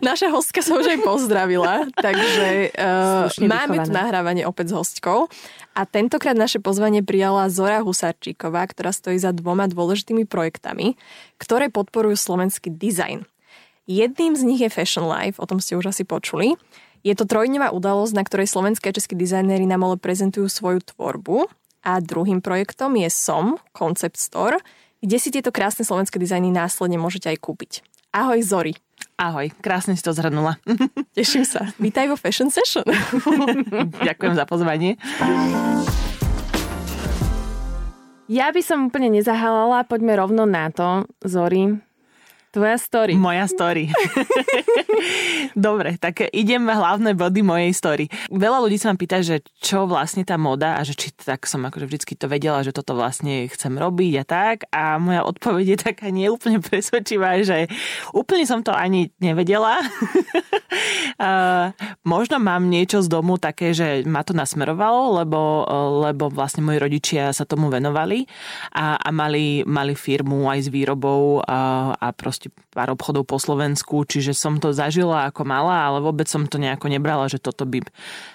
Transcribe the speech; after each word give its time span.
Naša 0.00 0.32
hostka 0.32 0.64
sa 0.64 0.80
už 0.80 0.96
aj 0.96 0.98
pozdravila, 1.04 1.84
takže 1.92 2.72
uh, 2.72 3.28
máme 3.44 3.84
tu 3.84 3.90
nahrávanie 3.92 4.48
opäť 4.48 4.72
s 4.72 4.76
hostkou. 4.80 5.28
A 5.76 5.84
tentokrát 5.84 6.32
naše 6.32 6.56
pozvanie 6.56 7.04
prijala 7.04 7.52
Zora 7.52 7.84
Husarčíková, 7.84 8.64
ktorá 8.72 8.96
stojí 8.96 9.20
za 9.20 9.36
dvoma 9.36 9.68
dôležitými 9.68 10.24
projektami, 10.24 10.96
ktoré 11.36 11.68
podporujú 11.68 12.16
slovenský 12.16 12.72
dizajn. 12.72 13.28
Jedným 13.84 14.32
z 14.32 14.42
nich 14.48 14.60
je 14.64 14.72
Fashion 14.72 15.04
Life, 15.04 15.36
o 15.36 15.44
tom 15.44 15.60
ste 15.60 15.76
už 15.76 15.92
asi 15.92 16.08
počuli. 16.08 16.56
Je 17.04 17.12
to 17.12 17.28
trojdňová 17.28 17.68
udalosť, 17.76 18.16
na 18.16 18.24
ktorej 18.24 18.48
slovenské 18.48 18.88
a 18.88 18.96
českí 18.96 19.12
dizajnéri 19.12 19.68
na 19.68 19.76
mole 19.76 20.00
prezentujú 20.00 20.48
svoju 20.48 20.80
tvorbu. 20.96 21.44
A 21.84 22.00
druhým 22.00 22.40
projektom 22.40 22.96
je 22.96 23.12
SOM, 23.12 23.60
Concept 23.76 24.16
Store, 24.16 24.56
kde 25.04 25.20
si 25.20 25.28
tieto 25.28 25.52
krásne 25.52 25.84
slovenské 25.84 26.16
dizajny 26.16 26.48
následne 26.48 26.96
môžete 26.96 27.28
aj 27.28 27.44
kúpiť. 27.44 27.84
Ahoj 28.16 28.40
Zori. 28.40 28.72
Ahoj, 29.14 29.54
krásne 29.62 29.94
si 29.94 30.02
to 30.02 30.10
zhrnula. 30.10 30.58
Teším 31.18 31.46
sa. 31.46 31.70
Vítaj 31.78 32.10
vo 32.10 32.18
Fashion 32.18 32.50
Session. 32.50 32.82
Ďakujem 34.10 34.34
za 34.34 34.42
pozvanie. 34.42 34.98
Ja 38.26 38.50
by 38.50 38.58
som 38.58 38.90
úplne 38.90 39.14
nezahalala, 39.14 39.86
poďme 39.86 40.18
rovno 40.18 40.50
na 40.50 40.66
to, 40.74 41.06
Zori. 41.22 41.78
Tvoja 42.54 42.78
story. 42.78 43.18
Moja 43.18 43.50
story. 43.50 43.90
Dobre, 45.58 45.98
tak 45.98 46.30
idem 46.30 46.62
hlavné 46.70 47.10
body 47.18 47.42
mojej 47.42 47.74
story. 47.74 48.06
Veľa 48.30 48.62
ľudí 48.62 48.78
sa 48.78 48.94
ma 48.94 48.96
pýta, 48.98 49.26
že 49.26 49.42
čo 49.58 49.90
vlastne 49.90 50.22
tá 50.22 50.38
moda 50.38 50.78
a 50.78 50.86
že 50.86 50.94
či 50.94 51.10
tak 51.10 51.50
som 51.50 51.66
akože 51.66 51.90
vždycky 51.90 52.14
to 52.14 52.30
vedela, 52.30 52.62
že 52.62 52.70
toto 52.70 52.94
vlastne 52.94 53.50
chcem 53.50 53.74
robiť 53.74 54.12
a 54.22 54.24
tak. 54.24 54.56
A 54.70 55.02
moja 55.02 55.26
odpoveď 55.26 55.66
je 55.66 55.78
taká 55.82 56.14
neúplne 56.14 56.62
presvedčivá, 56.62 57.42
že 57.42 57.66
úplne 58.14 58.46
som 58.46 58.62
to 58.62 58.70
ani 58.70 59.10
nevedela. 59.18 59.82
možno 62.06 62.38
mám 62.38 62.70
niečo 62.70 63.02
z 63.02 63.08
domu 63.10 63.38
také, 63.38 63.74
že 63.74 64.06
ma 64.06 64.22
to 64.22 64.30
nasmerovalo, 64.30 65.22
lebo, 65.22 65.66
lebo 66.06 66.30
vlastne 66.30 66.62
moji 66.62 66.78
rodičia 66.78 67.34
sa 67.34 67.42
tomu 67.42 67.66
venovali 67.70 68.26
a, 68.74 68.98
a 68.98 69.08
mali, 69.10 69.66
mali 69.66 69.98
firmu 69.98 70.46
aj 70.50 70.58
s 70.66 70.68
výrobou 70.70 71.42
a, 71.42 71.90
a 71.94 72.06
proste 72.14 72.43
proste 72.44 72.72
pár 72.74 72.90
obchodov 72.90 73.24
po 73.30 73.38
Slovensku, 73.38 74.02
čiže 74.02 74.34
som 74.34 74.58
to 74.58 74.74
zažila 74.74 75.30
ako 75.30 75.46
mala, 75.46 75.86
ale 75.86 76.02
vôbec 76.02 76.26
som 76.26 76.42
to 76.44 76.58
nejako 76.58 76.90
nebrala, 76.90 77.30
že 77.30 77.38
toto 77.38 77.62
by 77.62 77.86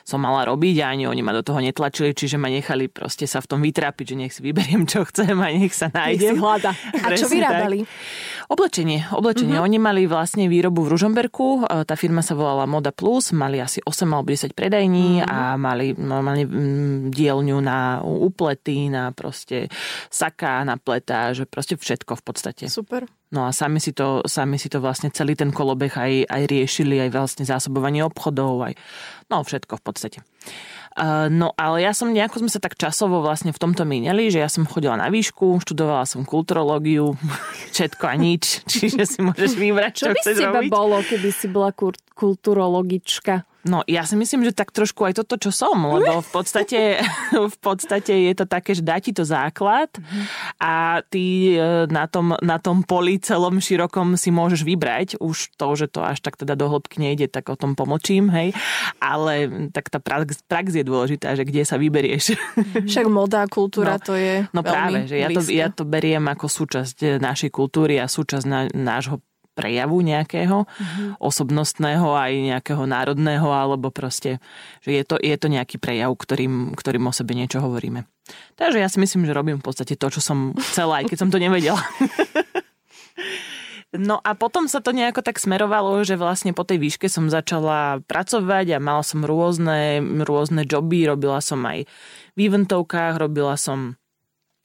som 0.07 0.23
mala 0.23 0.47
robiť 0.47 0.79
a 0.79 0.95
ani 0.95 1.05
oni 1.05 1.19
ma 1.19 1.35
do 1.35 1.43
toho 1.43 1.59
netlačili, 1.59 2.15
čiže 2.15 2.39
ma 2.39 2.47
nechali 2.47 2.87
proste 2.87 3.27
sa 3.27 3.43
v 3.43 3.49
tom 3.51 3.59
vytrápiť, 3.59 4.05
že 4.07 4.15
nech 4.15 4.31
si 4.31 4.41
vyberiem, 4.41 4.87
čo 4.87 5.03
chcem 5.03 5.35
a 5.35 5.47
nech 5.51 5.75
sa 5.75 5.91
nájdem. 5.91 6.33
Nech 6.33 6.39
si 6.39 6.41
hľada. 6.41 6.71
A 7.03 7.07
čo 7.19 7.27
vyrábali? 7.27 7.83
Tak. 7.83 8.38
Oblečenie. 8.49 9.05
Oblečenie. 9.13 9.61
Uh-huh. 9.61 9.69
Oni 9.69 9.77
mali 9.77 10.09
vlastne 10.09 10.49
výrobu 10.49 10.81
v 10.81 10.97
Ružomberku, 10.97 11.69
e, 11.69 11.85
tá 11.85 11.93
firma 11.93 12.25
sa 12.25 12.33
volala 12.33 12.65
Moda 12.65 12.89
Plus, 12.89 13.29
mali 13.29 13.61
asi 13.61 13.77
8 13.85 14.09
alebo 14.09 14.33
10 14.33 14.57
predajní 14.57 15.21
uh-huh. 15.21 15.29
a 15.29 15.53
mali 15.53 15.93
normálne 15.93 16.49
dielňu 17.13 17.57
na 17.61 18.01
uplety, 18.01 18.89
na 18.89 19.13
proste 19.13 19.69
saká, 20.09 20.65
na 20.65 20.81
pletáž, 20.81 21.45
proste 21.45 21.77
všetko 21.77 22.17
v 22.17 22.23
podstate. 22.25 22.65
Super. 22.73 23.05
No 23.29 23.45
a 23.45 23.53
sami 23.53 23.77
si 23.77 23.93
to, 23.93 24.25
sami 24.25 24.57
si 24.57 24.65
to 24.73 24.81
vlastne 24.81 25.13
celý 25.13 25.37
ten 25.37 25.53
kolobeh 25.53 25.93
aj, 25.93 26.25
aj 26.25 26.43
riešili, 26.49 26.97
aj 27.05 27.13
vlastne 27.13 27.45
zásobovanie 27.45 28.01
obchodov, 28.01 28.65
aj 28.65 28.73
no 29.29 29.45
všetko 29.45 29.77
v 29.77 29.83
podstate. 29.85 30.19
No 31.29 31.55
ale 31.55 31.85
ja 31.85 31.95
som 31.95 32.11
nejako 32.11 32.43
sme 32.43 32.51
sa 32.51 32.59
tak 32.59 32.75
časovo 32.75 33.23
vlastne 33.23 33.55
v 33.55 33.61
tomto 33.61 33.87
mineli, 33.87 34.27
že 34.27 34.43
ja 34.43 34.49
som 34.51 34.67
chodila 34.67 34.99
na 34.99 35.07
výšku, 35.07 35.61
študovala 35.63 36.03
som 36.03 36.27
kulturológiu, 36.27 37.15
všetko 37.73 38.03
a 38.03 38.15
nič, 38.19 38.43
čiže 38.71 39.03
si 39.07 39.19
môžeš 39.23 39.53
vybrať, 39.55 39.91
čo, 39.95 40.05
čo 40.05 40.13
by 40.13 40.19
chceš 40.19 40.37
robiť. 40.43 40.69
Bolo, 40.69 40.97
keby 40.99 41.29
si 41.31 41.47
bola 41.47 41.71
kulturologička? 42.17 43.48
No, 43.67 43.83
ja 43.91 44.07
si 44.07 44.15
myslím, 44.15 44.47
že 44.47 44.55
tak 44.55 44.71
trošku 44.71 45.03
aj 45.03 45.19
toto, 45.19 45.35
čo 45.35 45.51
som, 45.51 45.75
lebo 45.75 46.23
v 46.23 46.29
podstate, 46.31 47.03
v 47.53 47.57
podstate 47.59 48.31
je 48.31 48.33
to 48.39 48.47
také, 48.47 48.71
že 48.71 48.79
dá 48.79 49.03
ti 49.03 49.11
to 49.11 49.27
základ 49.27 49.91
a 50.63 51.03
ty 51.11 51.59
e, 51.59 51.83
na 51.91 52.07
tom, 52.07 52.39
na 52.39 52.55
tom 52.55 52.87
poli 52.87 53.19
celom 53.19 53.59
širokom 53.59 54.15
si 54.15 54.31
môžeš 54.31 54.63
vybrať. 54.63 55.19
Už 55.19 55.51
to, 55.59 55.75
že 55.75 55.91
to 55.91 55.99
až 55.99 56.23
tak 56.23 56.39
teda 56.39 56.55
do 56.55 56.71
hĺbky 56.71 57.03
nejde, 57.03 57.27
tak 57.27 57.51
o 57.51 57.59
tom 57.59 57.75
pomočím, 57.75 58.31
hej. 58.31 58.55
Ale 59.03 59.51
tak 59.75 59.91
tá 59.91 59.99
prax, 59.99 60.39
prax 60.47 60.79
je 60.79 60.87
dôležitá, 60.87 61.35
že 61.35 61.43
kde 61.43 61.67
sa 61.67 61.75
vyberieš. 61.75 62.39
Však 62.89 63.11
moda, 63.11 63.43
kultúra, 63.51 63.99
no, 63.99 64.03
to 64.07 64.15
je 64.15 64.47
No 64.55 64.63
práve, 64.63 65.03
že 65.03 65.19
ja 65.19 65.27
to, 65.27 65.41
ja 65.51 65.67
to 65.67 65.83
beriem 65.83 66.23
ako 66.31 66.47
súčasť 66.47 67.19
našej 67.19 67.51
kultúry 67.51 67.99
a 67.99 68.07
súčasť 68.07 68.45
na, 68.47 68.71
nášho 68.71 69.19
prejavu 69.59 69.99
nejakého 69.99 70.63
mm-hmm. 70.63 71.19
osobnostného 71.19 72.07
aj 72.15 72.31
nejakého 72.55 72.83
národného 72.87 73.51
alebo 73.51 73.91
proste, 73.91 74.39
že 74.79 74.95
je 74.95 75.03
to, 75.03 75.19
je 75.19 75.35
to 75.35 75.51
nejaký 75.51 75.75
prejav, 75.75 76.15
ktorým, 76.15 76.71
ktorým 76.79 77.03
o 77.03 77.11
sebe 77.11 77.35
niečo 77.35 77.59
hovoríme. 77.59 78.07
Takže 78.55 78.79
ja 78.79 78.87
si 78.87 79.03
myslím, 79.03 79.27
že 79.27 79.35
robím 79.35 79.59
v 79.59 79.65
podstate 79.67 79.99
to, 79.99 80.07
čo 80.07 80.23
som 80.23 80.55
chcela, 80.71 81.03
aj 81.03 81.11
keď 81.11 81.17
som 81.19 81.29
to 81.33 81.43
nevedela. 81.43 81.83
No 83.89 84.21
a 84.21 84.37
potom 84.37 84.69
sa 84.69 84.85
to 84.85 84.93
nejako 84.93 85.25
tak 85.25 85.41
smerovalo, 85.41 86.05
že 86.05 86.13
vlastne 86.13 86.53
po 86.53 86.61
tej 86.61 86.77
výške 86.77 87.09
som 87.09 87.25
začala 87.25 88.05
pracovať 88.05 88.77
a 88.77 88.83
mala 88.83 89.01
som 89.01 89.25
rôzne, 89.25 89.97
rôzne 90.21 90.61
joby, 90.69 91.09
robila 91.09 91.41
som 91.41 91.65
aj 91.65 91.89
v 92.37 92.39
eventovkách, 92.39 93.17
robila 93.17 93.57
som 93.57 93.97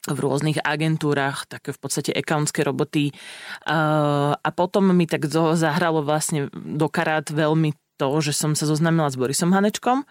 v 0.05 0.19
rôznych 0.21 0.61
agentúrach, 0.61 1.49
také 1.49 1.73
v 1.73 1.81
podstate 1.81 2.11
accountské 2.13 2.61
roboty. 2.61 3.17
A 3.65 4.49
potom 4.53 4.93
mi 4.93 5.09
tak 5.09 5.25
zahralo 5.33 6.05
vlastne 6.05 6.53
do 6.53 6.93
karát 6.93 7.25
veľmi 7.25 7.73
to, 7.97 8.09
že 8.21 8.35
som 8.35 8.53
sa 8.53 8.69
zoznámila 8.69 9.09
s 9.09 9.17
Borisom 9.17 9.55
Hanečkom. 9.55 10.05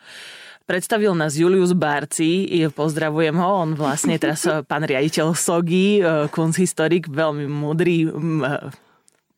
Predstavil 0.63 1.11
nás 1.11 1.35
Julius 1.35 1.75
Barci, 1.75 2.47
pozdravujem 2.71 3.35
ho, 3.35 3.67
on 3.67 3.75
vlastne 3.75 4.15
teraz 4.15 4.47
pán 4.71 4.87
riaditeľ 4.87 5.35
SOGI, 5.35 5.87
e, 5.99 6.01
kunsthistorik, 6.31 7.11
veľmi 7.11 7.51
múdry 7.51 8.07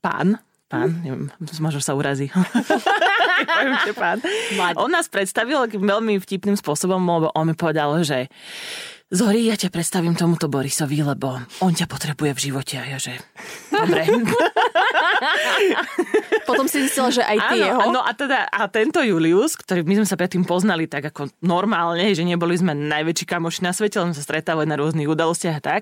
pán, 0.06 0.38
pán, 0.70 0.90
neviem, 1.02 1.34
možno 1.58 1.82
sa 1.82 1.98
urazí. 1.98 2.30
pán. 3.98 4.22
On 4.78 4.86
nás 4.86 5.10
predstavil 5.10 5.66
veľmi 5.74 6.22
vtipným 6.22 6.62
spôsobom, 6.62 7.02
lebo 7.02 7.34
on 7.34 7.50
mi 7.50 7.58
povedal, 7.58 7.98
že 8.06 8.30
Zori, 9.06 9.46
ja 9.46 9.54
ťa 9.54 9.70
predstavím 9.70 10.18
tomuto 10.18 10.50
Borisovi, 10.50 11.06
lebo 11.06 11.38
on 11.62 11.74
ťa 11.78 11.86
potrebuje 11.86 12.32
v 12.34 12.44
živote 12.50 12.82
a 12.82 12.90
ja 12.90 12.98
že... 12.98 13.14
Dobre. 13.70 14.02
Potom 16.46 16.70
si 16.70 16.86
zistila, 16.86 17.10
že 17.10 17.26
aj 17.26 17.38
ty 17.52 17.58
Áno, 17.60 17.66
jeho. 17.66 17.82
No 17.92 18.02
a 18.06 18.12
teda 18.14 18.46
a 18.48 18.70
tento 18.70 19.02
Julius, 19.02 19.58
ktorý 19.58 19.82
my 19.84 20.02
sme 20.02 20.08
sa 20.08 20.16
predtým 20.16 20.46
poznali 20.46 20.86
tak 20.86 21.10
ako 21.10 21.34
normálne, 21.42 22.14
že 22.14 22.22
neboli 22.22 22.56
sme 22.56 22.78
najväčší 22.78 23.26
kamoši 23.26 23.62
na 23.66 23.74
svete, 23.74 23.98
len 23.98 24.14
sa 24.14 24.22
stretávali 24.22 24.70
na 24.70 24.78
rôznych 24.78 25.10
udalostiach 25.10 25.58
a 25.60 25.64
tak. 25.64 25.82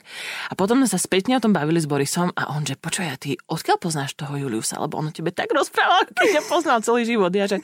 A 0.49 0.53
potom 0.55 0.79
sme 0.79 0.87
sa 0.87 0.99
spätne 0.99 1.35
o 1.37 1.43
tom 1.43 1.51
bavili 1.51 1.83
s 1.83 1.87
Borisom 1.87 2.31
a 2.33 2.55
on, 2.55 2.63
že 2.63 2.79
počuj, 2.79 3.05
a 3.05 3.19
ty 3.19 3.35
odkiaľ 3.47 3.77
poznáš 3.77 4.15
toho 4.15 4.33
Juliusa? 4.39 4.79
Lebo 4.79 4.97
on 4.99 5.09
o 5.09 5.13
tebe 5.13 5.35
tak 5.35 5.51
rozprával, 5.51 6.07
keď 6.15 6.39
ťa 6.39 6.43
poznal 6.47 6.79
celý 6.79 7.03
život. 7.03 7.29
Ja, 7.35 7.45
že, 7.45 7.59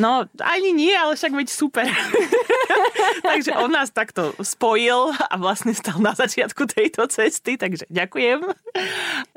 no 0.00 0.24
ani 0.40 0.72
nie, 0.72 0.94
ale 0.96 1.14
však 1.14 1.36
veď 1.36 1.48
super. 1.52 1.86
Takže 3.28 3.58
on 3.58 3.70
nás 3.74 3.90
takto 3.90 4.32
spojil 4.38 5.12
a 5.12 5.34
vlastne 5.36 5.74
stal 5.74 5.98
na 5.98 6.14
začiatku 6.14 6.64
tejto 6.70 7.10
cesty, 7.10 7.58
takže 7.58 7.88
ďakujem. 7.90 8.46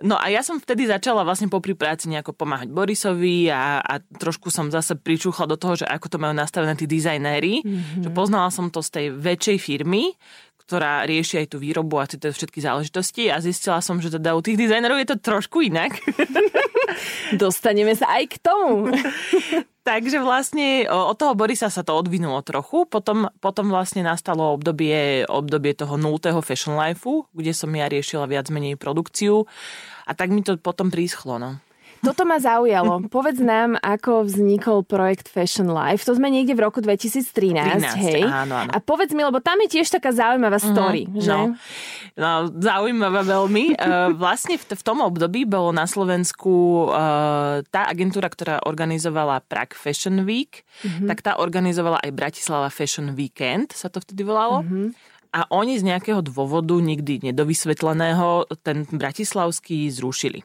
No 0.05 0.15
a 0.17 0.29
ja 0.29 0.45
som 0.45 0.61
vtedy 0.61 0.85
začala 0.85 1.25
vlastne 1.25 1.49
popri 1.49 1.73
práci 1.73 2.11
nejako 2.11 2.35
pomáhať 2.35 2.60
Borisovi 2.69 3.49
a, 3.49 3.81
a 3.81 3.97
trošku 3.97 4.53
som 4.53 4.69
zase 4.69 4.93
pričúchla 4.93 5.49
do 5.49 5.57
toho, 5.57 5.81
že 5.81 5.89
ako 5.89 6.05
to 6.11 6.17
majú 6.21 6.37
nastavené 6.37 6.77
tí 6.77 6.85
dizajnéri. 6.85 7.65
Mm-hmm. 7.65 8.03
Že 8.05 8.09
poznala 8.13 8.53
som 8.53 8.69
to 8.69 8.85
z 8.85 8.89
tej 8.93 9.05
väčšej 9.17 9.57
firmy, 9.57 10.13
ktorá 10.61 11.09
rieši 11.09 11.41
aj 11.41 11.47
tú 11.51 11.57
výrobu 11.57 11.97
a 11.97 12.05
tieto 12.05 12.29
všetky 12.29 12.61
záležitosti 12.61 13.33
a 13.33 13.41
zistila 13.41 13.81
som, 13.81 13.97
že 13.97 14.13
teda 14.13 14.37
u 14.37 14.41
tých 14.45 14.61
dizajnerov 14.61 15.01
je 15.01 15.07
to 15.09 15.17
trošku 15.17 15.65
inak. 15.65 15.97
Dostaneme 17.41 17.93
sa 17.95 18.19
aj 18.19 18.23
k 18.31 18.35
tomu. 18.41 18.91
Takže 19.89 20.21
vlastne 20.21 20.85
od 20.85 21.17
toho 21.17 21.33
Borisa 21.33 21.65
sa 21.73 21.81
to 21.81 21.97
odvinulo 21.97 22.37
trochu, 22.45 22.85
potom, 22.85 23.33
potom 23.41 23.73
vlastne 23.73 24.05
nastalo 24.05 24.53
obdobie, 24.53 25.25
obdobie 25.25 25.73
toho 25.73 25.97
nultého 25.97 26.37
fashion 26.45 26.77
lifeu, 26.77 27.25
kde 27.33 27.49
som 27.49 27.73
ja 27.73 27.89
riešila 27.89 28.29
viac 28.29 28.53
menej 28.53 28.77
produkciu 28.77 29.49
a 30.05 30.11
tak 30.13 30.29
mi 30.29 30.45
to 30.45 30.61
potom 30.61 30.93
príschlo. 30.93 31.41
No. 31.41 31.57
Toto 32.01 32.25
ma 32.25 32.41
zaujalo. 32.41 33.05
Povedz 33.07 33.37
nám, 33.37 33.77
ako 33.77 34.25
vznikol 34.25 34.81
projekt 34.81 35.29
Fashion 35.29 35.69
Life. 35.69 36.03
To 36.09 36.17
sme 36.17 36.33
niekde 36.33 36.57
v 36.57 36.65
roku 36.65 36.81
2013, 36.81 37.29
13, 37.29 38.05
hej? 38.09 38.21
Áno, 38.25 38.65
áno. 38.65 38.71
A 38.73 38.77
povedz 38.81 39.13
mi, 39.13 39.21
lebo 39.21 39.37
tam 39.37 39.61
je 39.65 39.79
tiež 39.79 39.87
taká 39.93 40.09
zaujímavá 40.09 40.57
mhm, 40.57 40.67
story, 40.73 41.03
mm, 41.05 41.21
že? 41.21 41.29
No, 41.29 41.41
no 42.17 42.31
zaujímavá 42.57 43.21
veľmi. 43.21 43.77
uh, 43.77 44.11
vlastne 44.23 44.57
v, 44.57 44.65
v 44.65 44.83
tom 44.83 44.99
období 45.05 45.45
bolo 45.45 45.69
na 45.69 45.85
Slovensku 45.85 46.89
uh, 46.89 47.61
tá 47.69 47.85
agentúra, 47.85 48.27
ktorá 48.27 48.65
organizovala 48.65 49.45
Prague 49.45 49.77
Fashion 49.77 50.25
Week, 50.25 50.65
mm-hmm. 50.81 51.07
tak 51.07 51.21
tá 51.21 51.37
organizovala 51.37 52.01
aj 52.01 52.11
Bratislava 52.11 52.73
Fashion 52.73 53.13
Weekend, 53.13 53.77
sa 53.77 53.87
to 53.87 54.01
vtedy 54.01 54.25
volalo. 54.25 54.65
Mm-hmm. 54.65 55.13
A 55.31 55.47
oni 55.47 55.79
z 55.79 55.87
nejakého 55.87 56.19
dôvodu, 56.19 56.75
nikdy 56.75 57.23
nedovysvetleného, 57.31 58.51
ten 58.67 58.83
bratislavský 58.83 59.87
zrušili. 59.87 60.43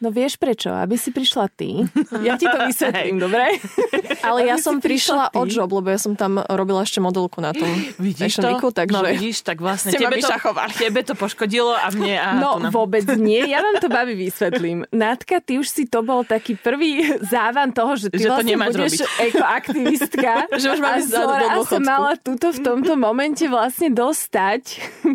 No 0.00 0.08
vieš 0.08 0.40
prečo? 0.40 0.72
Aby 0.72 0.96
si 0.96 1.12
prišla 1.12 1.46
ty. 1.52 1.84
Ja 2.20 2.36
ti 2.36 2.44
to 2.44 2.58
vysvetlím, 2.68 3.16
dobre? 3.16 3.60
Ale 4.28 4.44
ja 4.44 4.60
som 4.60 4.80
prišla 4.80 5.32
od 5.32 5.48
job, 5.48 5.72
lebo 5.72 5.88
ja 5.88 5.96
som 5.96 6.12
tam 6.18 6.40
robila 6.42 6.84
ešte 6.84 7.00
modelku 7.00 7.40
na 7.40 7.56
tom 7.56 7.68
vidíš 8.00 8.40
to? 8.40 8.48
Weeku, 8.48 8.68
takže... 8.72 8.92
No 8.92 9.00
vidíš, 9.04 9.44
tak 9.44 9.60
vlastne 9.60 9.92
tebe 9.92 10.20
to, 10.20 10.28
tebe 10.76 11.00
to 11.04 11.14
poškodilo 11.14 11.76
a 11.76 11.88
mne... 11.92 12.16
A 12.16 12.28
no 12.36 12.60
na... 12.60 12.68
vôbec 12.72 13.04
nie, 13.16 13.44
ja 13.44 13.60
vám 13.60 13.80
to 13.80 13.88
babi 13.88 14.16
vysvetlím. 14.16 14.88
Nátka, 14.90 15.40
ty 15.44 15.60
už 15.60 15.68
si 15.68 15.84
to 15.86 16.00
bol 16.00 16.24
taký 16.24 16.56
prvý 16.56 17.20
závan 17.24 17.72
toho, 17.72 17.96
že 17.96 18.08
ty 18.12 18.24
že 18.24 18.28
vlastne 18.28 18.56
to 18.56 18.64
budeš 18.72 18.92
robiť. 19.00 19.00
ekoaktivistka. 19.32 20.32
že 20.60 20.66
už 20.72 20.80
máme 20.80 21.00
a 21.00 21.56
sa 21.64 21.78
mala 21.80 22.12
túto 22.16 22.52
v 22.52 22.58
tomto 22.60 22.96
momente 22.96 23.44
vlastne 23.46 23.92
dostať 23.92 24.62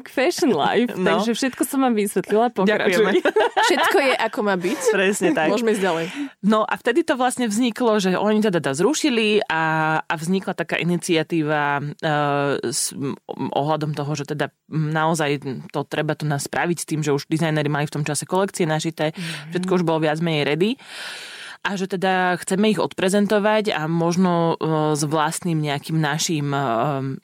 k 0.03 0.07
Fashion 0.09 0.53
Life. 0.53 0.93
No. 0.95 1.17
Takže 1.19 1.31
všetko 1.33 1.61
som 1.65 1.85
vám 1.85 1.93
vysvetlila, 1.97 2.53
pokračuj. 2.53 3.21
Všetko 3.69 3.97
je 3.99 4.13
ako 4.15 4.39
má 4.45 4.55
byť. 4.57 4.74
Presne 4.95 5.29
tak. 5.31 5.51
Môžeme 5.51 5.73
ísť 5.75 5.83
ďalej. 5.83 6.05
No 6.45 6.63
a 6.63 6.73
vtedy 6.77 7.01
to 7.01 7.17
vlastne 7.17 7.49
vzniklo, 7.49 7.97
že 7.99 8.15
oni 8.15 8.39
teda 8.43 8.59
da 8.61 8.71
zrušili 8.77 9.43
a, 9.45 9.97
a 10.01 10.13
vznikla 10.13 10.53
taká 10.53 10.77
iniciatíva 10.79 11.81
uh, 11.81 12.61
s 12.61 12.93
ohľadom 13.35 13.97
toho, 13.97 14.11
že 14.15 14.25
teda 14.35 14.53
naozaj 14.71 15.41
to 15.69 15.79
treba 15.87 16.13
tu 16.13 16.29
nás 16.29 16.45
spraviť 16.45 16.77
s 16.77 16.87
tým, 16.87 17.01
že 17.01 17.15
už 17.15 17.27
dizajneri 17.29 17.69
mali 17.69 17.85
v 17.87 17.95
tom 18.01 18.03
čase 18.05 18.27
kolekcie 18.27 18.69
našité, 18.69 19.11
mm-hmm. 19.11 19.51
všetko 19.55 19.71
už 19.81 19.83
bolo 19.83 20.03
viac 20.05 20.19
menej 20.21 20.43
ready 20.45 20.71
a 21.65 21.73
že 21.73 21.89
teda 21.89 22.37
chceme 22.37 22.69
ich 22.69 22.77
odprezentovať 22.77 23.73
a 23.73 23.89
možno 23.89 24.53
e, 24.53 24.93
s 24.93 25.01
vlastným 25.01 25.57
nejakým 25.57 25.97
našim, 25.97 26.53
e, 26.53 26.61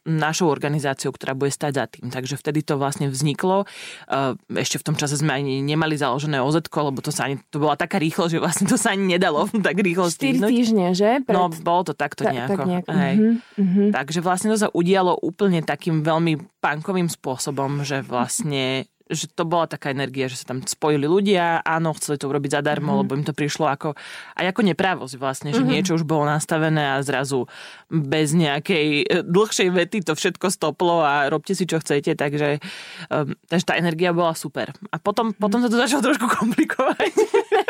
našou 0.09 0.49
organizáciou, 0.49 1.13
ktorá 1.13 1.37
bude 1.37 1.53
stať 1.53 1.71
za 1.77 1.85
tým. 1.85 2.09
Takže 2.09 2.41
vtedy 2.41 2.65
to 2.65 2.81
vlastne 2.81 3.13
vzniklo. 3.13 3.69
E, 4.09 4.33
ešte 4.57 4.81
v 4.81 4.85
tom 4.89 4.95
čase 4.97 5.21
sme 5.21 5.37
ani 5.37 5.61
nemali 5.61 5.93
založené 5.93 6.41
OZ, 6.41 6.65
lebo 6.73 7.05
to 7.05 7.13
sa 7.13 7.29
ani, 7.29 7.37
to 7.53 7.61
bola 7.61 7.77
taká 7.77 8.01
rýchlo, 8.01 8.25
že 8.33 8.41
vlastne 8.41 8.65
to 8.65 8.81
sa 8.81 8.97
ani 8.97 9.13
nedalo 9.13 9.45
tak 9.67 9.77
rýchlo 9.77 10.09
4 10.09 10.17
stihnúť. 10.17 10.49
týždne, 10.49 10.87
že? 10.97 11.21
Pred... 11.21 11.35
No, 11.37 11.53
bolo 11.61 11.91
to 11.91 11.93
takto 11.93 12.25
Ta, 12.25 12.33
nejako. 12.33 12.65
Tak 12.65 12.65
nejako. 12.65 12.89
Hej. 12.97 13.15
Uh-huh, 13.21 13.61
uh-huh. 13.61 13.89
Takže 13.93 14.19
vlastne 14.25 14.49
to 14.49 14.57
sa 14.57 14.73
udialo 14.73 15.21
úplne 15.21 15.61
takým 15.61 16.01
veľmi 16.01 16.41
punkovým 16.57 17.13
spôsobom, 17.13 17.85
že 17.85 18.01
vlastne 18.01 18.89
že 19.11 19.27
to 19.27 19.43
bola 19.43 19.67
taká 19.67 19.91
energia, 19.91 20.31
že 20.31 20.39
sa 20.39 20.55
tam 20.55 20.63
spojili 20.63 21.03
ľudia, 21.03 21.59
áno, 21.61 21.91
chceli 21.99 22.17
to 22.17 22.31
urobiť 22.31 22.63
zadarmo, 22.63 22.95
mm. 22.95 22.99
lebo 23.03 23.11
im 23.19 23.25
to 23.27 23.35
prišlo 23.35 23.67
ako, 23.67 23.93
aj 24.39 24.45
ako 24.47 24.61
nepravosť 24.71 25.15
vlastne, 25.19 25.49
že 25.51 25.61
mm. 25.61 25.69
niečo 25.69 25.99
už 25.99 26.07
bolo 26.07 26.23
nastavené 26.23 26.95
a 26.95 27.03
zrazu 27.03 27.45
bez 27.91 28.31
nejakej 28.31 28.87
e, 29.03 29.21
dlhšej 29.27 29.69
vety 29.69 29.97
to 30.07 30.15
všetko 30.15 30.47
stoplo 30.47 31.03
a 31.03 31.27
robte 31.27 31.51
si, 31.51 31.67
čo 31.67 31.83
chcete, 31.83 32.15
takže, 32.15 32.63
um, 33.11 33.35
takže 33.51 33.65
tá 33.67 33.73
energia 33.75 34.15
bola 34.15 34.31
super. 34.31 34.71
A 34.89 34.97
potom, 34.97 35.35
mm. 35.35 35.37
potom 35.37 35.59
sa 35.59 35.67
to 35.67 35.77
začalo 35.77 36.01
trošku 36.07 36.27
komplikovať. 36.31 37.11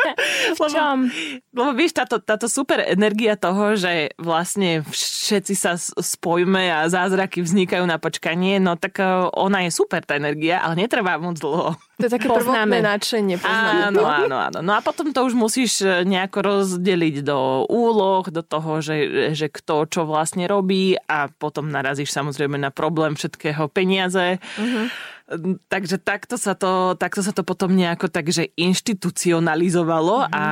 lebo, 0.62 0.78
lebo 1.50 1.70
vieš, 1.74 1.98
táto, 1.98 2.22
táto 2.22 2.46
super 2.46 2.80
energia 2.86 3.34
toho, 3.34 3.74
že 3.74 4.14
vlastne 4.16 4.86
všetci 4.86 5.54
sa 5.58 5.74
spojme 5.78 6.70
a 6.70 6.86
zázraky 6.86 7.42
vznikajú 7.42 7.82
na 7.82 7.98
počkanie, 7.98 8.62
no 8.62 8.78
tak 8.78 9.02
e, 9.02 9.06
ona 9.34 9.66
je 9.66 9.70
super, 9.74 10.06
tá 10.06 10.14
energia, 10.14 10.62
ale 10.62 10.86
netrvá 10.86 11.18
moc 11.32 11.40
dlho. 11.40 11.68
To 11.96 12.04
je 12.04 12.12
také 12.12 12.28
prvotné 12.28 12.78
nadšenie. 12.84 13.40
Áno, 13.40 14.04
áno, 14.04 14.36
áno. 14.36 14.58
No 14.60 14.76
a 14.76 14.84
potom 14.84 15.16
to 15.16 15.24
už 15.24 15.32
musíš 15.32 15.80
e, 15.80 16.04
nejako 16.04 16.38
rozdeliť 16.44 17.24
do 17.24 17.64
úloh, 17.72 18.28
do 18.28 18.44
toho, 18.44 18.84
že, 18.84 19.32
že 19.32 19.48
kto 19.48 19.88
čo 19.88 20.04
vlastne 20.04 20.44
robí 20.44 20.94
a 21.08 21.32
potom 21.32 21.72
narazíš 21.72 22.12
samozrejme 22.12 22.60
na 22.60 22.68
problém 22.68 23.16
všetkého 23.16 23.72
peniaze. 23.72 24.36
Uh-huh. 24.60 24.86
Takže 25.72 25.96
takto 25.96 26.36
sa, 26.36 26.52
to, 26.52 26.92
takto 27.00 27.24
sa 27.24 27.32
to 27.32 27.40
potom 27.40 27.72
nejako 27.72 28.12
takže 28.12 28.52
inštitucionalizovalo 28.52 30.28
uh-huh. 30.28 30.36
a 30.36 30.44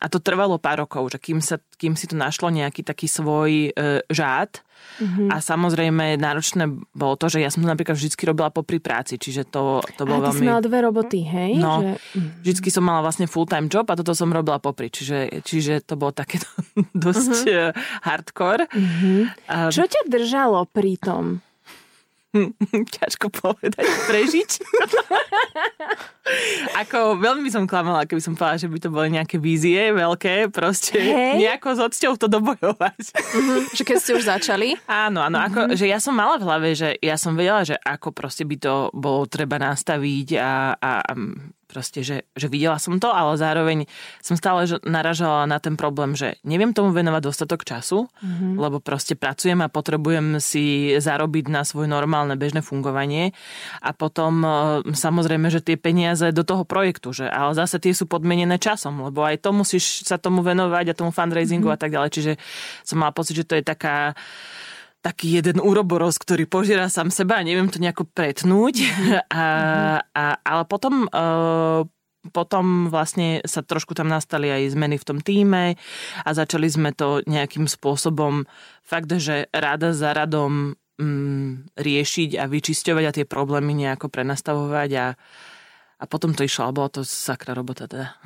a 0.00 0.06
to 0.08 0.18
trvalo 0.18 0.56
pár 0.56 0.88
rokov, 0.88 1.12
že 1.12 1.18
kým, 1.20 1.44
sa, 1.44 1.60
kým 1.76 1.92
si 1.92 2.08
to 2.08 2.16
našlo 2.16 2.48
nejaký 2.48 2.80
taký 2.80 3.04
svoj 3.06 3.70
e, 3.70 4.00
žád, 4.08 4.64
Mm-hmm. 5.00 5.28
A 5.32 5.40
samozrejme 5.40 6.16
náročné 6.20 6.68
bolo 6.92 7.16
to, 7.16 7.32
že 7.32 7.40
ja 7.40 7.48
som 7.48 7.64
to 7.64 7.68
napríklad 7.68 7.96
vždy 7.96 8.16
robila 8.24 8.52
popri 8.52 8.80
práci, 8.80 9.16
čiže 9.16 9.48
to, 9.48 9.80
to 9.96 10.02
bolo 10.04 10.28
veľmi... 10.28 10.44
mala 10.44 10.64
dve 10.64 10.78
roboty, 10.84 11.20
hej? 11.24 11.56
No, 11.56 11.80
že... 11.80 12.00
Vždycky 12.44 12.68
som 12.68 12.84
mala 12.84 13.00
vlastne 13.04 13.24
full-time 13.24 13.68
job 13.72 13.88
a 13.88 13.96
toto 13.96 14.12
som 14.12 14.28
robila 14.28 14.60
popri, 14.60 14.92
čiže, 14.92 15.44
čiže 15.44 15.84
to 15.84 15.96
bolo 15.96 16.12
také 16.12 16.40
dosť 16.96 17.32
mm-hmm. 17.48 18.04
hardcore. 18.04 18.64
Mm-hmm. 18.68 19.20
A... 19.48 19.56
Čo 19.72 19.88
ťa 19.88 20.08
držalo 20.08 20.68
pri 20.68 20.96
tom? 21.00 21.44
ťažko 23.00 23.26
povedať, 23.32 23.84
prežiť. 24.06 24.50
Ako 26.86 27.18
veľmi 27.18 27.46
by 27.46 27.50
som 27.52 27.64
klamala, 27.66 28.06
keby 28.06 28.22
som 28.22 28.34
povedala, 28.34 28.60
že 28.60 28.70
by 28.70 28.78
to 28.78 28.90
boli 28.92 29.08
nejaké 29.12 29.36
vízie 29.36 29.90
veľké, 29.92 30.48
proste 30.50 30.96
hey. 30.96 31.36
nejako 31.40 31.68
s 31.76 31.80
odsťou 31.80 32.12
to 32.16 32.26
dobojovať. 32.30 33.02
Uh-huh. 33.14 33.60
Že 33.74 33.82
keď 33.82 33.96
ste 33.98 34.12
už 34.16 34.24
začali? 34.26 34.68
Áno, 34.86 35.22
áno, 35.22 35.38
ako, 35.40 35.70
mhm. 35.70 35.76
že 35.76 35.86
ja 35.90 35.98
som 35.98 36.14
mala 36.16 36.40
v 36.40 36.46
hlave, 36.46 36.68
že 36.74 36.96
ja 37.00 37.16
som 37.20 37.34
vedela, 37.34 37.62
že 37.66 37.76
ako 37.78 38.14
proste 38.14 38.44
by 38.44 38.56
to 38.58 38.74
bolo 38.94 39.26
treba 39.26 39.56
nastaviť 39.60 40.28
a, 40.38 40.74
a, 40.76 40.90
a 41.00 41.12
proste, 41.70 42.02
že, 42.02 42.26
že 42.34 42.50
videla 42.50 42.82
som 42.82 42.98
to, 42.98 43.14
ale 43.14 43.38
zároveň 43.38 43.86
som 44.18 44.34
stále 44.34 44.66
naražala 44.82 45.46
na 45.46 45.62
ten 45.62 45.78
problém, 45.78 46.18
že 46.18 46.42
neviem 46.42 46.74
tomu 46.74 46.90
venovať 46.90 47.22
dostatok 47.22 47.62
času, 47.62 48.10
mm-hmm. 48.10 48.58
lebo 48.58 48.82
proste 48.82 49.14
pracujem 49.14 49.62
a 49.62 49.70
potrebujem 49.70 50.42
si 50.42 50.98
zarobiť 50.98 51.46
na 51.46 51.62
svoje 51.62 51.86
normálne 51.86 52.34
bežné 52.34 52.66
fungovanie 52.66 53.30
a 53.78 53.94
potom 53.94 54.42
e, 54.42 54.50
samozrejme, 54.90 55.46
že 55.46 55.62
tie 55.62 55.78
peniaze 55.78 56.19
do 56.28 56.44
toho 56.44 56.68
projektu, 56.68 57.16
že 57.16 57.24
ale 57.24 57.56
zase 57.56 57.80
tie 57.80 57.96
sú 57.96 58.04
podmienené 58.04 58.60
časom, 58.60 59.00
lebo 59.08 59.24
aj 59.24 59.40
to 59.40 59.56
musíš 59.56 60.04
sa 60.04 60.20
tomu 60.20 60.44
venovať 60.44 60.92
a 60.92 60.98
tomu 61.00 61.08
fundraisingu 61.08 61.64
mm-hmm. 61.64 61.80
a 61.80 61.80
tak 61.80 61.90
ďalej, 61.96 62.10
čiže 62.12 62.32
som 62.84 63.00
mala 63.00 63.16
pocit, 63.16 63.40
že 63.40 63.48
to 63.48 63.56
je 63.56 63.64
taká 63.64 64.12
taký 65.00 65.40
jeden 65.40 65.64
úroboros, 65.64 66.20
ktorý 66.20 66.44
požiera 66.44 66.92
sám 66.92 67.08
seba 67.08 67.40
a 67.40 67.46
neviem 67.46 67.72
to 67.72 67.80
nejako 67.80 68.04
pretnúť. 68.04 68.84
A, 69.32 69.46
a, 70.12 70.24
ale 70.44 70.62
potom, 70.68 71.08
uh, 71.08 71.88
potom 72.36 72.92
vlastne 72.92 73.40
sa 73.48 73.64
trošku 73.64 73.96
tam 73.96 74.12
nastali 74.12 74.52
aj 74.52 74.76
zmeny 74.76 75.00
v 75.00 75.06
tom 75.08 75.18
týme 75.24 75.80
a 76.20 76.28
začali 76.36 76.68
sme 76.68 76.92
to 76.92 77.24
nejakým 77.24 77.64
spôsobom 77.64 78.44
fakt, 78.84 79.08
že 79.16 79.48
rada 79.56 79.96
za 79.96 80.12
radom 80.12 80.76
um, 81.00 81.64
riešiť 81.80 82.36
a 82.36 82.44
vyčisťovať 82.44 83.04
a 83.08 83.14
tie 83.16 83.24
problémy 83.24 83.72
nejako 83.72 84.12
prenastavovať 84.12 84.90
a, 85.00 85.06
a 86.00 86.04
potom 86.08 86.32
to 86.32 86.48
išlo, 86.48 86.64
a 86.64 86.72
bola 86.72 86.88
to 86.88 87.04
sakra 87.04 87.52
robota 87.52 87.84
teda. 87.84 88.16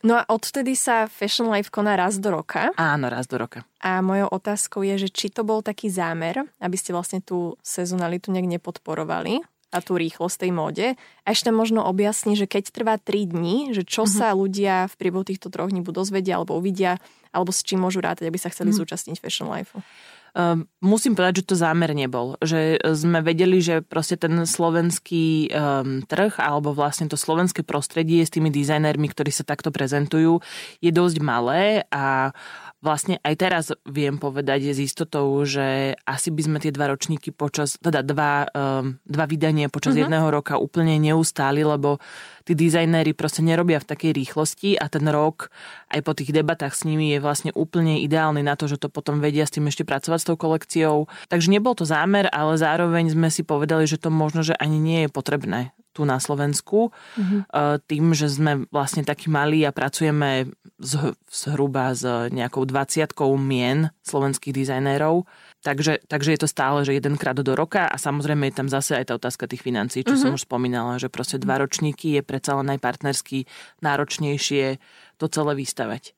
No 0.00 0.16
a 0.16 0.24
odtedy 0.32 0.72
sa 0.72 1.04
Fashion 1.04 1.52
Life 1.52 1.68
koná 1.68 2.00
raz 2.00 2.16
do 2.16 2.32
roka. 2.32 2.72
Áno, 2.80 3.12
raz 3.12 3.28
do 3.28 3.36
roka. 3.36 3.68
A 3.84 4.00
mojou 4.00 4.32
otázkou 4.32 4.80
je, 4.80 5.04
že 5.04 5.08
či 5.12 5.28
to 5.28 5.44
bol 5.44 5.60
taký 5.60 5.92
zámer, 5.92 6.48
aby 6.64 6.76
ste 6.80 6.96
vlastne 6.96 7.20
tú 7.20 7.60
sezonalitu 7.60 8.32
nejak 8.32 8.56
nepodporovali 8.56 9.44
a 9.74 9.78
tú 9.84 9.98
rýchlosť 9.98 10.48
tej 10.48 10.52
móde. 10.54 10.86
A 11.26 11.36
ešte 11.36 11.52
možno 11.52 11.84
objasni, 11.84 12.38
že 12.38 12.48
keď 12.48 12.72
trvá 12.72 12.94
3 12.96 13.36
dní, 13.36 13.76
že 13.76 13.84
čo 13.84 14.08
uh-huh. 14.08 14.16
sa 14.16 14.32
ľudia 14.32 14.88
v 14.88 14.94
priebehu 14.96 15.26
týchto 15.26 15.52
troch 15.52 15.68
dní 15.68 15.84
budú 15.84 16.00
dozvedia 16.00 16.40
alebo 16.40 16.56
uvidia, 16.56 16.96
alebo 17.34 17.52
s 17.52 17.60
čím 17.60 17.84
môžu 17.84 18.00
rátať, 18.00 18.30
aby 18.30 18.40
sa 18.40 18.48
chceli 18.48 18.72
uh-huh. 18.72 18.80
zúčastniť 18.86 19.20
Fashion 19.20 19.50
Life. 19.52 19.76
Ehm, 20.36 20.68
musím 20.84 21.16
povedať, 21.16 21.40
že 21.40 21.48
to 21.48 21.56
zámer 21.56 21.96
nebol. 21.96 22.36
Že 22.44 22.76
sme 22.92 23.24
vedeli, 23.24 23.64
že 23.64 23.80
proste 23.80 24.20
ten 24.20 24.44
slovenský 24.44 25.48
um, 25.48 26.04
trh 26.04 26.36
alebo 26.36 26.76
vlastne 26.76 27.08
to 27.08 27.16
slovenské 27.16 27.64
prostredie 27.64 28.20
s 28.20 28.28
tými 28.28 28.52
dizajnermi, 28.52 29.08
ktorí 29.08 29.32
sa 29.32 29.48
takto 29.48 29.72
prezentujú, 29.72 30.44
je 30.84 30.92
dosť 30.92 31.16
malé 31.24 31.88
a 31.88 32.36
vlastne 32.84 33.16
aj 33.24 33.34
teraz 33.40 33.64
viem 33.88 34.20
povedať 34.20 34.76
s 34.76 34.78
istotou, 34.78 35.24
že 35.48 35.96
asi 36.04 36.28
by 36.28 36.42
sme 36.44 36.58
tie 36.60 36.68
dva 36.68 36.92
ročníky 36.92 37.32
počas, 37.32 37.80
teda 37.80 38.04
dva, 38.04 38.44
um, 38.52 39.00
dva 39.08 39.24
vydania 39.24 39.72
počas 39.72 39.96
uh-huh. 39.96 40.04
jedného 40.04 40.28
roka 40.28 40.60
úplne 40.60 41.00
neustáli, 41.00 41.64
lebo 41.64 41.96
tí 42.46 42.54
dizajnéri 42.54 43.10
proste 43.12 43.42
nerobia 43.42 43.82
v 43.82 43.90
takej 43.90 44.14
rýchlosti 44.14 44.78
a 44.78 44.86
ten 44.86 45.02
rok 45.10 45.50
aj 45.90 46.00
po 46.06 46.14
tých 46.14 46.30
debatách 46.30 46.78
s 46.78 46.86
nimi 46.86 47.10
je 47.10 47.18
vlastne 47.18 47.50
úplne 47.58 47.98
ideálny 48.06 48.46
na 48.46 48.54
to, 48.54 48.70
že 48.70 48.78
to 48.78 48.86
potom 48.86 49.18
vedia 49.18 49.42
s 49.42 49.52
tým 49.52 49.66
ešte 49.66 49.82
pracovať 49.82 50.18
s 50.22 50.28
tou 50.30 50.38
kolekciou. 50.38 51.10
Takže 51.26 51.50
nebol 51.50 51.74
to 51.74 51.82
zámer, 51.82 52.30
ale 52.30 52.54
zároveň 52.54 53.10
sme 53.10 53.28
si 53.34 53.42
povedali, 53.42 53.90
že 53.90 53.98
to 53.98 54.14
možno, 54.14 54.46
že 54.46 54.54
ani 54.54 54.78
nie 54.78 55.04
je 55.04 55.10
potrebné 55.10 55.74
tu 55.96 56.04
na 56.04 56.20
Slovensku. 56.20 56.92
Mm-hmm. 57.16 57.40
Tým, 57.88 58.12
že 58.12 58.28
sme 58.28 58.68
vlastne 58.68 59.00
takí 59.00 59.32
malí 59.32 59.64
a 59.64 59.72
pracujeme 59.72 60.52
zhruba 61.32 61.96
s 61.96 62.04
nejakou 62.28 62.68
dvaciatkou 62.68 63.32
mien 63.40 63.88
slovenských 64.04 64.52
dizajnérov, 64.52 65.24
takže, 65.64 66.04
takže 66.04 66.36
je 66.36 66.40
to 66.44 66.48
stále, 66.52 66.84
že 66.84 67.00
jedenkrát 67.00 67.32
do 67.32 67.56
roka 67.56 67.88
a 67.88 67.96
samozrejme 67.96 68.52
je 68.52 68.54
tam 68.60 68.68
zase 68.68 68.92
aj 68.92 69.08
tá 69.08 69.12
otázka 69.16 69.48
tých 69.48 69.64
financií, 69.64 70.04
čo 70.04 70.12
mm-hmm. 70.12 70.36
som 70.36 70.36
už 70.36 70.44
spomínala, 70.44 71.00
že 71.00 71.08
proste 71.08 71.40
dva 71.40 71.64
ročníky 71.64 72.20
je 72.20 72.22
predsa 72.36 72.60
len 72.60 72.68
aj 72.68 72.84
partnersky 72.84 73.48
náročnejšie 73.80 74.76
to 75.16 75.26
celé 75.32 75.52
vystavať. 75.56 76.15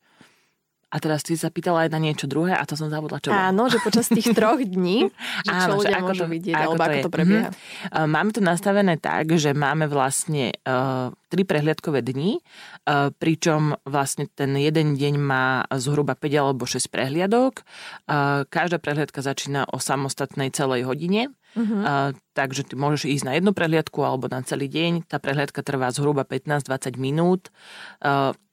A 0.89 0.97
teraz 1.05 1.21
ty 1.21 1.37
sa 1.37 1.53
pýtala 1.53 1.85
aj 1.85 1.93
na 1.93 2.01
niečo 2.01 2.25
druhé 2.25 2.57
a 2.57 2.65
to 2.65 2.73
som 2.73 2.89
zabudla, 2.89 3.21
čo 3.21 3.29
Áno, 3.29 3.69
že 3.69 3.77
počas 3.85 4.09
tých 4.09 4.33
troch 4.39 4.57
dní, 4.57 5.13
že 5.45 5.53
čo 5.53 5.69
Áno, 5.69 5.85
ľudia 5.85 5.93
že 5.93 6.01
ako 6.01 6.09
môžu 6.09 6.25
to, 6.25 6.29
vidieť, 6.33 6.55
ako 6.57 6.65
alebo 6.65 6.79
to 6.79 6.85
ako 6.89 6.97
je. 6.97 7.05
to 7.05 7.13
prebieha. 7.13 7.49
Mm-hmm. 7.53 8.09
Máme 8.09 8.31
to 8.33 8.41
nastavené 8.41 8.95
tak, 8.97 9.25
že 9.37 9.51
máme 9.53 9.85
vlastne 9.85 10.57
uh, 10.65 11.13
tri 11.29 11.45
prehliadkové 11.45 12.01
dni, 12.01 12.41
uh, 12.41 13.13
pričom 13.13 13.77
vlastne 13.85 14.33
ten 14.33 14.57
jeden 14.57 14.97
deň 14.97 15.15
má 15.21 15.69
zhruba 15.77 16.17
5 16.17 16.41
alebo 16.41 16.65
6 16.65 16.89
prehliadok. 16.89 17.69
Uh, 18.09 18.49
každá 18.49 18.81
prehliadka 18.81 19.21
začína 19.21 19.69
o 19.69 19.77
samostatnej 19.77 20.49
celej 20.57 20.89
hodine. 20.89 21.29
Uh-huh. 21.53 21.85
Uh, 21.85 22.11
takže 22.33 22.65
ty 22.65 22.81
môžeš 22.81 23.13
ísť 23.13 23.25
na 23.29 23.37
jednu 23.37 23.53
prehliadku 23.53 24.01
alebo 24.01 24.25
na 24.33 24.41
celý 24.41 24.73
deň. 24.73 25.05
Tá 25.05 25.21
prehliadka 25.21 25.61
trvá 25.61 25.93
zhruba 25.93 26.25
15-20 26.25 26.97
minút. 26.97 27.53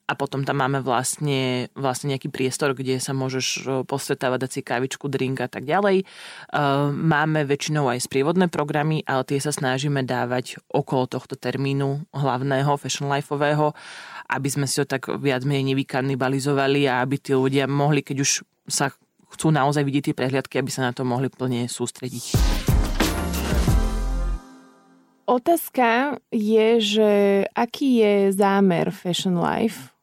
A 0.06 0.14
potom 0.14 0.46
tam 0.46 0.62
máme 0.62 0.86
vlastne, 0.86 1.74
vlastne 1.74 2.14
nejaký 2.14 2.30
priestor, 2.30 2.78
kde 2.78 3.02
sa 3.02 3.18
môžeš 3.18 3.46
e, 3.58 3.60
postretávať, 3.90 4.46
dať 4.46 4.52
si 4.54 4.62
kávičku, 4.62 5.10
drink 5.10 5.42
a 5.42 5.50
tak 5.50 5.66
ďalej. 5.66 6.02
E, 6.02 6.06
máme 6.94 7.42
väčšinou 7.42 7.90
aj 7.90 8.06
sprievodné 8.06 8.46
programy, 8.46 9.02
ale 9.10 9.26
tie 9.26 9.42
sa 9.42 9.50
snažíme 9.50 10.06
dávať 10.06 10.62
okolo 10.70 11.10
tohto 11.10 11.34
termínu 11.34 12.06
hlavného, 12.14 12.78
fashion 12.78 13.10
lifeového, 13.10 13.74
aby 14.30 14.50
sme 14.54 14.70
si 14.70 14.78
to 14.78 14.86
tak 14.86 15.10
viac 15.10 15.42
menej 15.42 15.74
nevykanibalizovali 15.74 16.86
a 16.86 17.02
aby 17.02 17.18
tí 17.18 17.34
ľudia 17.34 17.66
mohli, 17.66 18.06
keď 18.06 18.22
už 18.22 18.46
sa 18.70 18.94
chcú 19.34 19.50
naozaj 19.50 19.82
vidieť 19.82 20.14
tie 20.14 20.18
prehliadky, 20.18 20.62
aby 20.62 20.70
sa 20.70 20.86
na 20.86 20.94
to 20.94 21.02
mohli 21.02 21.34
plne 21.34 21.66
sústrediť. 21.66 22.38
Otázka 25.26 26.22
je, 26.30 26.68
že 26.78 27.10
aký 27.58 28.06
je 28.06 28.14
zámer 28.38 28.94
Fashion 28.94 29.42
Life 29.42 29.95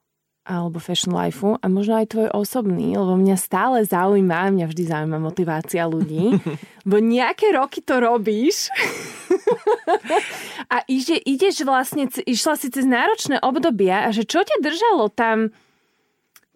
alebo 0.43 0.83
fashion 0.83 1.15
lifeu 1.15 1.55
a 1.63 1.67
možno 1.71 2.03
aj 2.03 2.19
tvoj 2.19 2.29
osobný, 2.35 2.99
lebo 2.99 3.15
mňa 3.15 3.37
stále 3.39 3.87
zaujíma, 3.87 4.51
mňa 4.51 4.67
vždy 4.67 4.83
zaujíma 4.91 5.19
motivácia 5.23 5.87
ľudí, 5.87 6.35
bo 6.89 6.99
nejaké 6.99 7.55
roky 7.55 7.79
to 7.79 8.03
robíš 8.03 8.67
a 10.73 10.83
ide, 10.91 11.23
ideš 11.23 11.63
vlastne, 11.63 12.11
išla 12.27 12.59
si 12.59 12.75
cez 12.75 12.83
náročné 12.83 13.39
obdobia 13.39 14.03
a 14.07 14.09
že 14.11 14.27
čo 14.27 14.43
ťa 14.43 14.59
držalo 14.59 15.15
tam 15.15 15.55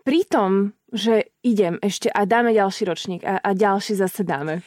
pri 0.02 0.26
tom, 0.26 0.74
že 0.90 1.30
idem 1.46 1.78
ešte 1.82 2.10
a 2.10 2.26
dáme 2.26 2.54
ďalší 2.54 2.82
ročník 2.86 3.22
a, 3.22 3.38
a 3.38 3.50
ďalší 3.54 3.98
zase 3.98 4.26
dáme? 4.26 4.66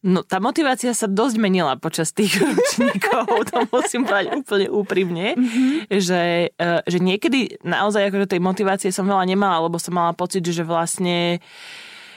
No 0.00 0.24
tá 0.24 0.40
motivácia 0.40 0.96
sa 0.96 1.04
dosť 1.04 1.36
menila 1.36 1.76
počas 1.76 2.16
tých 2.16 2.40
ročníkov, 2.44 3.52
to 3.52 3.68
musím 3.68 4.08
povedať 4.08 4.32
úplne 4.32 4.66
úprimne, 4.72 5.26
mm-hmm. 5.36 5.92
že, 5.92 6.48
e, 6.56 6.68
že 6.88 6.98
niekedy 7.04 7.60
naozaj 7.60 8.08
akože 8.08 8.32
tej 8.32 8.40
motivácie 8.40 8.88
som 8.96 9.04
veľa 9.04 9.28
nemala, 9.28 9.68
lebo 9.68 9.76
som 9.76 9.92
mala 9.92 10.16
pocit, 10.16 10.40
že 10.40 10.64
vlastne 10.64 11.44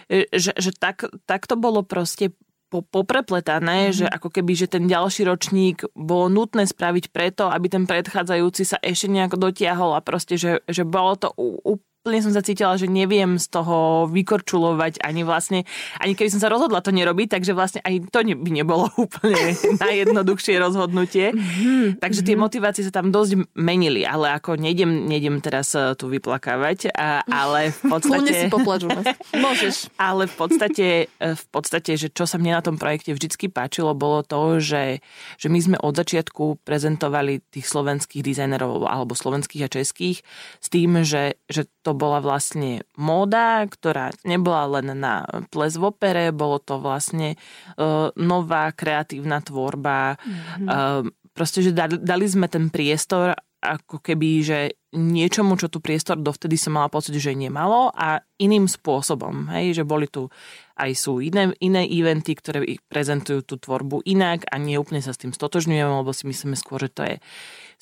e, 0.08 0.32
že, 0.32 0.56
že 0.56 0.72
tak, 0.72 1.12
tak 1.28 1.44
to 1.44 1.60
bolo 1.60 1.84
proste 1.84 2.32
poprepletané, 2.72 3.92
mm-hmm. 3.92 4.00
že 4.00 4.06
ako 4.08 4.32
keby, 4.32 4.52
že 4.58 4.72
ten 4.72 4.88
ďalší 4.88 5.28
ročník 5.28 5.84
bolo 5.94 6.32
nutné 6.32 6.66
spraviť 6.66 7.12
preto, 7.12 7.52
aby 7.52 7.68
ten 7.68 7.84
predchádzajúci 7.84 8.64
sa 8.64 8.82
ešte 8.82 9.12
nejako 9.12 9.52
dotiahol 9.52 9.94
a 9.94 10.02
proste, 10.02 10.40
že, 10.40 10.64
že 10.66 10.88
bolo 10.88 11.20
to 11.20 11.30
úplne 11.38 11.93
úplne 12.04 12.20
som 12.20 12.36
sa 12.36 12.44
cítila, 12.44 12.76
že 12.76 12.92
neviem 12.92 13.40
z 13.40 13.48
toho 13.48 14.12
vykorčulovať 14.12 15.00
ani 15.08 15.24
vlastne, 15.24 15.64
ani 16.04 16.20
keby 16.20 16.36
som 16.36 16.44
sa 16.44 16.52
rozhodla 16.52 16.84
to 16.84 16.92
nerobiť, 16.92 17.40
takže 17.40 17.56
vlastne 17.56 17.80
aj 17.80 18.12
to 18.12 18.28
by 18.28 18.50
nebolo 18.52 18.92
úplne 19.08 19.56
najjednoduchšie 19.80 20.60
rozhodnutie. 20.60 21.32
Mm-hmm. 21.32 22.04
Takže 22.04 22.28
tie 22.28 22.36
mhm. 22.36 22.44
motivácie 22.44 22.84
sa 22.84 22.92
tam 22.92 23.08
dosť 23.08 23.56
menili, 23.56 24.04
ale 24.04 24.36
ako 24.36 24.60
nejdem, 24.60 25.08
nejdem 25.08 25.40
teraz 25.40 25.72
eh, 25.80 25.96
tu 25.96 26.12
vyplakávať, 26.12 26.92
a, 26.92 27.24
ale 27.24 27.72
v 27.72 27.82
podstate... 27.96 28.32
si 28.36 28.46
poplaču 28.52 28.92
Môžeš. 29.32 29.88
Ale 29.96 30.28
v 30.28 30.36
podstate, 30.36 30.88
eh, 31.08 31.36
v 31.40 31.46
podstate, 31.56 31.96
že 31.96 32.12
čo 32.12 32.28
sa 32.28 32.36
mne 32.36 32.60
na 32.60 32.64
tom 32.66 32.76
projekte 32.76 33.16
vždycky 33.16 33.48
páčilo, 33.48 33.96
bolo 33.96 34.28
to, 34.28 34.60
že, 34.60 35.00
že 35.40 35.48
my 35.48 35.60
sme 35.64 35.78
od 35.80 35.96
začiatku 35.96 36.68
prezentovali 36.68 37.40
tých 37.48 37.64
slovenských 37.64 38.20
dizajnerov 38.20 38.84
alebo 38.84 39.16
slovenských 39.16 39.64
a 39.64 39.72
českých 39.72 40.20
s 40.60 40.68
tým, 40.68 41.08
že, 41.08 41.40
že 41.48 41.64
to 41.86 41.93
bola 41.94 42.20
vlastne 42.20 42.86
móda, 42.98 43.64
ktorá 43.66 44.12
nebola 44.26 44.80
len 44.80 44.98
na 44.98 45.26
ples 45.50 45.78
v 45.80 45.90
opere, 45.90 46.34
bolo 46.36 46.60
to 46.60 46.82
vlastne 46.82 47.40
uh, 47.80 48.10
nová 48.18 48.74
kreatívna 48.74 49.42
tvorba. 49.42 50.20
Mm-hmm. 50.20 50.68
Uh, 50.68 51.02
proste, 51.34 51.66
že 51.66 51.72
dali, 51.74 51.98
dali 51.98 52.26
sme 52.30 52.52
ten 52.52 52.70
priestor 52.70 53.34
ako 53.64 54.04
keby, 54.04 54.30
že 54.44 54.60
niečomu, 54.94 55.56
čo 55.56 55.72
tu 55.72 55.80
priestor 55.80 56.20
dovtedy 56.20 56.60
som 56.60 56.76
mala 56.76 56.92
pocit, 56.92 57.16
že 57.16 57.32
nemalo 57.32 57.90
a 57.96 58.20
iným 58.38 58.68
spôsobom. 58.68 59.50
Hej, 59.56 59.82
že 59.82 59.84
boli 59.88 60.06
tu 60.12 60.28
aj 60.76 60.92
sú 60.94 61.24
iné, 61.24 61.56
iné 61.64 61.88
eventy, 61.88 62.36
ktoré 62.36 62.62
prezentujú 62.92 63.42
tú 63.42 63.56
tvorbu 63.58 64.04
inak 64.04 64.46
a 64.52 64.60
nie 64.60 64.76
úplne 64.76 65.00
sa 65.00 65.16
s 65.16 65.22
tým 65.24 65.32
stotožňujeme, 65.32 66.04
lebo 66.04 66.12
si 66.12 66.28
myslíme 66.28 66.60
skôr, 66.60 66.84
že 66.86 66.92
to 66.92 67.02
je 67.08 67.16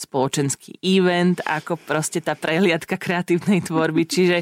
spoločenský 0.01 0.81
event, 0.81 1.38
ako 1.46 1.77
proste 1.77 2.20
tá 2.25 2.34
prehliadka 2.34 2.98
kreatívnej 2.98 3.62
tvorby. 3.62 4.10
Čiže 4.10 4.38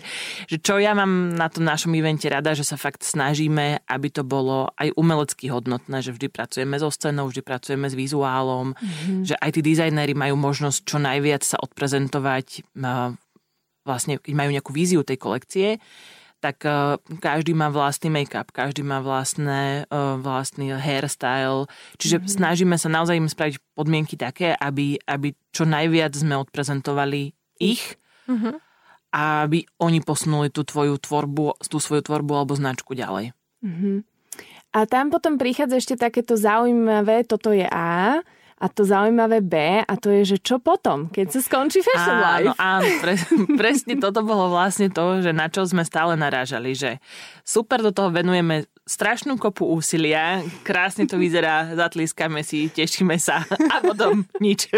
že 0.48 0.58
čo 0.63 0.80
ja 0.80 0.96
mám 0.96 1.36
na 1.36 1.51
tom 1.51 1.68
našom 1.68 1.92
evente 2.00 2.32
rada, 2.32 2.56
že 2.56 2.63
sa 2.63 2.80
fakt 2.80 3.04
snažíme, 3.04 3.84
aby 3.84 4.08
to 4.08 4.24
bolo 4.24 4.72
aj 4.80 4.96
umelecky 4.96 5.51
hodnotné, 5.51 6.00
že 6.00 6.16
vždy 6.16 6.28
pracujeme 6.32 6.80
so 6.80 6.88
scénou, 6.88 7.28
vždy 7.28 7.42
pracujeme 7.44 7.92
s 7.92 7.96
vizuálom, 7.96 8.72
mm-hmm. 8.72 9.28
že 9.28 9.36
aj 9.36 9.50
tí 9.56 9.62
dizajnéri 9.62 10.16
majú 10.16 10.39
možnosť 10.39 10.80
čo 10.88 10.98
najviac 10.98 11.44
sa 11.44 11.60
odprezentovať 11.60 12.63
vlastne, 13.84 14.22
keď 14.22 14.34
majú 14.38 14.50
nejakú 14.54 14.72
víziu 14.72 15.01
tej 15.01 15.18
kolekcie, 15.18 15.68
tak 16.39 16.63
uh, 16.63 16.96
každý 17.19 17.51
má 17.51 17.67
vlastný 17.67 18.08
make-up, 18.08 18.50
každý 18.55 18.81
má 18.81 19.03
vlastné, 19.03 19.84
uh, 19.91 20.15
vlastný 20.15 20.72
hairstyle, 20.75 21.67
čiže 22.00 22.24
mm-hmm. 22.24 22.36
snažíme 22.39 22.75
sa 22.79 22.88
naozaj 22.88 23.19
im 23.19 23.27
spraviť 23.27 23.55
podmienky 23.75 24.15
také, 24.15 24.55
aby, 24.55 25.00
aby 25.03 25.36
čo 25.51 25.67
najviac 25.67 26.15
sme 26.15 26.39
odprezentovali 26.39 27.36
ich 27.60 28.00
mm-hmm. 28.31 28.55
a 29.12 29.43
aby 29.43 29.67
oni 29.84 30.00
posunuli 30.00 30.48
tú 30.48 30.63
tvoju 30.63 30.96
tvorbu, 30.98 31.60
tú 31.67 31.77
svoju 31.77 32.08
tvorbu 32.08 32.34
alebo 32.34 32.55
značku 32.55 32.96
ďalej. 32.96 33.36
Mm-hmm. 33.60 33.98
A 34.69 34.86
tam 34.86 35.10
potom 35.10 35.41
prichádza 35.41 35.81
ešte 35.81 35.96
takéto 35.98 36.38
zaujímavé, 36.38 37.25
toto 37.25 37.50
je 37.50 37.65
A, 37.65 38.22
a 38.60 38.68
to 38.68 38.84
zaujímavé 38.84 39.39
B 39.39 39.56
a 39.80 39.94
to 39.96 40.12
je, 40.12 40.36
že 40.36 40.38
čo 40.44 40.60
potom, 40.60 41.08
keď 41.08 41.32
sa 41.32 41.39
skončí 41.39 41.80
Fashion 41.80 42.20
Life? 42.20 42.51
Áno, 42.60 42.84
áno 42.84 42.89
pre, 43.00 43.13
presne 43.62 43.96
toto 43.96 44.20
bolo 44.28 44.51
vlastne 44.51 44.92
to, 44.92 45.24
že 45.24 45.32
na 45.32 45.48
čo 45.48 45.63
sme 45.63 45.88
stále 45.88 46.20
narážali, 46.20 46.75
že 46.75 47.00
super 47.48 47.80
do 47.80 47.96
toho 47.96 48.12
venujeme 48.12 48.68
strašnú 48.89 49.38
kopu 49.38 49.70
úsilia, 49.70 50.42
krásne 50.66 51.06
to 51.06 51.22
vyzerá, 51.22 51.78
zatlískame 51.78 52.42
si, 52.42 52.74
tešíme 52.74 53.22
sa 53.22 53.46
a 53.46 53.75
potom 53.86 54.25
nič. 54.42 54.66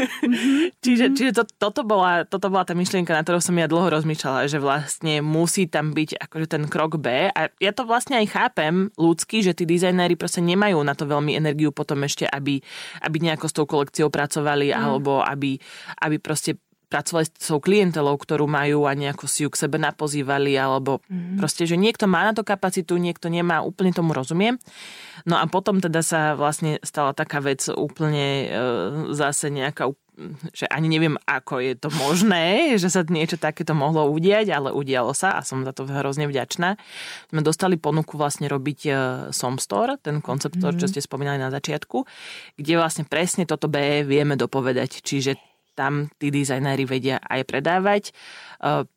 čiže 0.84 1.12
čiže 1.12 1.32
to, 1.36 1.44
toto, 1.60 1.84
bola, 1.84 2.24
toto 2.24 2.48
bola 2.48 2.64
tá 2.64 2.72
myšlienka, 2.72 3.12
na 3.12 3.20
ktorou 3.20 3.44
som 3.44 3.52
ja 3.60 3.68
dlho 3.68 3.92
rozmýšľala, 3.92 4.48
že 4.48 4.56
vlastne 4.56 5.20
musí 5.20 5.68
tam 5.68 5.92
byť 5.92 6.16
akože 6.16 6.46
ten 6.48 6.64
krok 6.64 6.96
B 6.96 7.28
a 7.28 7.52
ja 7.60 7.72
to 7.76 7.84
vlastne 7.84 8.16
aj 8.16 8.32
chápem 8.32 8.88
ľudsky, 8.96 9.44
že 9.44 9.52
tí 9.52 9.68
dizajnéri 9.68 10.16
proste 10.16 10.40
nemajú 10.40 10.80
na 10.80 10.96
to 10.96 11.04
veľmi 11.04 11.36
energiu 11.36 11.76
potom 11.76 12.00
ešte, 12.08 12.15
aby, 12.24 12.64
aby 13.04 13.16
nejako 13.20 13.46
s 13.52 13.54
tou 13.54 13.66
kolekciou 13.68 14.08
pracovali 14.08 14.72
mm. 14.72 14.78
alebo 14.80 15.20
aby, 15.20 15.60
aby 16.00 16.16
proste 16.16 16.56
pracovali 16.86 17.26
s 17.26 17.50
tou 17.50 17.58
klientelou, 17.58 18.14
ktorú 18.14 18.46
majú 18.46 18.86
a 18.86 18.94
nejako 18.94 19.26
si 19.26 19.42
ju 19.42 19.50
k 19.50 19.66
sebe 19.66 19.76
napozývali, 19.76 20.54
alebo 20.54 21.02
mm. 21.10 21.38
proste, 21.38 21.66
že 21.66 21.74
niekto 21.74 22.06
má 22.06 22.22
na 22.22 22.32
to 22.32 22.46
kapacitu, 22.46 22.94
niekto 22.96 23.26
nemá, 23.26 23.62
úplne 23.66 23.90
tomu 23.90 24.14
rozumiem. 24.14 24.58
No 25.26 25.34
a 25.34 25.44
potom 25.50 25.82
teda 25.82 26.00
sa 26.06 26.38
vlastne 26.38 26.78
stala 26.86 27.10
taká 27.10 27.42
vec 27.42 27.66
úplne 27.66 28.26
e, 28.46 28.56
zase 29.14 29.50
nejaká 29.50 29.90
že 30.56 30.64
ani 30.72 30.88
neviem, 30.88 31.20
ako 31.28 31.60
je 31.60 31.74
to 31.76 31.92
možné, 31.92 32.44
že 32.82 32.88
sa 32.88 33.04
niečo 33.04 33.36
takéto 33.36 33.76
mohlo 33.76 34.08
udiať, 34.08 34.48
ale 34.48 34.72
udialo 34.72 35.12
sa 35.12 35.36
a 35.36 35.44
som 35.44 35.60
za 35.60 35.76
to 35.76 35.84
hrozne 35.84 36.24
vďačná. 36.24 36.80
Sme 37.28 37.40
dostali 37.44 37.76
ponuku 37.76 38.16
vlastne 38.16 38.48
robiť 38.48 38.80
e, 38.88 38.90
Somstore, 39.30 40.00
ten 40.00 40.24
koncept, 40.24 40.56
mm. 40.56 40.80
čo 40.80 40.88
ste 40.88 41.04
spomínali 41.04 41.36
na 41.36 41.52
začiatku, 41.52 42.08
kde 42.56 42.72
vlastne 42.80 43.04
presne 43.04 43.44
toto 43.44 43.68
B 43.68 44.08
vieme 44.08 44.40
dopovedať. 44.40 45.04
Čiže 45.04 45.55
tam 45.76 46.08
tí 46.16 46.32
dizajnéri 46.32 46.88
vedia 46.88 47.20
aj 47.20 47.44
predávať. 47.44 48.16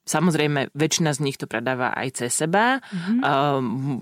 Samozrejme, 0.08 0.72
väčšina 0.72 1.12
z 1.12 1.20
nich 1.28 1.36
to 1.36 1.46
predáva 1.46 1.92
aj 1.92 2.24
cez 2.24 2.32
seba. 2.32 2.80
Mm-hmm. 2.80 3.20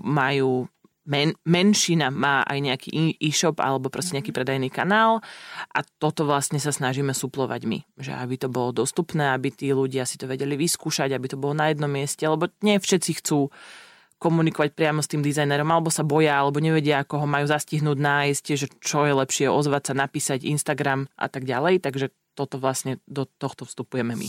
Majú 0.06 0.70
men, 1.08 1.34
menšina 1.48 2.12
má 2.12 2.44
aj 2.44 2.58
nejaký 2.60 3.18
e-shop 3.18 3.58
alebo 3.58 3.88
proste 3.88 4.14
nejaký 4.14 4.30
predajný 4.30 4.68
kanál 4.70 5.24
a 5.72 5.80
toto 5.82 6.28
vlastne 6.28 6.60
sa 6.60 6.70
snažíme 6.70 7.16
suplovať 7.16 7.64
my. 7.64 7.78
Že 7.96 8.12
aby 8.14 8.34
to 8.38 8.48
bolo 8.52 8.70
dostupné, 8.70 9.32
aby 9.34 9.50
tí 9.50 9.72
ľudia 9.72 10.06
si 10.06 10.20
to 10.20 10.28
vedeli 10.28 10.54
vyskúšať, 10.54 11.16
aby 11.16 11.26
to 11.26 11.40
bolo 11.40 11.56
na 11.56 11.72
jednom 11.72 11.90
mieste, 11.90 12.22
lebo 12.28 12.46
nie 12.62 12.78
všetci 12.78 13.24
chcú 13.24 13.50
komunikovať 14.18 14.74
priamo 14.74 14.98
s 14.98 15.06
tým 15.06 15.22
dizajnerom, 15.22 15.70
alebo 15.70 15.94
sa 15.94 16.02
boja, 16.02 16.42
alebo 16.42 16.58
nevedia, 16.58 17.06
ako 17.06 17.22
ho 17.22 17.26
majú 17.30 17.46
zastihnúť, 17.46 17.98
nájsť, 18.02 18.44
že 18.58 18.66
čo 18.82 19.06
je 19.06 19.14
lepšie, 19.14 19.46
ozvať 19.46 19.82
sa, 19.86 19.94
napísať 19.94 20.42
Instagram 20.42 21.06
a 21.14 21.30
tak 21.30 21.46
ďalej. 21.46 21.86
Takže 21.86 22.10
toto 22.38 22.62
vlastne 22.62 23.02
do 23.10 23.26
tohto 23.26 23.66
vstupujeme 23.66 24.14
my. 24.14 24.28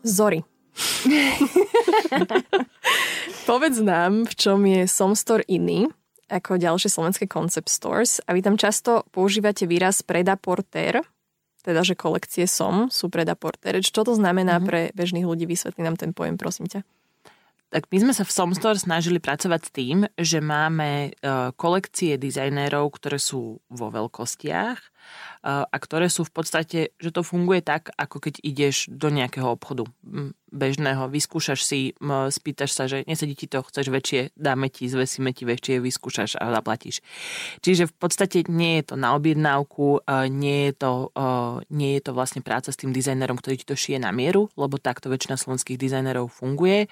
Zory. 0.00 0.40
Povedz 3.48 3.78
nám, 3.84 4.24
v 4.24 4.32
čom 4.32 4.64
je 4.64 4.88
Somstore 4.88 5.44
iný 5.44 5.92
ako 6.32 6.56
ďalšie 6.56 6.88
slovenské 6.88 7.28
concept 7.28 7.68
stores 7.68 8.18
a 8.24 8.32
vy 8.32 8.40
tam 8.40 8.56
často 8.56 9.04
používate 9.12 9.68
výraz 9.68 10.00
predaporter, 10.02 11.04
teda 11.62 11.84
že 11.84 11.94
kolekcie 11.94 12.48
som 12.48 12.88
sú 12.88 13.12
predaporter. 13.12 13.78
Čo 13.78 14.08
to 14.08 14.12
znamená 14.16 14.58
mm-hmm. 14.58 14.68
pre 14.68 14.80
bežných 14.96 15.28
ľudí? 15.28 15.44
Vysvetli 15.46 15.84
nám 15.84 16.00
ten 16.00 16.10
pojem, 16.16 16.40
prosím 16.40 16.66
ťa 16.66 16.80
tak 17.66 17.90
my 17.90 17.98
sme 17.98 18.12
sa 18.14 18.22
v 18.22 18.30
Somstore 18.30 18.78
snažili 18.78 19.18
pracovať 19.18 19.60
s 19.66 19.70
tým, 19.74 19.98
že 20.14 20.38
máme 20.38 21.10
e, 21.10 21.20
kolekcie 21.58 22.14
dizajnérov, 22.14 22.94
ktoré 22.94 23.18
sú 23.18 23.58
vo 23.66 23.86
veľkostiach 23.90 24.78
e, 24.78 24.88
a 25.66 25.76
ktoré 25.76 26.06
sú 26.06 26.22
v 26.22 26.32
podstate, 26.32 26.78
že 26.94 27.10
to 27.10 27.26
funguje 27.26 27.66
tak, 27.66 27.90
ako 27.98 28.22
keď 28.22 28.38
ideš 28.46 28.86
do 28.86 29.10
nejakého 29.10 29.50
obchodu 29.50 29.82
bežného, 30.46 31.10
vyskúšaš 31.10 31.60
si, 31.66 31.80
spýtaš 32.30 32.70
sa, 32.70 32.86
že 32.86 33.02
nesedí 33.04 33.34
ti 33.34 33.50
to, 33.50 33.66
chceš 33.66 33.90
väčšie, 33.90 34.20
dáme 34.38 34.70
ti, 34.70 34.86
zvesíme 34.86 35.34
ti 35.34 35.42
väčšie, 35.42 35.82
vyskúšaš 35.82 36.38
a 36.38 36.54
zaplatíš. 36.54 37.02
Čiže 37.66 37.90
v 37.90 37.94
podstate 37.98 38.46
nie 38.46 38.78
je 38.80 38.94
to 38.94 38.96
na 38.96 39.18
objednávku, 39.18 40.06
e, 40.06 40.30
nie 40.30 40.70
je 40.70 40.86
to, 40.86 40.92
nie 41.74 41.98
je 41.98 42.02
to 42.06 42.14
vlastne 42.14 42.46
práca 42.46 42.70
s 42.70 42.78
tým 42.78 42.94
dizajnerom, 42.94 43.34
ktorý 43.42 43.58
ti 43.58 43.66
to 43.66 43.74
šije 43.74 43.98
na 43.98 44.14
mieru, 44.14 44.46
lebo 44.54 44.78
takto 44.78 45.10
väčšina 45.10 45.34
slovenských 45.34 45.82
dizajnerov 45.82 46.30
funguje. 46.30 46.86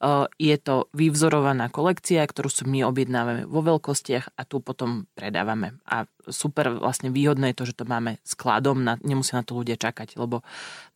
Eh, 0.00 0.26
je 0.40 0.56
to 0.56 0.88
vyvzorovaná 0.96 1.68
kolekcia, 1.68 2.24
ktorú 2.24 2.48
si 2.48 2.64
my 2.64 2.88
objednávame 2.88 3.44
vo 3.44 3.60
veľkostiach 3.60 4.32
a 4.32 4.48
tu 4.48 4.64
potom 4.64 5.04
predávame. 5.12 5.76
A 5.84 6.08
super 6.24 6.72
vlastne 6.72 7.12
výhodné 7.12 7.52
je 7.52 7.58
to, 7.60 7.64
že 7.68 7.76
to 7.76 7.84
máme 7.84 8.16
skladom, 8.24 8.80
na, 8.80 8.96
nemusia 9.04 9.36
na 9.36 9.44
to 9.44 9.60
ľudia 9.60 9.76
čakať, 9.76 10.16
lebo 10.16 10.40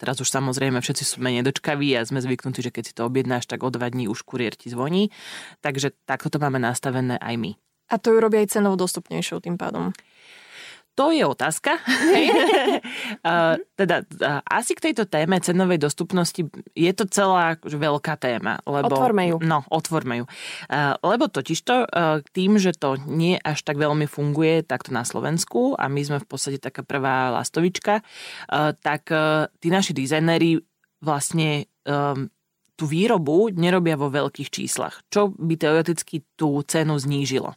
teraz 0.00 0.16
už 0.24 0.32
samozrejme 0.32 0.80
všetci 0.80 1.04
sú 1.04 1.20
menej 1.20 1.44
dočkaví 1.44 1.92
a 1.92 2.08
sme 2.08 2.24
zvyknutí, 2.24 2.64
že 2.64 2.72
keď 2.72 2.84
si 2.88 2.96
to 2.96 3.04
objednáš, 3.04 3.44
tak 3.44 3.60
o 3.60 3.68
dva 3.68 3.92
dní 3.92 4.08
už 4.08 4.24
kuriér 4.24 4.56
ti 4.56 4.72
zvoní. 4.72 5.12
Takže 5.60 5.92
takto 6.08 6.32
to 6.32 6.40
máme 6.40 6.56
nastavené 6.56 7.20
aj 7.20 7.36
my. 7.36 7.52
A 7.92 8.00
to 8.00 8.08
ju 8.08 8.24
robia 8.24 8.40
aj 8.40 8.56
cenou 8.56 8.72
dostupnejšou 8.72 9.44
tým 9.44 9.60
pádom. 9.60 9.92
To 10.94 11.10
je 11.10 11.26
otázka. 11.26 11.82
uh, 11.82 13.54
teda 13.80 13.96
uh, 14.06 14.40
asi 14.46 14.78
k 14.78 14.90
tejto 14.90 15.10
téme 15.10 15.42
cenovej 15.42 15.82
dostupnosti 15.82 16.38
je 16.74 16.92
to 16.94 17.04
celá 17.10 17.58
akože 17.58 17.78
veľká 17.78 18.14
téma. 18.18 18.62
Lebo, 18.62 18.94
otvorme 18.94 19.34
ju. 19.34 19.36
No, 19.42 19.66
otvorme 19.68 20.22
ju. 20.22 20.24
Uh, 20.70 20.94
lebo 21.02 21.26
totižto 21.26 21.86
tým, 22.30 22.56
že 22.62 22.72
to 22.74 22.96
nie 23.10 23.34
až 23.42 23.66
tak 23.66 23.76
veľmi 23.78 24.06
funguje 24.06 24.62
takto 24.62 24.94
na 24.94 25.02
Slovensku 25.02 25.74
a 25.74 25.90
my 25.90 26.00
sme 26.06 26.18
v 26.22 26.26
podstate 26.28 26.58
taká 26.62 26.86
prvá 26.86 27.34
lastovička, 27.34 28.00
tak 28.80 29.02
tí 29.58 29.68
naši 29.68 29.92
dizajnéri 29.96 30.62
vlastne 31.02 31.68
um, 31.84 32.30
tú 32.74 32.84
výrobu 32.90 33.54
nerobia 33.54 33.94
vo 33.94 34.10
veľkých 34.10 34.50
číslach, 34.50 35.06
čo 35.10 35.30
by 35.30 35.54
teoreticky 35.54 36.26
tú 36.34 36.62
cenu 36.66 36.98
znížilo. 36.98 37.54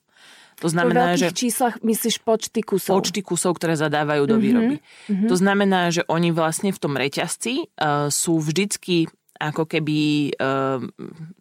To 0.57 0.67
znamená, 0.73 1.13
že... 1.13 1.29
číslach 1.29 1.77
myslíš 1.85 2.25
počty 2.25 2.65
kusov? 2.65 2.97
Počty 2.97 3.21
kusov, 3.21 3.61
ktoré 3.61 3.77
zadávajú 3.77 4.25
do 4.25 4.37
mhm, 4.37 4.43
výroby. 4.43 4.75
Mm-hmm. 4.81 5.29
To 5.29 5.35
znamená, 5.37 5.93
že 5.93 6.01
oni 6.09 6.33
vlastne 6.33 6.73
v 6.73 6.79
tom 6.81 6.97
reťazci 6.97 7.69
uh, 7.77 8.09
sú 8.09 8.41
vždycky 8.41 9.05
ako 9.37 9.69
keby 9.69 10.33
uh, 10.37 10.81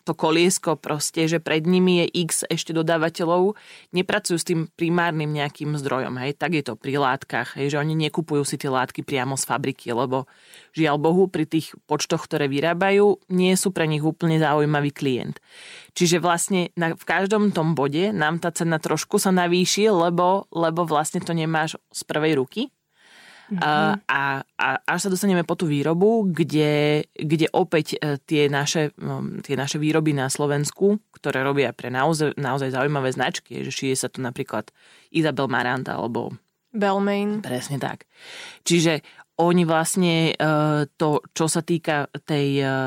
to 0.04 0.12
koliesko 0.12 0.76
proste, 0.76 1.26
že 1.26 1.40
pred 1.40 1.64
nimi 1.64 2.04
je 2.04 2.28
x 2.28 2.44
ešte 2.46 2.76
dodávateľov, 2.76 3.56
nepracujú 3.96 4.36
s 4.36 4.46
tým 4.46 4.68
primárnym 4.76 5.32
nejakým 5.32 5.74
zdrojom, 5.80 6.20
hej, 6.20 6.36
tak 6.36 6.54
je 6.54 6.62
to 6.62 6.76
pri 6.76 7.00
látkach, 7.00 7.56
hej, 7.56 7.74
že 7.74 7.80
oni 7.80 7.96
nekupujú 8.08 8.44
si 8.44 8.60
tie 8.60 8.68
látky 8.68 9.02
priamo 9.02 9.34
z 9.34 9.44
fabriky, 9.48 9.90
lebo 9.96 10.28
žiaľ 10.76 11.00
Bohu, 11.00 11.24
pri 11.26 11.48
tých 11.48 11.72
počtoch, 11.88 12.28
ktoré 12.28 12.46
vyrábajú, 12.46 13.18
nie 13.32 13.56
sú 13.56 13.72
pre 13.72 13.88
nich 13.88 14.04
úplne 14.04 14.36
zaujímavý 14.36 14.92
klient. 14.92 15.40
Čiže 15.96 16.20
vlastne 16.20 16.68
na, 16.76 16.92
v 16.92 17.04
každom 17.08 17.56
tom 17.56 17.72
bode 17.72 18.12
nám 18.12 18.36
tá 18.36 18.52
cena 18.52 18.76
trošku 18.76 19.16
sa 19.16 19.32
navýši, 19.32 19.88
lebo, 19.88 20.44
lebo 20.52 20.84
vlastne 20.84 21.24
to 21.24 21.32
nemáš 21.32 21.80
z 21.88 22.04
prvej 22.04 22.36
ruky. 22.36 22.68
Mm-hmm. 23.46 23.62
A, 24.10 24.42
a, 24.42 24.68
až 24.82 25.06
sa 25.06 25.12
dostaneme 25.12 25.46
po 25.46 25.54
tú 25.54 25.70
výrobu, 25.70 26.26
kde, 26.26 27.06
kde 27.14 27.46
opäť 27.54 27.94
e, 27.94 28.18
tie 28.26 28.50
naše, 28.50 28.90
tie 29.46 29.54
naše 29.54 29.78
výroby 29.78 30.10
na 30.10 30.26
Slovensku, 30.26 30.98
ktoré 31.14 31.46
robia 31.46 31.70
pre 31.70 31.86
naozaj, 31.86 32.34
naozaj 32.34 32.74
zaujímavé 32.74 33.14
značky, 33.14 33.62
že 33.62 33.70
šije 33.70 33.94
sa 33.94 34.08
tu 34.10 34.18
napríklad 34.18 34.74
Isabel 35.14 35.46
Marant 35.46 35.86
alebo 35.86 36.34
Belmain. 36.74 37.40
Presne 37.40 37.78
tak. 37.78 38.04
Čiže 38.66 39.00
oni 39.36 39.68
vlastne 39.68 40.32
e, 40.32 40.34
to, 40.96 41.20
čo 41.36 41.44
sa 41.44 41.60
týka 41.60 42.08
tej, 42.24 42.64
e, 42.64 42.80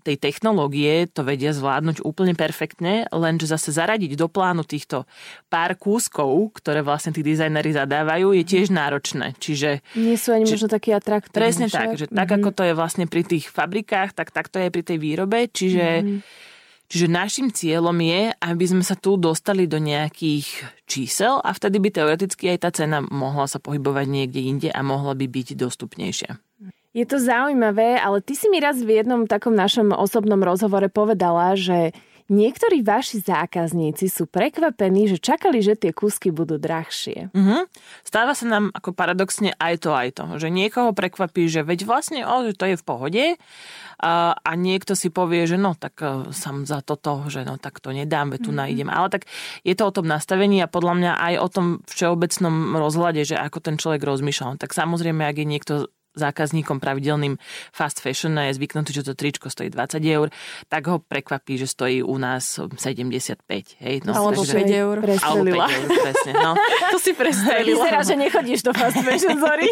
tej 0.00 0.16
technológie, 0.16 1.04
to 1.12 1.20
vedia 1.28 1.52
zvládnuť 1.52 2.00
úplne 2.08 2.32
perfektne, 2.32 3.04
lenže 3.12 3.52
zase 3.52 3.76
zaradiť 3.76 4.16
do 4.16 4.32
plánu 4.32 4.64
týchto 4.64 5.04
pár 5.52 5.76
kúskov, 5.76 6.56
ktoré 6.56 6.80
vlastne 6.80 7.12
tí 7.12 7.20
dizajneri 7.20 7.76
zadávajú, 7.76 8.32
je 8.32 8.44
tiež 8.48 8.72
náročné. 8.72 9.36
Čiže, 9.36 9.84
Nie 9.92 10.16
sú 10.16 10.32
ani 10.32 10.48
či, 10.48 10.56
možno 10.56 10.72
také 10.72 10.96
atraktívne. 10.96 11.36
Presne 11.36 11.66
tak, 11.68 12.00
že 12.00 12.08
mm-hmm. 12.08 12.16
tak 12.16 12.28
ako 12.40 12.48
to 12.56 12.62
je 12.64 12.72
vlastne 12.72 13.04
pri 13.04 13.22
tých 13.28 13.52
fabrikách, 13.52 14.16
tak 14.16 14.32
tak 14.32 14.48
to 14.48 14.56
je 14.56 14.72
pri 14.72 14.80
tej 14.80 14.96
výrobe, 14.96 15.52
čiže 15.52 15.86
mm-hmm 16.00 16.56
Čiže 16.88 17.12
našim 17.12 17.52
cieľom 17.52 18.00
je, 18.00 18.32
aby 18.32 18.64
sme 18.64 18.80
sa 18.80 18.96
tu 18.96 19.20
dostali 19.20 19.68
do 19.68 19.76
nejakých 19.76 20.48
čísel 20.88 21.36
a 21.44 21.52
vtedy 21.52 21.84
by 21.84 21.92
teoreticky 21.92 22.48
aj 22.56 22.58
tá 22.64 22.70
cena 22.72 23.04
mohla 23.04 23.44
sa 23.44 23.60
pohybovať 23.60 24.08
niekde 24.08 24.40
inde 24.40 24.68
a 24.72 24.80
mohla 24.80 25.12
by 25.12 25.28
byť 25.28 25.52
dostupnejšia. 25.52 26.40
Je 26.96 27.04
to 27.04 27.20
zaujímavé, 27.20 28.00
ale 28.00 28.24
ty 28.24 28.32
si 28.32 28.48
mi 28.48 28.56
raz 28.58 28.80
v 28.80 29.04
jednom 29.04 29.28
takom 29.28 29.52
našom 29.52 29.92
osobnom 29.92 30.40
rozhovore 30.40 30.88
povedala, 30.88 31.52
že 31.54 31.92
niektorí 32.28 32.84
vaši 32.84 33.24
zákazníci 33.24 34.06
sú 34.08 34.28
prekvapení, 34.28 35.08
že 35.08 35.18
čakali, 35.18 35.64
že 35.64 35.74
tie 35.74 35.96
kúsky 35.96 36.28
budú 36.28 36.60
drahšie. 36.60 37.32
Uh-huh. 37.32 37.64
Stáva 38.04 38.36
sa 38.36 38.44
nám 38.44 38.70
ako 38.76 38.92
paradoxne 38.92 39.56
aj 39.56 39.74
to, 39.82 39.90
aj 39.96 40.08
to, 40.16 40.24
že 40.36 40.48
niekoho 40.52 40.92
prekvapí, 40.92 41.48
že 41.48 41.64
veď 41.64 41.88
vlastne 41.88 42.20
o, 42.28 42.52
to 42.52 42.64
je 42.68 42.76
v 42.76 42.84
pohode 42.84 43.24
a, 43.98 44.36
a 44.36 44.50
niekto 44.54 44.94
si 44.94 45.10
povie, 45.10 45.48
že 45.48 45.58
no 45.58 45.74
tak 45.74 45.98
uh, 46.04 46.30
som 46.30 46.62
za 46.68 46.84
toto, 46.84 47.26
že 47.26 47.42
no 47.42 47.58
tak 47.58 47.82
to 47.82 47.90
nedám, 47.90 48.30
veď 48.30 48.40
tu 48.44 48.52
mm-hmm. 48.54 48.60
nájdem. 48.62 48.88
Ale 48.92 49.08
tak 49.10 49.26
je 49.66 49.74
to 49.74 49.88
o 49.88 49.94
tom 49.94 50.06
nastavení 50.06 50.62
a 50.62 50.70
podľa 50.70 50.94
mňa 51.00 51.12
aj 51.18 51.34
o 51.42 51.48
tom 51.50 51.66
všeobecnom 51.90 52.78
rozhľade, 52.78 53.26
že 53.26 53.34
ako 53.34 53.58
ten 53.58 53.74
človek 53.80 54.04
rozmýšľa. 54.06 54.62
Tak 54.62 54.70
samozrejme, 54.76 55.26
ak 55.26 55.36
je 55.42 55.46
niekto 55.48 55.74
zákazníkom 56.18 56.82
pravidelným 56.82 57.38
fast 57.70 58.02
fashion 58.02 58.34
a 58.36 58.50
je 58.50 58.58
zvyknutý, 58.58 58.90
že 58.90 59.06
to 59.06 59.14
tričko 59.14 59.48
stojí 59.48 59.70
20 59.70 60.02
eur, 60.02 60.28
tak 60.66 60.82
ho 60.90 60.98
prekvapí, 60.98 61.56
že 61.58 61.70
stojí 61.70 62.02
u 62.02 62.18
nás 62.18 62.58
75. 62.58 63.38
Hej? 63.78 63.94
No, 64.04 64.12
alebo 64.14 64.42
takže, 64.42 64.54
5 64.58 64.82
eur. 64.82 64.96
Alebo 65.22 65.44
5 65.62 65.78
eur, 65.78 65.88
presne. 66.02 66.32
No. 66.34 66.52
to 66.92 66.98
si 66.98 67.12
prestrelila. 67.14 67.84
Vyzerá, 67.84 68.00
že 68.02 68.14
nechodíš 68.18 68.60
do 68.66 68.72
fast 68.74 68.98
fashion, 69.00 69.38
sorry. 69.38 69.70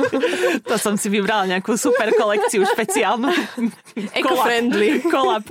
to 0.68 0.76
som 0.76 0.94
si 1.00 1.08
vybrala 1.08 1.48
nejakú 1.56 1.74
super 1.80 2.12
kolekciu 2.12 2.62
špeciálnu. 2.68 3.30
Eco-friendly. 4.12 5.00
Kolab. 5.08 5.48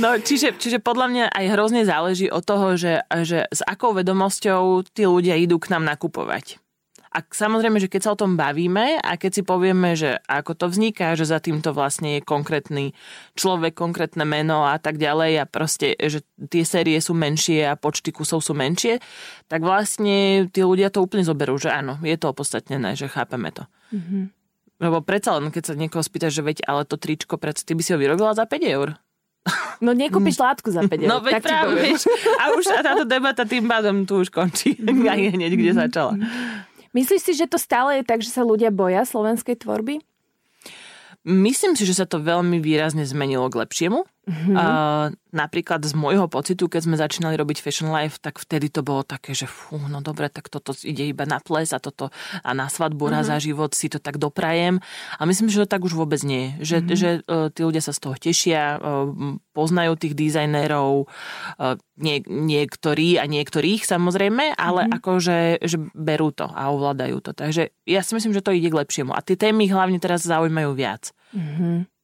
no, 0.00 0.16
čiže, 0.18 0.56
čiže 0.56 0.78
podľa 0.80 1.06
mňa 1.12 1.24
aj 1.30 1.44
hrozne 1.52 1.82
záleží 1.84 2.32
od 2.32 2.42
toho, 2.46 2.78
že, 2.78 3.04
že 3.26 3.44
s 3.50 3.60
akou 3.66 3.92
vedomosťou 3.92 4.86
tí 4.90 5.04
ľudia 5.04 5.36
idú 5.36 5.60
k 5.60 5.74
nám 5.74 5.84
nakupovať. 5.84 6.62
A 7.10 7.26
samozrejme, 7.26 7.82
že 7.82 7.90
keď 7.90 8.00
sa 8.06 8.12
o 8.14 8.20
tom 8.22 8.38
bavíme 8.38 9.02
a 9.02 9.18
keď 9.18 9.30
si 9.34 9.42
povieme, 9.42 9.98
že 9.98 10.22
ako 10.30 10.54
to 10.54 10.66
vzniká, 10.70 11.18
že 11.18 11.26
za 11.26 11.42
týmto 11.42 11.74
vlastne 11.74 12.18
je 12.18 12.20
konkrétny 12.22 12.94
človek, 13.34 13.74
konkrétne 13.74 14.22
meno 14.22 14.62
a 14.62 14.78
tak 14.78 14.94
ďalej 14.94 15.42
a 15.42 15.44
proste, 15.50 15.98
že 15.98 16.22
tie 16.38 16.62
série 16.62 16.94
sú 17.02 17.18
menšie 17.18 17.66
a 17.66 17.74
počty 17.74 18.14
kusov 18.14 18.46
sú 18.46 18.54
menšie, 18.54 19.02
tak 19.50 19.66
vlastne 19.66 20.46
tí 20.54 20.62
ľudia 20.62 20.94
to 20.94 21.02
úplne 21.02 21.26
zoberú, 21.26 21.58
že 21.58 21.74
áno, 21.74 21.98
je 21.98 22.14
to 22.14 22.30
opodstatnené, 22.30 22.94
že 22.94 23.10
chápeme 23.10 23.50
to. 23.50 23.66
Mm-hmm. 23.90 24.24
Lebo 24.80 25.02
predsa 25.02 25.34
len, 25.34 25.50
keď 25.50 25.62
sa 25.66 25.74
niekoho 25.74 26.06
spýta, 26.06 26.30
že 26.30 26.46
veď, 26.46 26.62
ale 26.64 26.86
to 26.86 26.94
tričko, 26.94 27.42
predsa 27.42 27.66
ty 27.66 27.74
by 27.74 27.82
si 27.82 27.90
ho 27.90 27.98
vyrobila 27.98 28.38
za 28.38 28.46
5 28.46 28.54
eur. 28.70 28.94
No 29.80 29.96
nekúpiš 29.96 30.36
látku 30.36 30.68
za 30.68 30.84
5 30.84 30.94
eur. 30.94 31.08
No 31.08 31.24
veď 31.24 31.40
práve, 31.40 31.72
vieš. 31.80 32.06
A 32.36 32.52
už 32.52 32.64
a 32.70 32.84
táto 32.84 33.08
debata 33.08 33.48
tým 33.48 33.64
pádom 33.64 34.04
tu 34.04 34.20
už 34.20 34.30
končí. 34.30 34.76
Mm-hmm. 34.80 35.06
Aj 35.10 35.20
hneď, 35.36 35.52
kde 35.54 35.72
začala. 35.76 36.12
Myslíš 36.90 37.22
si, 37.22 37.32
že 37.38 37.46
to 37.46 37.58
stále 37.58 38.00
je 38.00 38.04
tak, 38.06 38.22
že 38.22 38.34
sa 38.34 38.42
ľudia 38.42 38.74
boja 38.74 39.06
slovenskej 39.06 39.62
tvorby? 39.62 40.02
Myslím 41.20 41.76
si, 41.76 41.84
že 41.84 42.00
sa 42.00 42.08
to 42.08 42.16
veľmi 42.16 42.64
výrazne 42.64 43.04
zmenilo 43.04 43.46
k 43.52 43.60
lepšiemu. 43.60 44.08
Mm-hmm. 44.30 44.54
Uh, 44.54 45.10
napríklad 45.34 45.82
z 45.82 45.90
môjho 45.98 46.30
pocitu, 46.30 46.70
keď 46.70 46.86
sme 46.86 46.94
začínali 46.94 47.34
robiť 47.34 47.58
Fashion 47.58 47.90
Life, 47.90 48.22
tak 48.22 48.38
vtedy 48.38 48.70
to 48.70 48.86
bolo 48.86 49.02
také, 49.02 49.34
že 49.34 49.50
fú, 49.50 49.74
no 49.90 49.98
dobre, 49.98 50.30
tak 50.30 50.46
toto 50.46 50.70
ide 50.86 51.10
iba 51.10 51.26
na 51.26 51.42
ples 51.42 51.74
a 51.74 51.82
toto 51.82 52.14
a 52.46 52.50
na 52.54 52.70
svadbu 52.70 53.10
mm-hmm. 53.10 53.16
raz 53.18 53.26
za 53.26 53.42
život 53.42 53.74
si 53.74 53.90
to 53.90 53.98
tak 53.98 54.22
doprajem. 54.22 54.78
A 55.18 55.22
myslím, 55.26 55.50
že 55.50 55.66
to 55.66 55.66
tak 55.66 55.82
už 55.82 55.98
vôbec 55.98 56.22
nie. 56.22 56.54
Že, 56.62 56.76
mm-hmm. 56.78 56.94
že 56.94 57.10
uh, 57.26 57.50
tí 57.50 57.60
ľudia 57.66 57.82
sa 57.82 57.90
z 57.90 58.00
toho 58.06 58.14
tešia, 58.14 58.78
uh, 58.78 59.10
poznajú 59.50 59.98
tých 59.98 60.14
dizajnérov, 60.14 61.10
uh, 61.10 61.74
nie, 61.98 62.22
niektorí 62.22 63.18
a 63.18 63.26
niektorých 63.26 63.82
samozrejme, 63.82 64.54
ale 64.54 64.86
mm-hmm. 64.86 64.96
akože 65.02 65.38
že 65.66 65.76
berú 65.98 66.30
to 66.30 66.46
a 66.46 66.70
ovládajú 66.70 67.18
to. 67.18 67.34
Takže 67.34 67.74
ja 67.82 68.00
si 68.06 68.14
myslím, 68.14 68.30
že 68.30 68.46
to 68.46 68.54
ide 68.54 68.70
k 68.70 68.78
lepšiemu. 68.78 69.10
A 69.10 69.24
tie 69.26 69.34
témy 69.34 69.66
hlavne 69.66 69.98
teraz 69.98 70.22
zaujímajú 70.22 70.70
viac. 70.78 71.10
Mm-hmm. 71.34 71.99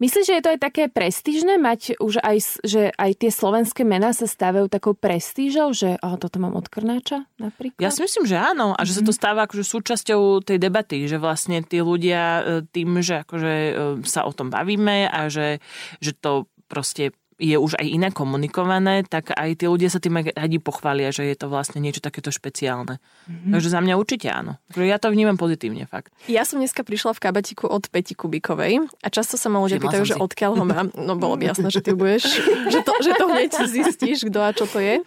Myslíš, 0.00 0.24
že 0.24 0.36
je 0.40 0.44
to 0.44 0.52
aj 0.56 0.60
také 0.64 0.84
prestížne 0.88 1.60
mať 1.60 2.00
už 2.00 2.24
aj, 2.24 2.64
že 2.64 2.88
aj 2.96 3.10
tie 3.20 3.28
slovenské 3.28 3.84
mená 3.84 4.16
sa 4.16 4.24
stávajú 4.24 4.72
takou 4.72 4.96
prestížou, 4.96 5.76
že 5.76 6.00
oh, 6.00 6.16
toto 6.16 6.40
mám 6.40 6.56
od 6.56 6.72
Krnáča 6.72 7.28
napríklad? 7.36 7.84
Ja 7.84 7.92
si 7.92 8.00
myslím, 8.00 8.24
že 8.24 8.40
áno 8.40 8.72
a 8.72 8.80
že 8.88 8.96
sa 8.96 9.04
to 9.04 9.12
mhm. 9.12 9.20
stáva 9.20 9.44
akože 9.44 9.60
súčasťou 9.60 10.40
tej 10.40 10.56
debaty, 10.56 11.04
že 11.04 11.20
vlastne 11.20 11.60
tí 11.60 11.84
ľudia 11.84 12.22
e, 12.40 12.42
tým, 12.64 13.04
že 13.04 13.28
akože 13.28 13.52
e, 13.52 13.72
sa 14.08 14.24
o 14.24 14.32
tom 14.32 14.48
bavíme 14.48 15.04
a 15.04 15.28
že, 15.28 15.60
že 16.00 16.16
to 16.16 16.48
proste 16.64 17.12
je 17.40 17.56
už 17.56 17.80
aj 17.80 17.86
iné 17.88 18.08
komunikované, 18.12 19.02
tak 19.08 19.32
aj 19.32 19.56
tí 19.56 19.64
ľudia 19.64 19.88
sa 19.88 19.96
tým 19.96 20.20
radi 20.20 20.60
pochvália, 20.60 21.08
že 21.08 21.24
je 21.24 21.36
to 21.40 21.48
vlastne 21.48 21.80
niečo 21.80 22.04
takéto 22.04 22.28
špeciálne. 22.28 23.00
Mm-hmm. 23.00 23.52
Takže 23.56 23.68
za 23.72 23.80
mňa 23.80 23.94
určite 23.96 24.28
áno. 24.28 24.60
Ja 24.76 25.00
to 25.00 25.08
vnímam 25.08 25.40
pozitívne, 25.40 25.88
fakt. 25.88 26.12
Ja 26.28 26.44
som 26.44 26.60
dneska 26.60 26.84
prišla 26.84 27.16
v 27.16 27.20
kabatiku 27.24 27.64
od 27.64 27.88
Peti 27.88 28.12
Kubikovej 28.12 28.84
a 29.00 29.08
často 29.08 29.40
sa 29.40 29.48
ma 29.48 29.64
ľudia 29.64 29.80
pýtajú, 29.80 30.04
že 30.04 30.20
odkiaľ 30.20 30.52
ho 30.60 30.64
mám. 30.68 30.92
No 30.92 31.16
bolo 31.16 31.40
by 31.40 31.56
jasné, 31.56 31.72
že 31.72 31.80
ty 31.80 31.96
budeš, 31.96 32.28
že 32.74 32.80
to, 32.84 32.92
že 33.00 33.16
to 33.16 33.24
hneď 33.32 33.50
zistíš, 33.64 34.28
kto 34.28 34.38
a 34.44 34.52
čo 34.52 34.68
to 34.68 34.78
je. 34.78 35.00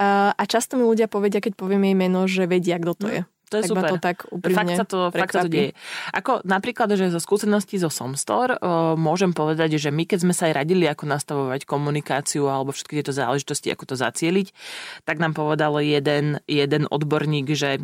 A 0.00 0.42
často 0.48 0.80
mi 0.80 0.84
ľudia 0.84 1.12
povedia, 1.12 1.44
keď 1.44 1.56
poviem 1.56 1.92
jej 1.92 1.96
meno, 1.96 2.24
že 2.24 2.48
vedia, 2.48 2.80
kto 2.80 2.92
to 2.96 3.06
je. 3.08 3.20
To 3.50 3.58
je 3.58 3.66
tak 3.66 3.70
super. 3.74 3.90
to 3.90 3.96
tak 3.98 4.16
fakt 4.54 4.72
sa 4.78 4.86
to, 4.86 4.98
fakt 5.10 5.34
sa 5.34 5.42
to 5.42 5.50
deje. 5.50 5.74
Ako 6.14 6.46
napríklad, 6.46 6.86
že 6.94 7.10
zo 7.10 7.18
skúseností 7.18 7.82
zo 7.82 7.90
Somstore 7.90 8.54
uh, 8.62 8.94
môžem 8.94 9.34
povedať, 9.34 9.74
že 9.74 9.90
my 9.90 10.06
keď 10.06 10.18
sme 10.22 10.34
sa 10.34 10.46
aj 10.46 10.62
radili, 10.62 10.86
ako 10.86 11.10
nastavovať 11.10 11.66
komunikáciu 11.66 12.46
alebo 12.46 12.70
všetky 12.70 13.02
tieto 13.02 13.10
záležitosti, 13.10 13.74
ako 13.74 13.90
to 13.90 13.96
zacieliť, 13.98 14.54
tak 15.02 15.18
nám 15.18 15.34
povedal 15.34 15.82
jeden, 15.82 16.38
jeden 16.46 16.86
odborník, 16.86 17.50
že 17.58 17.82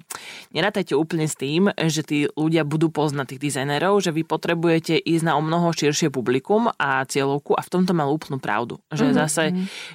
nerátajte 0.54 0.94
úplne 0.94 1.26
s 1.26 1.34
tým, 1.34 1.74
že 1.74 2.06
tí 2.06 2.30
ľudia 2.30 2.62
budú 2.62 2.94
poznať 2.94 3.34
tých 3.34 3.42
dizajnerov, 3.50 3.98
že 3.98 4.14
vy 4.14 4.22
potrebujete 4.22 4.94
ísť 5.02 5.24
na 5.26 5.34
o 5.34 5.42
mnoho 5.42 5.74
širšie 5.74 6.14
publikum 6.14 6.70
a 6.78 7.02
cieľovku 7.02 7.58
a 7.58 7.62
v 7.66 7.72
tomto 7.74 7.90
mal 7.90 8.06
úplnú 8.06 8.38
pravdu. 8.38 8.78
Že 8.94 9.10
mm-hmm. 9.10 9.18
zase, 9.18 9.44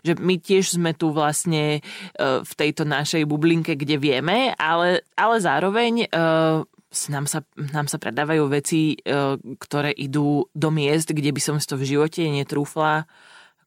že 0.03 0.13
my 0.19 0.35
tiež 0.35 0.75
sme 0.75 0.91
tu 0.91 1.15
vlastne 1.15 1.79
uh, 1.79 2.43
v 2.43 2.53
tejto 2.59 2.83
našej 2.83 3.23
bublinke, 3.23 3.79
kde 3.79 3.95
vieme, 3.95 4.51
ale, 4.59 5.07
ale 5.15 5.39
zároveň 5.39 5.60
zároveň 5.61 6.09
uh, 6.09 6.65
nám 7.13 7.29
sa, 7.29 7.45
nám 7.53 7.85
sa 7.85 8.01
predávajú 8.01 8.49
veci, 8.49 8.97
uh, 8.97 9.37
ktoré 9.37 9.93
idú 9.93 10.49
do 10.57 10.73
miest, 10.73 11.13
kde 11.13 11.29
by 11.29 11.37
som 11.37 11.61
si 11.61 11.69
to 11.69 11.77
v 11.77 11.85
živote 11.85 12.25
netrúfla 12.25 13.05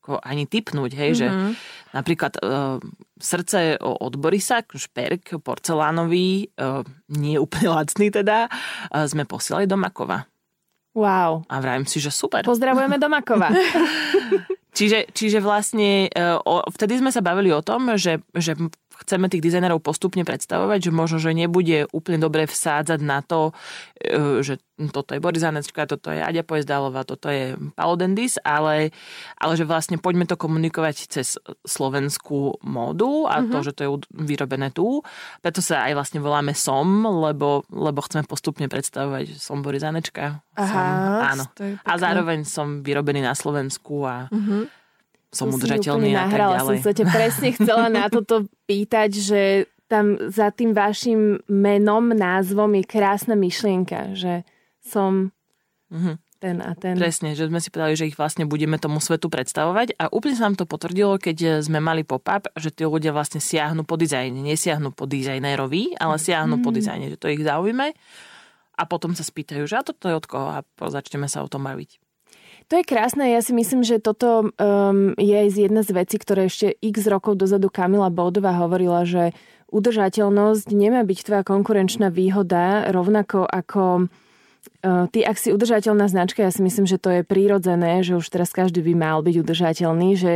ako 0.02 0.18
ani 0.20 0.44
typnúť, 0.44 0.90
hej, 0.98 1.10
mm-hmm. 1.14 1.22
že 1.22 1.26
mhm. 1.30 1.50
napríklad 1.94 2.32
uh, 2.42 2.76
srdce 3.16 3.78
od 3.78 4.12
Borisa, 4.18 4.66
šperk 4.66 5.38
porcelánový, 5.38 6.50
uh, 6.58 6.82
nie 7.14 7.38
úplne 7.38 7.70
lacný 7.72 8.10
teda, 8.10 8.50
uh, 8.50 9.06
sme 9.06 9.22
posielali 9.22 9.70
do 9.70 9.78
Makova. 9.78 10.26
Wow. 10.98 11.46
A 11.46 11.54
vravím 11.62 11.86
si, 11.86 12.02
že 12.02 12.10
super. 12.10 12.42
Pozdravujeme 12.42 12.98
do 12.98 13.08
Makova. 13.08 13.48
čiže, 14.76 15.08
čiže 15.14 15.40
vlastne 15.40 16.10
uh, 16.10 16.36
o, 16.42 16.66
vtedy 16.68 17.00
sme 17.00 17.08
sa 17.08 17.22
bavili 17.22 17.54
o 17.54 17.64
tom, 17.64 17.96
že, 17.96 18.20
že 18.36 18.58
chceme 19.02 19.26
tých 19.26 19.42
dizajnerov 19.42 19.82
postupne 19.82 20.22
predstavovať, 20.22 20.78
že 20.88 20.90
možno, 20.94 21.18
že 21.18 21.34
nebude 21.34 21.90
úplne 21.90 22.22
dobre 22.22 22.46
vsádzať 22.46 23.00
na 23.02 23.20
to, 23.20 23.50
e, 23.98 24.42
že 24.44 24.62
toto 24.90 25.14
je 25.14 25.22
Boris 25.22 25.38
Zanečka, 25.38 25.86
toto 25.86 26.10
je 26.10 26.18
Aďa 26.18 26.42
Poezdálová, 26.42 27.06
toto 27.06 27.30
je 27.30 27.54
Palodendis, 27.78 28.42
ale, 28.42 28.90
ale 29.38 29.52
že 29.54 29.62
vlastne 29.62 30.02
poďme 30.02 30.26
to 30.26 30.34
komunikovať 30.34 31.06
cez 31.06 31.38
slovenskú 31.62 32.58
módu 32.66 33.30
a 33.30 33.38
mm-hmm. 33.38 33.52
to, 33.54 33.58
mhm. 33.62 33.64
že 33.64 33.72
to 33.72 33.80
je 33.82 33.90
vyrobené 34.26 34.68
tu. 34.74 35.02
Preto 35.42 35.62
sa 35.62 35.86
aj 35.86 35.92
vlastne 35.94 36.18
voláme 36.18 36.52
SOM, 36.54 37.06
lebo, 37.06 37.62
lebo 37.70 38.02
chceme 38.02 38.26
postupne 38.26 38.66
predstavovať 38.66 39.38
som 39.38 39.62
Boris 39.62 39.86
Zanečka. 39.86 40.42
Aha, 40.58 40.66
som, 40.66 40.82
áno. 41.38 41.44
A 41.86 41.92
zároveň 41.94 42.42
som 42.42 42.82
vyrobený 42.82 43.22
na 43.22 43.34
Slovensku 43.38 44.02
a 44.06 44.26
mm-hmm 44.30 44.83
som 45.34 45.50
udržateľný 45.50 46.14
a 46.14 46.30
tak 46.30 46.40
ďalej. 46.40 46.78
Som 46.80 46.86
sa 46.86 46.92
ťa 46.94 47.06
presne 47.10 47.48
chcela 47.52 47.86
na 47.90 48.06
toto 48.08 48.46
pýtať, 48.70 49.10
že 49.12 49.42
tam 49.90 50.16
za 50.32 50.48
tým 50.50 50.72
vašim 50.72 51.44
menom, 51.46 52.14
názvom 52.16 52.72
je 52.80 52.84
krásna 52.88 53.36
myšlienka, 53.36 54.16
že 54.16 54.42
som 54.80 55.30
mm-hmm. 55.92 56.14
ten 56.40 56.56
a 56.64 56.72
ten. 56.72 56.96
Presne, 56.96 57.36
že 57.36 57.46
sme 57.52 57.60
si 57.60 57.68
povedali, 57.68 57.94
že 57.94 58.08
ich 58.08 58.16
vlastne 58.16 58.48
budeme 58.48 58.80
tomu 58.80 58.98
svetu 58.98 59.28
predstavovať 59.28 60.00
a 60.00 60.08
úplne 60.08 60.34
sa 60.34 60.48
nám 60.48 60.56
to 60.56 60.64
potvrdilo, 60.64 61.20
keď 61.20 61.60
sme 61.60 61.84
mali 61.84 62.00
pop-up, 62.00 62.48
že 62.56 62.72
tí 62.72 62.88
ľudia 62.88 63.12
vlastne 63.12 63.44
siahnu 63.44 63.84
po 63.84 64.00
dizajne, 64.00 64.40
nesiahnu 64.40 64.96
po 64.96 65.04
dizajnérovi, 65.04 66.00
ale 66.00 66.16
siahnu 66.16 66.58
mm. 66.58 66.64
po 66.64 66.70
dizajne, 66.72 67.06
že 67.12 67.20
to 67.20 67.28
ich 67.28 67.44
zaujíme 67.44 67.92
a 68.74 68.82
potom 68.90 69.14
sa 69.14 69.22
spýtajú, 69.22 69.64
že 69.70 69.78
a 69.78 69.86
toto 69.86 70.10
je 70.10 70.18
od 70.18 70.26
koho 70.26 70.48
a 70.50 70.58
začneme 70.90 71.30
sa 71.30 71.46
o 71.46 71.48
tom 71.48 71.62
baviť. 71.62 72.03
To 72.72 72.80
je 72.80 72.84
krásne, 72.84 73.28
ja 73.28 73.44
si 73.44 73.52
myslím, 73.52 73.84
že 73.84 74.00
toto 74.00 74.48
um, 74.48 75.12
je 75.20 75.38
jedna 75.52 75.84
z 75.84 75.90
vecí, 75.92 76.16
ktoré 76.16 76.48
ešte 76.48 76.72
x 76.80 77.04
rokov 77.06 77.36
dozadu 77.36 77.68
Kamila 77.68 78.08
Bodová 78.08 78.56
hovorila, 78.56 79.04
že 79.04 79.36
udržateľnosť 79.68 80.72
nemá 80.72 81.04
byť 81.04 81.18
tvoja 81.28 81.42
konkurenčná 81.44 82.08
výhoda, 82.08 82.88
rovnako 82.88 83.44
ako 83.44 84.08
uh, 84.08 85.04
ty, 85.12 85.20
ak 85.26 85.36
si 85.36 85.52
udržateľná 85.52 86.08
značka, 86.08 86.40
ja 86.40 86.52
si 86.54 86.64
myslím, 86.64 86.88
že 86.88 86.96
to 86.96 87.20
je 87.20 87.20
prírodzené, 87.20 88.00
že 88.00 88.16
už 88.16 88.26
teraz 88.32 88.48
každý 88.54 88.80
by 88.80 88.94
mal 88.96 89.18
byť 89.20 89.34
udržateľný, 89.44 90.10
že 90.16 90.32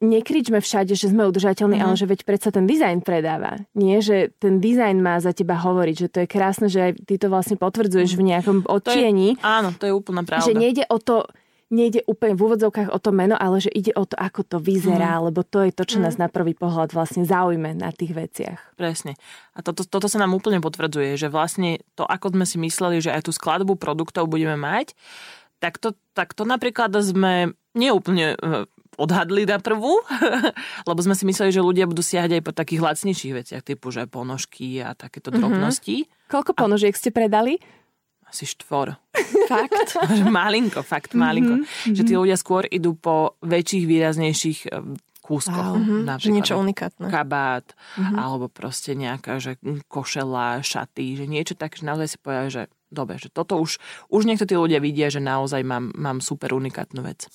nekričme 0.00 0.64
všade, 0.64 0.96
že 0.96 1.12
sme 1.12 1.28
udržateľní, 1.28 1.76
mm. 1.76 1.84
ale 1.84 1.94
že 1.94 2.08
veď 2.08 2.20
predsa 2.24 2.48
ten 2.48 2.64
dizajn 2.64 3.04
predáva. 3.04 3.60
Nie, 3.76 4.00
že 4.00 4.32
ten 4.40 4.58
dizajn 4.58 4.96
má 4.96 5.20
za 5.20 5.36
teba 5.36 5.60
hovoriť, 5.60 5.96
že 5.96 6.08
to 6.08 6.18
je 6.24 6.28
krásne, 6.28 6.72
že 6.72 6.80
aj 6.80 6.92
ty 7.04 7.20
to 7.20 7.28
vlastne 7.28 7.60
potvrdzuješ 7.60 8.16
v 8.16 8.26
nejakom 8.32 8.58
odtieni. 8.64 9.36
To 9.36 9.44
je, 9.44 9.44
áno, 9.44 9.68
to 9.76 9.84
je 9.84 9.92
úplná 9.92 10.24
pravda. 10.24 10.48
Že 10.48 10.56
nejde 10.56 10.84
o 10.88 10.96
to, 10.96 11.28
nejde 11.70 12.02
úplne 12.10 12.34
v 12.34 12.42
úvodzovkách 12.50 12.90
o 12.90 12.98
to 12.98 13.14
meno, 13.14 13.38
ale 13.38 13.62
že 13.62 13.70
ide 13.70 13.94
o 13.94 14.02
to, 14.02 14.18
ako 14.18 14.42
to 14.42 14.58
vyzerá, 14.58 15.22
mm. 15.22 15.30
lebo 15.30 15.46
to 15.46 15.62
je 15.62 15.72
to, 15.72 15.86
čo 15.86 16.02
mm. 16.02 16.04
nás 16.04 16.14
na 16.18 16.26
prvý 16.26 16.58
pohľad 16.58 16.90
vlastne 16.90 17.22
zaujme 17.22 17.78
na 17.78 17.94
tých 17.94 18.12
veciach. 18.12 18.74
Presne. 18.74 19.14
A 19.54 19.62
toto, 19.62 19.86
toto 19.86 20.10
sa 20.10 20.18
nám 20.18 20.34
úplne 20.34 20.58
potvrdzuje, 20.58 21.14
že 21.14 21.30
vlastne 21.30 21.78
to, 21.94 22.02
ako 22.02 22.34
sme 22.34 22.44
si 22.44 22.58
mysleli, 22.58 22.98
že 22.98 23.14
aj 23.14 23.30
tú 23.30 23.32
skladbu 23.32 23.78
produktov 23.78 24.26
budeme 24.26 24.58
mať, 24.58 24.98
tak 25.62 25.78
to, 25.78 25.94
tak 26.12 26.34
to 26.34 26.42
napríklad 26.42 26.90
sme 27.06 27.54
neúplne 27.78 28.34
e, 28.34 28.66
odhadli 28.98 29.46
na 29.46 29.62
prvú, 29.62 30.02
lebo 30.90 31.00
sme 31.00 31.14
si 31.14 31.22
mysleli, 31.22 31.54
že 31.54 31.62
ľudia 31.62 31.86
budú 31.86 32.02
siahať 32.02 32.40
aj 32.40 32.42
po 32.42 32.52
takých 32.52 32.82
lacnejších 32.82 33.34
veciach, 33.36 33.62
typu, 33.62 33.94
že 33.94 34.10
ponožky 34.10 34.82
a 34.82 34.98
takéto 34.98 35.30
mm-hmm. 35.30 35.38
drobnosti. 35.38 35.96
Koľko 36.26 36.52
ponožiek 36.58 36.92
a... 36.92 36.98
ste 36.98 37.14
predali? 37.14 37.62
Asi 38.30 38.46
štvor. 38.46 38.94
Fakt? 39.50 39.98
malinko, 40.38 40.86
fakt 40.86 41.18
malinko. 41.18 41.60
Mm-hmm. 41.60 41.94
Že 41.98 42.02
tí 42.06 42.14
ľudia 42.14 42.38
skôr 42.38 42.64
idú 42.70 42.94
po 42.94 43.34
väčších, 43.42 43.84
výraznejších 43.90 44.58
eh, 44.70 44.94
kúskoch. 45.20 45.74
Wow. 45.74 45.82
Mm-hmm. 45.82 46.18
Že 46.22 46.30
niečo 46.30 46.54
unikátne. 46.56 47.10
Kabát, 47.10 47.66
mm-hmm. 47.98 48.16
alebo 48.16 48.46
proste 48.46 48.94
nejaká, 48.94 49.42
že 49.42 49.58
košela, 49.90 50.62
šaty, 50.62 51.18
že 51.18 51.26
niečo 51.26 51.58
tak, 51.58 51.74
že 51.74 51.82
naozaj 51.82 52.06
si 52.14 52.16
povedia, 52.22 52.50
že 52.50 52.62
dobre, 52.90 53.18
že 53.18 53.30
toto 53.30 53.58
už, 53.58 53.78
už 54.10 54.22
niekto 54.26 54.46
tí 54.46 54.54
ľudia 54.54 54.82
vidia, 54.82 55.10
že 55.10 55.22
naozaj 55.22 55.62
mám, 55.66 55.94
mám 55.94 56.18
super 56.22 56.54
unikátnu 56.54 57.02
vec. 57.02 57.26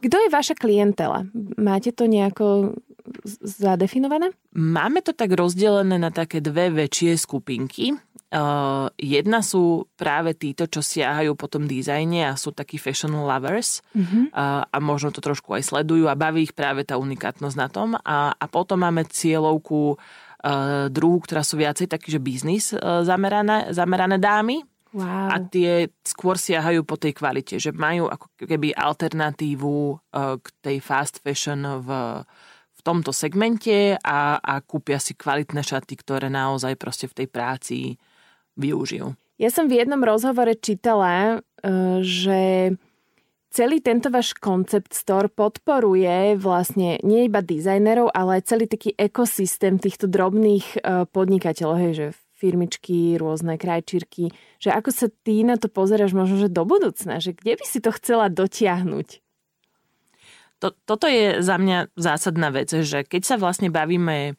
Kto 0.00 0.16
je 0.16 0.32
vaša 0.32 0.56
klientela? 0.56 1.28
Máte 1.60 1.92
to 1.92 2.08
nejako 2.08 2.72
zadefinované? 3.42 4.30
Máme 4.54 5.02
to 5.02 5.12
tak 5.12 5.34
rozdelené 5.34 5.98
na 5.98 6.10
také 6.14 6.38
dve 6.38 6.70
väčšie 6.70 7.18
skupinky. 7.18 7.94
Uh, 8.30 8.86
jedna 8.94 9.42
sú 9.42 9.90
práve 9.98 10.38
títo, 10.38 10.70
čo 10.70 10.78
siahajú 10.86 11.34
po 11.34 11.50
tom 11.50 11.66
dizajne 11.66 12.30
a 12.30 12.38
sú 12.38 12.54
takí 12.54 12.78
fashion 12.78 13.10
lovers 13.26 13.82
uh-huh. 13.90 14.30
uh, 14.30 14.62
a 14.62 14.76
možno 14.78 15.10
to 15.10 15.18
trošku 15.18 15.58
aj 15.58 15.66
sledujú 15.66 16.06
a 16.06 16.14
baví 16.14 16.46
ich 16.46 16.54
práve 16.54 16.86
tá 16.86 16.94
unikátnosť 16.94 17.56
na 17.58 17.66
tom. 17.66 17.98
A, 17.98 18.30
a 18.30 18.44
potom 18.46 18.86
máme 18.86 19.02
cieľovku 19.10 19.98
uh, 19.98 20.86
druhú, 20.86 21.18
ktorá 21.26 21.42
sú 21.42 21.58
viacej 21.58 21.90
taký, 21.90 22.14
že 22.14 22.22
biznis 22.22 22.70
uh, 22.70 23.02
zamerané, 23.02 23.74
zamerané 23.74 24.22
dámy, 24.22 24.62
Wow. 24.90 25.30
A 25.30 25.38
tie 25.38 25.86
skôr 26.02 26.34
siahajú 26.34 26.82
po 26.82 26.98
tej 26.98 27.14
kvalite, 27.14 27.62
že 27.62 27.70
majú 27.70 28.10
ako 28.10 28.26
keby 28.42 28.74
alternatívu 28.74 30.02
k 30.42 30.46
tej 30.58 30.82
fast 30.82 31.22
fashion 31.22 31.62
v, 31.62 31.88
v 32.80 32.82
tomto 32.82 33.12
segmente 33.12 34.00
a, 34.00 34.40
a 34.40 34.54
kúpia 34.64 34.96
si 34.96 35.12
kvalitné 35.12 35.60
šaty, 35.60 36.00
ktoré 36.00 36.32
naozaj 36.32 36.80
proste 36.80 37.04
v 37.04 37.16
tej 37.20 37.28
práci 37.28 37.78
využijú. 38.56 39.12
Ja 39.36 39.52
som 39.52 39.68
v 39.68 39.84
jednom 39.84 40.00
rozhovore 40.00 40.56
čítala, 40.56 41.40
uh, 41.40 42.00
že 42.00 42.72
celý 43.52 43.82
tento 43.84 44.08
váš 44.08 44.32
koncept 44.32 44.96
store 44.96 45.28
podporuje 45.28 46.38
vlastne 46.40 46.96
nie 47.04 47.28
iba 47.28 47.44
dizajnerov, 47.44 48.14
ale 48.14 48.40
aj 48.40 48.48
celý 48.48 48.64
taký 48.70 48.94
ekosystém 48.94 49.76
týchto 49.82 50.06
drobných 50.06 50.66
e, 50.78 51.04
podnikateľov, 51.10 51.76
hej, 51.82 51.92
že 51.92 52.06
firmičky, 52.38 53.20
rôzne 53.20 53.60
krajčírky, 53.60 54.32
že 54.56 54.70
ako 54.72 54.90
sa 54.94 55.06
ty 55.12 55.44
na 55.44 55.60
to 55.60 55.68
pozeráš 55.68 56.16
možno, 56.16 56.40
že 56.40 56.48
do 56.48 56.64
budúcna, 56.64 57.20
že 57.20 57.36
kde 57.36 57.60
by 57.60 57.64
si 57.68 57.84
to 57.84 57.92
chcela 57.92 58.32
dotiahnuť? 58.32 59.20
To, 60.60 60.76
toto 60.84 61.08
je 61.08 61.40
za 61.40 61.56
mňa 61.56 61.96
zásadná 61.96 62.52
vec, 62.52 62.68
že 62.70 63.04
keď 63.04 63.22
sa 63.24 63.36
vlastne 63.40 63.72
bavíme 63.72 64.36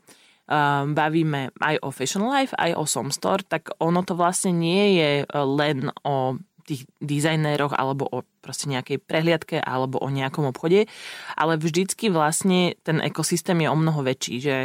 um, 0.52 0.94
bavíme 0.94 1.56
aj 1.58 1.76
o 1.82 1.90
Fashion 1.90 2.28
Life, 2.28 2.54
aj 2.58 2.78
o 2.78 2.84
Somstore, 2.86 3.46
tak 3.48 3.74
ono 3.80 4.06
to 4.06 4.14
vlastne 4.14 4.54
nie 4.54 5.02
je 5.02 5.12
len 5.34 5.90
o 6.06 6.38
tých 6.66 6.86
dizajnéroch 7.02 7.74
alebo 7.74 8.06
o 8.08 8.22
proste 8.42 8.68
nejakej 8.68 8.98
prehliadke 9.00 9.62
alebo 9.62 10.02
o 10.02 10.10
nejakom 10.10 10.50
obchode, 10.50 10.90
ale 11.38 11.54
vždycky 11.56 12.10
vlastne 12.10 12.76
ten 12.82 12.98
ekosystém 13.00 13.62
je 13.62 13.70
o 13.70 13.78
mnoho 13.78 14.02
väčší, 14.02 14.36
že, 14.42 14.58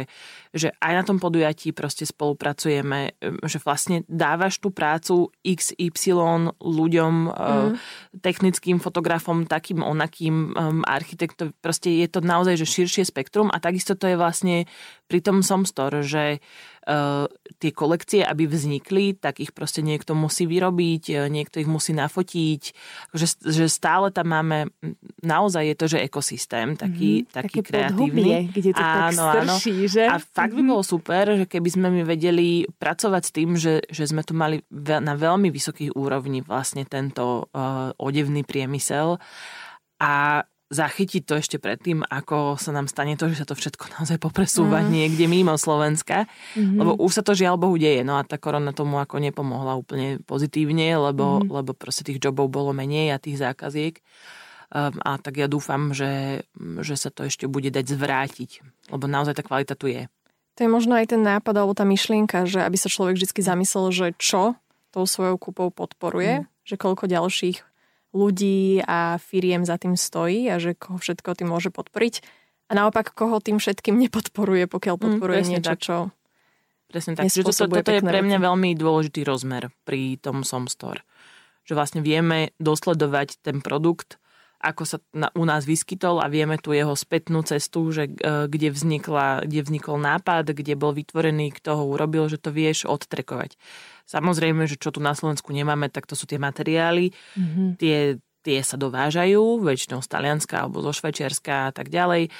že 0.51 0.73
aj 0.81 0.93
na 0.97 1.03
tom 1.05 1.17
podujatí 1.21 1.71
proste 1.71 2.09
spolupracujeme, 2.09 3.15
že 3.45 3.57
vlastne 3.61 4.01
dávaš 4.09 4.57
tú 4.57 4.73
prácu 4.73 5.29
XY 5.45 6.57
ľuďom, 6.57 7.13
mm. 7.29 7.71
technickým 8.19 8.81
fotografom, 8.81 9.45
takým 9.45 9.85
onakým 9.85 10.51
um, 10.51 10.81
architektom, 10.83 11.53
proste 11.61 11.93
je 11.93 12.09
to 12.09 12.25
naozaj 12.25 12.57
že 12.57 12.65
širšie 12.65 13.03
spektrum 13.05 13.53
a 13.53 13.61
takisto 13.61 13.93
to 13.93 14.09
je 14.09 14.17
vlastne 14.17 14.65
pri 15.07 15.23
tom 15.23 15.39
Somstore, 15.39 16.03
že 16.03 16.43
uh, 16.87 17.29
tie 17.59 17.71
kolekcie, 17.71 18.23
aby 18.23 18.47
vznikli, 18.47 19.15
tak 19.15 19.39
ich 19.39 19.55
proste 19.55 19.79
niekto 19.83 20.15
musí 20.15 20.47
vyrobiť, 20.47 21.03
e, 21.09 21.13
niekto 21.31 21.59
ich 21.63 21.69
musí 21.69 21.95
nafotiť, 21.95 22.61
že, 23.15 23.27
že 23.43 23.66
stále 23.69 24.11
tam 24.11 24.27
máme, 24.31 24.67
naozaj 25.21 25.63
je 25.63 25.75
to, 25.75 25.85
že 25.87 26.03
ekosystém 26.03 26.75
taký, 26.75 27.23
mm, 27.23 27.31
taký 27.31 27.59
kreatívny. 27.63 28.07
Podhubie, 28.07 28.37
kde 28.51 28.71
to 28.73 28.83
áno, 28.83 29.23
tak 29.31 29.45
strší, 29.47 29.77
áno. 29.77 29.91
že? 29.91 30.03
A 30.07 30.17
fakt 30.19 30.53
by 30.55 30.63
mhm. 30.65 30.69
bolo 30.73 30.83
super, 30.83 31.23
že 31.37 31.45
keby 31.45 31.69
sme 31.71 31.87
my 31.93 32.01
vedeli 32.03 32.65
pracovať 32.67 33.21
s 33.23 33.31
tým, 33.31 33.49
že, 33.55 33.85
že 33.87 34.03
sme 34.07 34.25
tu 34.25 34.33
mali 34.33 34.63
na 34.83 35.13
veľmi 35.13 35.47
vysokých 35.53 35.95
úrovni 35.95 36.41
vlastne 36.41 36.83
tento 36.83 37.47
uh, 37.53 37.93
odevný 37.95 38.43
priemysel 38.43 39.19
a 40.01 40.43
zachytiť 40.67 41.23
to 41.23 41.39
ešte 41.39 41.57
predtým, 41.63 42.03
ako 42.03 42.59
sa 42.59 42.75
nám 42.75 42.91
stane 42.91 43.15
to, 43.15 43.31
že 43.31 43.43
sa 43.43 43.47
to 43.47 43.55
všetko 43.55 43.87
naozaj 43.99 44.19
popresúva 44.19 44.83
mm. 44.83 44.87
niekde 44.91 45.25
mimo 45.25 45.55
Slovenska. 45.55 46.27
Mm-hmm. 46.55 46.77
Lebo 46.77 46.91
už 46.99 47.11
sa 47.19 47.23
to 47.23 47.37
žiaľ 47.37 47.55
Bohu 47.55 47.79
deje. 47.79 48.03
No 48.03 48.19
a 48.19 48.27
tá 48.27 48.35
korona 48.35 48.75
tomu 48.75 48.99
ako 48.99 49.23
nepomohla 49.23 49.79
úplne 49.79 50.19
pozitívne, 50.27 50.99
lebo, 50.99 51.43
mm. 51.43 51.47
lebo 51.51 51.71
proste 51.71 52.03
tých 52.03 52.19
jobov 52.19 52.51
bolo 52.51 52.75
menej 52.75 53.15
a 53.15 53.21
tých 53.21 53.39
zákaziek. 53.39 53.99
Um, 54.67 54.99
a 54.99 55.15
tak 55.15 55.39
ja 55.39 55.47
dúfam, 55.47 55.95
že, 55.95 56.43
že 56.83 56.99
sa 56.99 57.07
to 57.07 57.23
ešte 57.23 57.47
bude 57.47 57.71
dať 57.71 57.87
zvrátiť. 57.87 58.51
Lebo 58.91 59.07
naozaj 59.07 59.39
tá 59.39 59.43
kvalita 59.47 59.79
tu 59.79 59.87
je. 59.87 60.11
To 60.59 60.65
je 60.65 60.69
možno 60.73 60.97
aj 60.97 61.15
ten 61.15 61.21
nápad 61.23 61.53
alebo 61.55 61.77
tá 61.77 61.87
myšlienka, 61.87 62.49
že 62.49 62.65
aby 62.65 62.75
sa 62.75 62.91
človek 62.91 63.15
vždy 63.15 63.29
zamyslel, 63.39 63.93
že 63.93 64.07
čo 64.19 64.59
tou 64.91 65.05
svojou 65.07 65.39
kúpou 65.39 65.71
podporuje, 65.71 66.43
mm. 66.43 66.45
že 66.67 66.75
koľko 66.75 67.07
ďalších 67.07 67.76
ľudí 68.15 68.83
a 68.83 69.19
firiem 69.19 69.67
za 69.67 69.75
tým 69.79 69.99
stojí 69.99 70.47
a 70.47 70.59
že 70.59 70.75
koho 70.77 70.99
všetko 70.99 71.37
tým 71.37 71.51
môže 71.51 71.71
podporiť. 71.71 72.23
A 72.67 72.75
naopak, 72.75 73.15
koho 73.15 73.39
tým 73.39 73.63
všetkým 73.63 73.95
nepodporuje, 73.95 74.67
pokiaľ 74.67 74.95
mm, 74.99 75.03
podporuje 75.03 75.41
mm, 75.43 75.49
niečo, 75.55 75.75
čo 75.79 75.95
Presne 76.87 77.19
tak. 77.19 77.27
Čiže 77.27 77.43
toto, 77.43 77.67
toto 77.67 77.91
je 77.91 77.99
pre 77.99 78.23
mňa 78.23 78.39
veľmi 78.39 78.71
dôležitý 78.79 79.27
rozmer 79.27 79.67
pri 79.83 80.15
tom 80.23 80.47
Somstore. 80.47 81.03
Že 81.67 81.73
vlastne 81.75 81.99
vieme 81.99 82.55
dosledovať 82.63 83.43
ten 83.43 83.59
produkt, 83.59 84.23
ako 84.57 84.83
sa 84.89 84.97
na, 85.13 85.29
u 85.37 85.45
nás 85.45 85.69
vyskytol 85.69 86.17
a 86.17 86.27
vieme 86.27 86.57
tu 86.57 86.73
jeho 86.73 86.97
spätnú 86.97 87.45
cestu, 87.45 87.93
že 87.93 88.09
e, 88.09 88.49
kde, 88.49 88.73
vznikla, 88.73 89.45
kde 89.45 89.61
vznikol 89.61 90.01
nápad, 90.01 90.49
kde 90.49 90.73
bol 90.73 90.97
vytvorený, 90.97 91.53
kto 91.53 91.77
ho 91.77 91.83
urobil, 91.85 92.25
že 92.25 92.41
to 92.41 92.49
vieš 92.49 92.89
odtrekovať. 92.89 93.53
Samozrejme, 94.09 94.65
že 94.65 94.81
čo 94.81 94.89
tu 94.89 94.97
na 94.97 95.13
Slovensku 95.13 95.53
nemáme, 95.53 95.93
tak 95.93 96.09
to 96.09 96.17
sú 96.17 96.25
tie 96.25 96.41
materiály. 96.41 97.13
Mm-hmm. 97.37 97.67
Tie, 97.77 98.17
tie 98.41 98.59
sa 98.65 98.79
dovážajú, 98.81 99.61
väčšinou 99.61 100.01
z 100.01 100.07
Talianska 100.09 100.65
alebo 100.65 100.81
zo 100.81 100.89
Švajčiarska 100.89 101.69
a 101.69 101.71
tak 101.75 101.93
ďalej. 101.93 102.33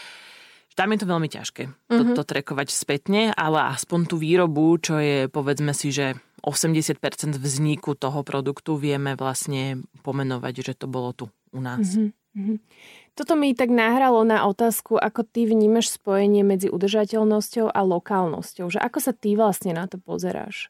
Tam 0.78 0.94
je 0.94 1.00
to 1.02 1.10
veľmi 1.10 1.26
ťažké 1.26 1.64
mm-hmm. 1.70 2.14
to, 2.14 2.22
to 2.22 2.24
trekovať 2.24 2.70
spätne, 2.70 3.34
ale 3.34 3.74
aspoň 3.74 4.00
tú 4.10 4.22
výrobu, 4.22 4.78
čo 4.78 5.02
je 5.02 5.26
povedzme 5.26 5.74
si, 5.74 5.90
že 5.90 6.18
80% 6.46 7.02
vzniku 7.34 7.98
toho 7.98 8.22
produktu 8.22 8.78
vieme 8.78 9.18
vlastne 9.18 9.82
pomenovať, 10.06 10.54
že 10.62 10.74
to 10.78 10.86
bolo 10.86 11.12
tu 11.18 11.34
u 11.58 11.62
nás. 11.62 11.98
Mm-hmm. 11.98 12.58
Toto 13.18 13.34
mi 13.34 13.58
tak 13.58 13.74
nahralo 13.74 14.22
na 14.22 14.46
otázku, 14.46 14.94
ako 15.02 15.26
ty 15.26 15.50
vnímaš 15.50 15.98
spojenie 15.98 16.46
medzi 16.46 16.70
udržateľnosťou 16.70 17.74
a 17.74 17.82
lokálnosťou. 17.82 18.70
Že 18.70 18.78
ako 18.78 19.00
sa 19.02 19.14
ty 19.18 19.34
vlastne 19.34 19.74
na 19.74 19.90
to 19.90 19.98
pozeráš? 19.98 20.70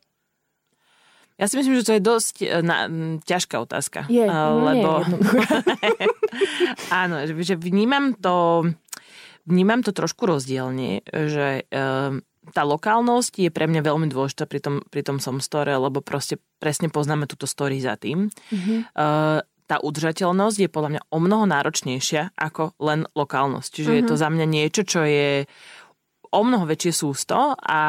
Ja 1.38 1.46
si 1.46 1.60
myslím, 1.60 1.78
že 1.78 1.86
to 1.86 1.96
je 2.00 2.02
dosť 2.02 2.36
e, 2.42 2.48
na, 2.66 2.90
ťažká 3.22 3.62
otázka. 3.62 4.10
Je, 4.10 4.26
no 4.26 4.64
lebo... 4.64 5.06
Áno, 7.04 7.22
že 7.30 7.54
vnímam 7.60 8.18
to, 8.18 8.66
vnímam 9.46 9.86
to 9.86 9.94
trošku 9.94 10.26
rozdielne, 10.26 11.06
že 11.06 11.68
um, 11.70 12.26
tá 12.56 12.64
lokálnosť 12.66 13.44
je 13.44 13.52
pre 13.54 13.70
mňa 13.70 13.86
veľmi 13.86 14.08
dôležitá 14.10 14.50
pri 14.50 14.64
tom, 14.64 14.76
pri 14.90 15.06
tom 15.06 15.22
som 15.22 15.38
store, 15.38 15.78
lebo 15.78 16.02
proste 16.02 16.42
presne 16.58 16.90
poznáme 16.90 17.30
túto 17.30 17.46
story 17.46 17.78
za 17.84 18.00
tým. 18.00 18.32
Mm-hmm. 18.32 18.80
Uh, 18.98 19.46
tá 19.68 19.84
udržateľnosť 19.84 20.58
je 20.64 20.70
podľa 20.72 20.92
mňa 20.96 21.02
o 21.12 21.18
mnoho 21.20 21.46
náročnejšia 21.46 22.34
ako 22.40 22.80
len 22.80 23.04
lokálnosť. 23.12 23.70
Čiže 23.70 23.92
mm-hmm. 23.92 24.08
je 24.08 24.10
to 24.10 24.16
mhm. 24.16 24.22
za 24.24 24.30
mňa 24.32 24.46
niečo, 24.48 24.82
čo 24.88 25.02
je 25.04 25.44
o 26.28 26.42
mnoho 26.44 26.68
väčšie 26.68 26.92
sústo 26.92 27.56
a, 27.56 27.82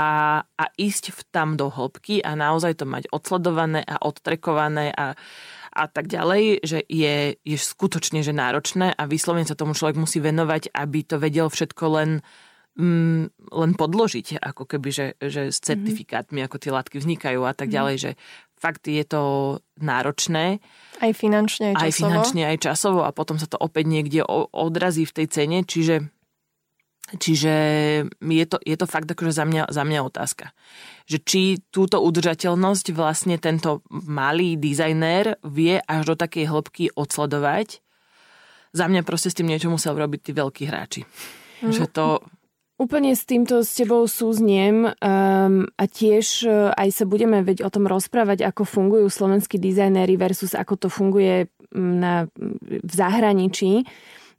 a 0.43 0.65
ísť 0.79 1.11
v 1.11 1.21
tam 1.31 1.59
do 1.59 1.71
hĺbky 1.71 2.23
a 2.23 2.39
naozaj 2.39 2.79
to 2.79 2.87
mať 2.87 3.11
odsledované 3.11 3.83
a 3.83 3.99
odtrekované 3.99 4.95
a, 4.95 5.19
a 5.75 5.85
tak 5.91 6.07
ďalej, 6.07 6.63
že 6.63 6.79
je, 6.87 7.35
je 7.43 7.57
skutočne 7.59 8.23
že 8.23 8.31
náročné 8.31 8.95
a 8.95 9.03
vyslovene 9.11 9.47
sa 9.47 9.59
tomu 9.59 9.75
človek 9.75 9.99
musí 9.99 10.23
venovať, 10.23 10.71
aby 10.71 10.99
to 11.03 11.19
vedel 11.19 11.51
všetko 11.51 11.85
len 11.99 12.11
mm, 12.79 13.23
len 13.51 13.71
podložiť, 13.75 14.39
ako 14.39 14.65
keby, 14.71 14.89
že, 14.95 15.07
že 15.19 15.51
s 15.51 15.59
mhm. 15.59 15.67
certifikátmi, 15.67 16.39
ako 16.47 16.57
tie 16.63 16.71
látky 16.73 16.97
vznikajú 17.03 17.43
a 17.43 17.53
tak 17.53 17.69
mhm. 17.69 17.75
ďalej, 17.75 17.97
že 17.99 18.11
fakt 18.59 18.91
je 18.91 19.03
to 19.07 19.23
náročné. 19.79 20.59
Aj 20.99 21.13
finančne, 21.15 21.73
aj 21.73 21.75
časovo. 21.75 21.87
Aj 21.87 21.93
finančne, 21.95 22.43
aj 22.45 22.59
časovo 22.59 23.01
a 23.07 23.11
potom 23.15 23.39
sa 23.39 23.47
to 23.47 23.57
opäť 23.57 23.87
niekde 23.87 24.21
odrazí 24.53 25.07
v 25.07 25.17
tej 25.23 25.27
cene, 25.31 25.59
čiže 25.63 26.11
Čiže 27.09 27.55
je 28.21 28.45
to, 28.45 28.61
je 28.61 28.77
to 28.77 28.85
fakt 28.85 29.09
akože 29.09 29.33
za 29.33 29.49
mňa, 29.49 29.73
za 29.73 29.81
mňa 29.81 30.01
otázka. 30.05 30.53
Že 31.09 31.19
či 31.25 31.43
túto 31.73 32.05
udržateľnosť 32.05 32.93
vlastne 32.93 33.41
tento 33.41 33.81
malý 33.89 34.61
dizajner 34.61 35.41
vie 35.41 35.81
až 35.81 36.13
do 36.13 36.15
takej 36.21 36.53
hĺbky 36.53 36.93
odsledovať. 36.93 37.81
Za 38.77 38.93
mňa 38.93 39.09
proste 39.09 39.33
s 39.33 39.37
tým 39.41 39.49
niečo 39.49 39.73
musel 39.73 39.97
robiť 39.97 40.21
tí 40.21 40.33
veľkí 40.37 40.69
hráči. 40.69 41.09
Mm. 41.65 41.73
Že 41.73 41.85
to... 41.89 42.07
Úplne 42.79 43.19
s 43.19 43.27
týmto 43.27 43.67
s 43.67 43.75
tebou 43.75 44.07
súzniem 44.07 44.87
um, 44.87 45.67
a 45.75 45.85
tiež 45.91 46.47
uh, 46.47 46.71
aj 46.79 46.95
sa 46.95 47.05
budeme 47.11 47.43
veď 47.43 47.67
o 47.67 47.71
tom 47.75 47.91
rozprávať, 47.91 48.47
ako 48.47 48.63
fungujú 48.63 49.11
slovenskí 49.11 49.59
dizajnéri 49.59 50.15
versus 50.15 50.55
ako 50.55 50.87
to 50.87 50.89
funguje 50.89 51.51
na, 51.75 52.31
v 52.63 52.93
zahraničí. 52.95 53.83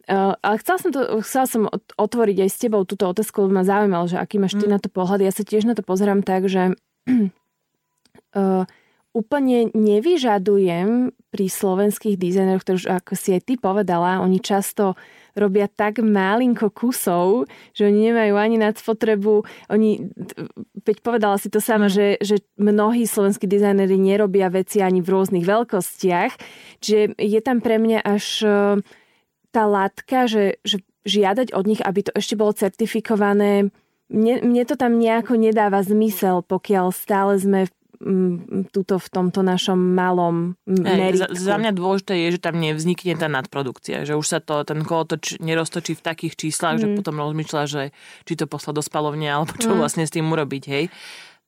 Uh, 0.08 0.40
ale 0.40 0.56
chcela 0.64 0.80
som, 0.80 0.90
to, 0.96 1.02
chcela 1.20 1.48
som 1.52 1.64
otvoriť 2.00 2.38
aj 2.48 2.50
s 2.50 2.58
tebou 2.64 2.88
túto 2.88 3.12
otázku, 3.12 3.44
lebo 3.44 3.60
ma 3.60 3.68
zaujímalo, 3.68 4.08
že 4.08 4.16
aký 4.16 4.40
máš 4.40 4.56
ty 4.56 4.66
mm. 4.66 4.72
na 4.72 4.80
to 4.80 4.88
pohľad. 4.88 5.20
Ja 5.20 5.36
sa 5.36 5.44
tiež 5.44 5.68
na 5.68 5.76
to 5.76 5.84
pozerám 5.84 6.24
tak, 6.24 6.48
že 6.48 6.80
uh, 7.12 8.64
úplne 9.20 9.68
nevyžadujem 9.76 11.12
pri 11.28 11.46
slovenských 11.46 12.16
dizajneroch, 12.16 12.64
ktorí 12.64 12.78
ako 12.88 13.14
si 13.20 13.36
aj 13.36 13.42
ty 13.46 13.54
povedala, 13.60 14.24
oni 14.24 14.40
často 14.40 14.96
robia 15.38 15.70
tak 15.70 16.00
málinko 16.00 16.70
kusov, 16.74 17.50
že 17.74 17.90
oni 17.90 18.14
nemajú 18.14 18.34
ani 18.38 18.58
nad 18.58 18.78
spotrebu. 18.78 19.44
Oni, 19.70 20.10
veď 20.86 20.98
povedala 21.02 21.38
si 21.38 21.50
to 21.52 21.62
sama, 21.62 21.90
mm. 21.90 21.94
že, 21.94 22.08
že 22.22 22.36
mnohí 22.58 23.06
slovenskí 23.06 23.46
dizajneri 23.46 23.98
nerobia 23.98 24.50
veci 24.50 24.82
ani 24.82 25.02
v 25.02 25.12
rôznych 25.12 25.46
veľkostiach. 25.46 26.32
Čiže 26.82 27.18
je 27.18 27.40
tam 27.44 27.60
pre 27.60 27.78
mňa 27.78 28.00
až 28.06 28.26
tá 29.50 29.64
látka, 29.66 30.30
že, 30.30 30.62
že 30.62 30.86
žiadať 31.10 31.58
od 31.58 31.66
nich, 31.66 31.82
aby 31.82 32.06
to 32.06 32.12
ešte 32.14 32.38
bolo 32.38 32.54
certifikované, 32.54 33.74
mne, 34.10 34.42
mne 34.42 34.64
to 34.66 34.74
tam 34.74 34.98
nejako 34.98 35.38
nedáva 35.38 35.86
zmysel, 35.86 36.42
pokiaľ 36.42 36.90
stále 36.90 37.38
sme 37.38 37.70
tuto 38.72 38.96
v 38.96 39.08
tomto 39.12 39.44
našom 39.44 39.76
malom 39.76 40.56
meritku. 40.64 41.36
Za, 41.36 41.56
za 41.56 41.56
mňa 41.60 41.72
dôležité 41.76 42.16
je, 42.16 42.40
že 42.40 42.40
tam 42.40 42.56
nevznikne 42.56 43.20
tá 43.20 43.28
nadprodukcia, 43.28 44.08
že 44.08 44.16
už 44.16 44.24
sa 44.24 44.40
to, 44.40 44.64
ten 44.64 44.88
kolotoč 44.88 45.36
neroztočí 45.44 46.00
v 46.00 46.04
takých 46.08 46.40
číslach, 46.40 46.80
mm. 46.80 46.82
že 46.82 46.88
potom 46.96 47.20
rozmýšľa, 47.20 47.64
že 47.68 47.84
či 48.24 48.34
to 48.40 48.48
poslať 48.48 48.80
do 48.80 48.84
spalovne, 48.84 49.28
alebo 49.28 49.52
čo 49.60 49.76
mm. 49.76 49.80
vlastne 49.84 50.08
s 50.08 50.16
tým 50.16 50.32
urobiť, 50.32 50.64
hej. 50.72 50.88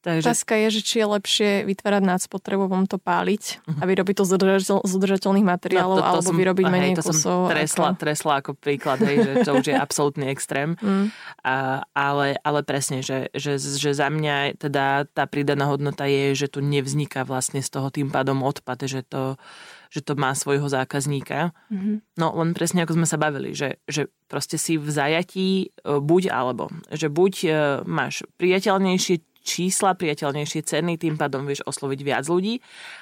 Takže... 0.01 0.25
Otázka 0.25 0.57
je, 0.57 0.67
že 0.73 0.81
či 0.81 0.95
je 0.97 1.05
lepšie 1.05 1.49
vytvárať 1.69 2.01
nadspotrebu, 2.01 2.65
to 2.89 2.97
páliť 2.97 3.61
a 3.69 3.83
vyrobiť 3.85 4.15
to 4.17 4.23
z, 4.25 4.31
udržateľ, 4.33 4.77
z 4.81 4.91
udržateľných 4.97 5.45
materiálov, 5.45 5.95
no, 5.95 6.01
to, 6.01 6.05
to 6.05 6.09
alebo 6.09 6.31
som, 6.33 6.37
vyrobiť 6.41 6.65
hej, 6.65 6.73
menej 6.73 6.93
to 6.97 7.03
kusov. 7.05 7.39
Som 7.45 7.53
tresla, 7.53 7.87
ako... 7.93 7.99
tresla 8.01 8.33
ako 8.41 8.51
príklad, 8.57 8.97
hej, 9.05 9.17
že 9.21 9.31
to 9.45 9.51
už 9.61 9.65
je 9.69 9.75
absolútny 9.85 10.25
extrém. 10.33 10.73
Mm. 10.81 11.13
A, 11.45 11.85
ale, 11.93 12.41
ale 12.41 12.59
presne, 12.65 13.05
že, 13.05 13.29
že, 13.37 13.61
že 13.61 13.93
za 13.93 14.09
mňa 14.09 14.57
teda 14.57 15.05
tá 15.13 15.29
pridaná 15.29 15.69
hodnota 15.69 16.09
je, 16.09 16.33
že 16.33 16.49
tu 16.49 16.65
nevzniká 16.65 17.21
vlastne 17.21 17.61
z 17.61 17.69
toho 17.69 17.93
tým 17.93 18.09
pádom 18.09 18.41
odpad, 18.41 18.89
že 18.89 19.05
to, 19.05 19.37
že 19.93 20.01
to 20.01 20.17
má 20.17 20.31
svojho 20.33 20.65
zákazníka. 20.65 21.51
Mm-hmm. 21.69 22.17
No 22.17 22.33
len 22.41 22.57
presne 22.57 22.87
ako 22.87 22.97
sme 22.97 23.05
sa 23.05 23.19
bavili, 23.19 23.51
že, 23.51 23.77
že 23.85 24.09
proste 24.31 24.55
si 24.55 24.79
v 24.79 24.87
zajatí 24.87 25.49
e, 25.51 25.67
buď 25.99 26.31
alebo. 26.31 26.71
Že 26.87 27.07
buď 27.11 27.33
e, 27.43 27.49
máš 27.83 28.23
priateľnejšie 28.39 29.30
čísla, 29.41 29.97
priateľnejšie 29.97 30.61
ceny, 30.63 31.01
tým 31.01 31.17
pádom 31.17 31.43
vieš 31.43 31.65
osloviť 31.65 31.99
viac 32.05 32.25
ľudí, 32.29 32.61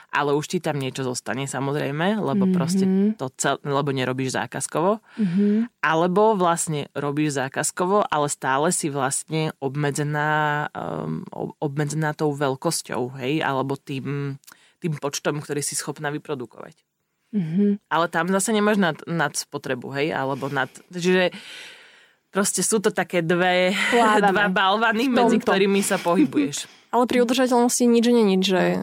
ale 0.10 0.34
už 0.34 0.50
ti 0.50 0.58
tam 0.64 0.80
niečo 0.80 1.06
zostane 1.06 1.46
samozrejme, 1.46 2.18
lebo 2.18 2.48
mm-hmm. 2.48 2.58
proste 2.58 2.86
to 3.20 3.30
cel, 3.38 3.62
lebo 3.62 3.94
nerobíš 3.94 4.34
zákazkovo. 4.34 5.04
Mm-hmm. 5.20 5.84
Alebo 5.84 6.34
vlastne 6.34 6.90
robíš 6.98 7.38
zákazkovo, 7.38 8.08
ale 8.08 8.28
stále 8.32 8.74
si 8.74 8.90
vlastne 8.90 9.54
obmedzená, 9.62 10.68
um, 10.74 11.22
obmedzená 11.62 12.18
tou 12.18 12.34
veľkosťou, 12.34 13.20
hej, 13.22 13.44
alebo 13.46 13.78
tým, 13.78 14.40
tým 14.82 14.94
počtom, 14.98 15.44
ktorý 15.44 15.62
si 15.62 15.78
schopná 15.78 16.10
vyprodukovať. 16.10 16.80
Mm-hmm. 17.30 17.94
Ale 17.94 18.10
tam 18.10 18.26
zase 18.34 18.50
nemáš 18.50 18.82
nad, 18.82 18.98
nad 19.06 19.38
spotrebu, 19.38 19.94
hej, 19.94 20.10
alebo 20.16 20.50
nad... 20.50 20.72
Čiže 20.90 21.30
Proste 22.30 22.62
sú 22.62 22.78
to 22.78 22.94
také 22.94 23.26
dve, 23.26 23.74
dva 24.30 24.46
balvany, 24.54 25.10
medzi 25.10 25.42
ktorými 25.42 25.82
sa 25.82 25.98
pohybuješ. 25.98 26.70
Ale 26.94 27.06
pri 27.06 27.26
udržateľnosti 27.26 27.86
nič 27.86 28.06
není, 28.10 28.36
že 28.42 28.82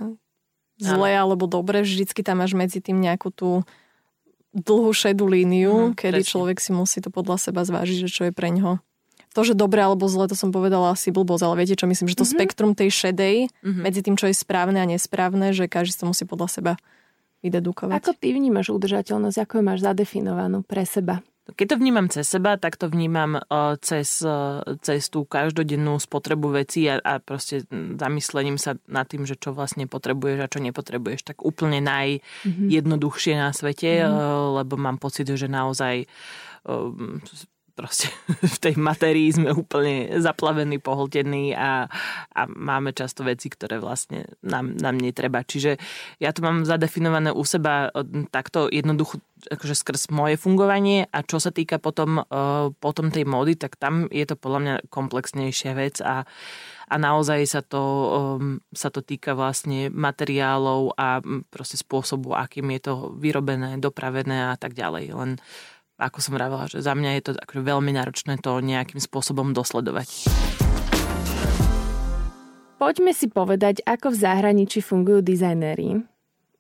zle 0.79 1.11
alebo 1.11 1.51
dobre, 1.51 1.83
vždycky 1.83 2.23
tam 2.23 2.43
máš 2.45 2.55
medzi 2.55 2.79
tým 2.79 3.01
nejakú 3.01 3.35
tú 3.35 3.67
dlhú 4.57 4.93
šedú 4.95 5.29
líniu, 5.29 5.93
mm, 5.93 5.99
kedy 5.99 6.23
presne. 6.23 6.33
človek 6.33 6.59
si 6.63 6.71
musí 6.73 6.99
to 7.05 7.13
podľa 7.13 7.37
seba 7.37 7.67
zvážiť, 7.67 8.07
že 8.07 8.09
čo 8.09 8.23
je 8.29 8.33
pre 8.33 8.49
ňoho. 8.49 8.81
To, 9.37 9.45
že 9.45 9.53
dobre 9.53 9.85
alebo 9.85 10.09
zle, 10.09 10.33
to 10.33 10.37
som 10.39 10.49
povedala 10.49 10.97
asi 10.97 11.13
blbosť, 11.13 11.45
ale 11.45 11.61
viete 11.61 11.77
čo 11.77 11.85
myslím, 11.85 12.09
že 12.09 12.17
to 12.17 12.25
mm-hmm. 12.25 12.41
spektrum 12.41 12.73
tej 12.73 12.89
šedej 12.89 13.37
mm-hmm. 13.53 13.83
medzi 13.85 14.01
tým, 14.01 14.17
čo 14.17 14.33
je 14.33 14.35
správne 14.37 14.81
a 14.81 14.89
nesprávne, 14.89 15.53
že 15.53 15.69
každý 15.69 15.93
to 16.01 16.09
musí 16.09 16.25
podľa 16.25 16.49
seba 16.49 16.73
vydedukovať. 17.45 18.01
Ako 18.01 18.17
ty 18.17 18.33
vnímaš 18.33 18.73
udržateľnosť, 18.73 19.37
ako 19.45 19.53
ju 19.61 19.63
máš 19.63 19.81
zadefinovanú 19.85 20.65
pre 20.65 20.89
seba? 20.89 21.21
Keď 21.47 21.67
to 21.71 21.77
vnímam 21.79 22.11
cez 22.11 22.27
seba, 22.27 22.59
tak 22.59 22.75
to 22.75 22.91
vnímam 22.91 23.39
uh, 23.39 23.79
cez, 23.79 24.19
uh, 24.27 24.67
cez 24.83 25.07
tú 25.07 25.23
každodennú 25.23 25.95
spotrebu 26.03 26.51
vecí 26.51 26.91
a, 26.91 26.99
a 26.99 27.23
proste 27.23 27.63
zamyslením 27.71 28.59
sa 28.59 28.75
nad 28.91 29.07
tým, 29.07 29.23
že 29.23 29.39
čo 29.39 29.55
vlastne 29.55 29.87
potrebuješ 29.87 30.39
a 30.43 30.51
čo 30.51 30.59
nepotrebuješ. 30.59 31.23
Tak 31.23 31.47
úplne 31.47 31.79
najjednoduchšie 31.87 33.39
na 33.39 33.55
svete, 33.55 34.03
mm-hmm. 34.03 34.59
lebo 34.59 34.75
mám 34.75 34.99
pocit, 34.99 35.31
že 35.31 35.47
naozaj 35.47 36.11
proste 37.77 38.09
v 38.57 38.59
tej 38.59 38.75
materii 38.81 39.29
sme 39.29 39.53
úplne 39.53 40.17
zaplavení, 40.19 40.81
pohltení 40.81 41.53
a, 41.53 41.87
a 42.33 42.41
máme 42.49 42.97
často 42.97 43.23
veci, 43.23 43.53
ktoré 43.53 43.77
vlastne 43.77 44.25
nám, 44.41 44.81
nám 44.81 44.97
netreba. 44.97 45.45
Čiže 45.45 45.77
ja 46.17 46.33
to 46.33 46.41
mám 46.41 46.65
zadefinované 46.65 47.31
u 47.31 47.45
seba 47.45 47.93
takto 48.33 48.73
jednoducho 48.73 49.21
akože 49.37 49.77
skrz 49.77 50.03
moje 50.11 50.41
fungovanie 50.41 51.07
a 51.13 51.21
čo 51.21 51.37
sa 51.37 51.53
týka 51.53 51.77
potom, 51.77 52.25
potom 52.81 53.13
tej 53.13 53.29
módy, 53.29 53.55
tak 53.55 53.77
tam 53.77 54.09
je 54.09 54.25
to 54.25 54.35
podľa 54.35 54.61
mňa 54.65 54.75
komplexnejšia 54.89 55.73
vec 55.77 56.01
a, 56.01 56.25
a 56.89 56.95
naozaj 56.97 57.45
sa 57.45 57.61
to, 57.61 57.85
sa 58.73 58.89
to 58.89 59.05
týka 59.05 59.37
vlastne 59.37 59.93
materiálov 59.93 60.97
a 60.97 61.21
proste 61.53 61.77
spôsobu, 61.77 62.33
akým 62.33 62.73
je 62.75 62.81
to 62.91 62.95
vyrobené, 63.21 63.77
dopravené 63.77 64.51
a 64.51 64.57
tak 64.57 64.73
ďalej. 64.73 65.13
Len 65.13 65.31
ako 65.97 66.19
som 66.21 66.37
vravela, 66.37 66.69
že 66.69 66.85
za 66.85 66.93
mňa 66.93 67.11
je 67.17 67.23
to 67.25 67.31
akože 67.41 67.63
veľmi 67.65 67.93
náročné 67.97 68.37
to 68.41 68.61
nejakým 68.61 69.01
spôsobom 69.01 69.57
dosledovať. 69.57 70.29
Poďme 72.77 73.17
si 73.17 73.33
povedať, 73.33 73.81
ako 73.89 74.13
v 74.13 74.21
zahraničí 74.21 74.85
fungujú 74.85 75.25
dizajnéri 75.25 76.05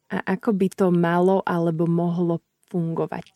a 0.08 0.16
ako 0.24 0.56
by 0.56 0.68
to 0.72 0.86
malo 0.88 1.44
alebo 1.44 1.84
mohlo 1.84 2.40
fungovať. 2.72 3.28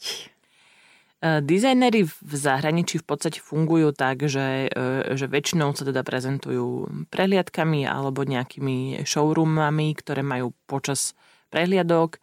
E, 1.21 1.45
dizajnery 1.45 2.09
v 2.09 2.33
zahraničí 2.33 3.05
v 3.05 3.07
podstate 3.07 3.45
fungujú 3.45 3.93
tak, 3.93 4.25
že, 4.25 4.73
e, 4.73 5.13
že 5.13 5.29
väčšinou 5.29 5.77
sa 5.77 5.85
teda 5.85 6.01
prezentujú 6.01 6.89
prehliadkami 7.13 7.85
alebo 7.85 8.25
nejakými 8.25 9.05
showroomami, 9.05 9.93
ktoré 10.01 10.25
majú 10.25 10.57
počas 10.65 11.13
prehliadok, 11.51 12.23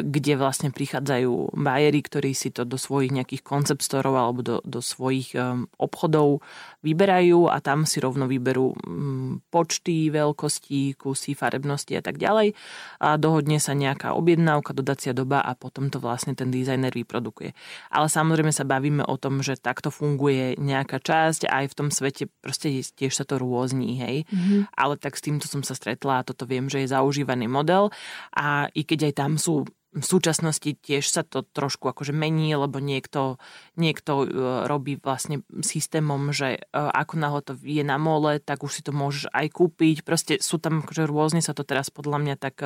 kde 0.00 0.40
vlastne 0.40 0.72
prichádzajú 0.72 1.52
bajery, 1.52 2.00
ktorí 2.00 2.32
si 2.32 2.48
to 2.48 2.64
do 2.64 2.80
svojich 2.80 3.12
nejakých 3.12 3.44
koncept 3.44 3.84
storov 3.84 4.16
alebo 4.16 4.40
do, 4.40 4.56
do 4.64 4.80
svojich 4.80 5.36
um, 5.36 5.68
obchodov 5.76 6.40
vyberajú 6.80 7.44
a 7.44 7.60
tam 7.60 7.84
si 7.84 8.00
rovno 8.00 8.24
vyberú 8.24 8.72
mm, 8.72 9.52
počty, 9.52 10.08
veľkosti, 10.08 10.96
kusy, 10.96 11.36
farebnosti 11.36 11.92
a 11.92 12.00
tak 12.00 12.16
ďalej 12.16 12.56
a 13.04 13.20
dohodne 13.20 13.60
sa 13.60 13.76
nejaká 13.76 14.16
objednávka, 14.16 14.72
dodacia 14.72 15.12
doba 15.12 15.44
a 15.44 15.52
potom 15.52 15.92
to 15.92 16.00
vlastne 16.00 16.32
ten 16.32 16.48
dizajner 16.48 16.96
vyprodukuje. 16.96 17.52
Ale 17.92 18.08
samozrejme 18.08 18.56
sa 18.56 18.64
bavíme 18.64 19.04
o 19.04 19.20
tom, 19.20 19.44
že 19.44 19.60
takto 19.60 19.92
funguje 19.92 20.56
nejaká 20.56 21.04
časť 21.04 21.52
aj 21.52 21.64
v 21.68 21.76
tom 21.76 21.88
svete 21.92 22.32
proste 22.40 22.72
tiež 22.80 23.12
sa 23.12 23.28
to 23.28 23.36
rôzní, 23.36 24.00
hej. 24.00 24.16
Mm-hmm. 24.32 24.72
Ale 24.72 24.96
tak 24.96 25.20
s 25.20 25.24
týmto 25.24 25.44
som 25.44 25.60
sa 25.60 25.76
stretla 25.76 26.24
a 26.24 26.26
toto 26.26 26.48
viem, 26.48 26.72
že 26.72 26.80
je 26.80 26.96
zaužívaný 26.96 27.44
model 27.44 27.92
a 28.32 28.72
i 28.72 28.88
keď 28.88 29.12
aj 29.12 29.14
tam 29.20 29.32
sú 29.36 29.49
v 29.90 30.06
súčasnosti 30.06 30.70
tiež 30.78 31.02
sa 31.02 31.26
to 31.26 31.42
trošku 31.42 31.90
akože 31.90 32.14
mení, 32.14 32.54
lebo 32.54 32.78
niekto, 32.78 33.42
niekto 33.74 34.22
e, 34.22 34.26
robí 34.70 34.94
vlastne 35.02 35.42
systémom, 35.66 36.30
že 36.30 36.58
e, 36.58 36.60
ako 36.70 37.14
náhle 37.18 37.40
to 37.42 37.52
je 37.58 37.82
na 37.82 37.98
mole, 37.98 38.38
tak 38.38 38.62
už 38.62 38.70
si 38.70 38.82
to 38.86 38.94
môžeš 38.94 39.26
aj 39.34 39.50
kúpiť. 39.50 40.06
Proste 40.06 40.38
sú 40.38 40.62
tam, 40.62 40.86
akože 40.86 41.10
rôzne 41.10 41.42
sa 41.42 41.58
to 41.58 41.66
teraz 41.66 41.90
podľa 41.90 42.22
mňa 42.22 42.34
tak 42.38 42.62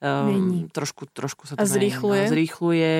um, 0.00 0.68
trošku, 0.72 1.08
trošku 1.12 1.44
sa 1.44 1.60
to 1.60 1.68
zrýchluje. 1.68 2.24
Mení, 2.24 2.28
no, 2.28 2.32
zrýchluje. 2.32 2.92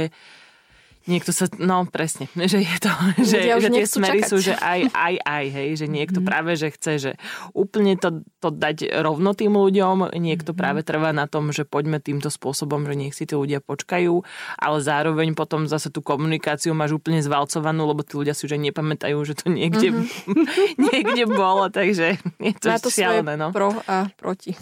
Niekto 1.06 1.30
sa, 1.30 1.46
no 1.62 1.86
presne, 1.86 2.26
že 2.50 2.58
je 2.58 2.76
to, 2.82 2.90
že, 3.22 3.38
že 3.46 3.68
tie 3.70 3.86
smery 3.86 4.20
čakať. 4.26 4.30
sú, 4.30 4.36
že 4.42 4.58
aj, 4.58 4.90
aj, 4.90 5.14
aj, 5.22 5.44
hej, 5.54 5.68
že 5.78 5.86
niekto 5.86 6.18
mm. 6.18 6.26
práve, 6.26 6.58
že 6.58 6.74
chce, 6.74 6.92
že 6.98 7.12
úplne 7.54 7.94
to, 7.94 8.26
to 8.42 8.50
dať 8.50 8.90
rovno 9.06 9.30
tým 9.30 9.54
ľuďom, 9.54 10.18
niekto 10.18 10.50
mm. 10.50 10.58
práve 10.58 10.80
trvá 10.82 11.14
na 11.14 11.30
tom, 11.30 11.54
že 11.54 11.62
poďme 11.62 12.02
týmto 12.02 12.26
spôsobom, 12.26 12.82
že 12.90 12.98
nech 12.98 13.14
si 13.14 13.22
tí 13.22 13.38
ľudia 13.38 13.62
počkajú, 13.62 14.14
ale 14.58 14.76
zároveň 14.82 15.38
potom 15.38 15.70
zase 15.70 15.94
tú 15.94 16.02
komunikáciu 16.02 16.74
máš 16.74 16.98
úplne 16.98 17.22
zvalcovanú, 17.22 17.86
lebo 17.86 18.02
tí 18.02 18.18
ľudia 18.18 18.34
si 18.34 18.50
už 18.50 18.58
nepamätajú, 18.58 19.16
že 19.22 19.38
to 19.38 19.46
niekde, 19.46 19.94
mm-hmm. 19.94 20.82
niekde 20.90 21.24
bolo, 21.30 21.70
takže 21.70 22.18
je 22.42 22.52
to, 22.58 22.74
to 22.82 22.90
šialené. 22.90 23.38
No. 23.38 23.54
pro 23.54 23.70
a 23.86 24.10
proti. 24.18 24.58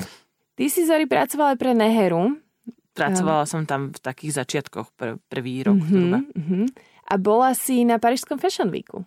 Ty 0.55 0.65
si, 0.71 0.87
Zori, 0.87 1.11
pracovala 1.11 1.57
aj 1.57 1.59
pre 1.59 1.73
Neheru, 1.75 2.39
Pracovala 2.95 3.45
som 3.51 3.67
tam 3.67 3.91
v 3.91 3.99
takých 3.99 4.39
začiatkoch, 4.39 4.95
pr- 4.95 5.19
prvý 5.27 5.67
rok 5.67 5.83
uh-huh, 5.83 6.23
Uh-huh. 6.39 6.67
A 7.11 7.15
bola 7.21 7.53
si 7.53 7.85
na 7.85 7.99
Parížskom 8.01 8.39
Fashion 8.41 8.71
Weeku? 8.71 9.05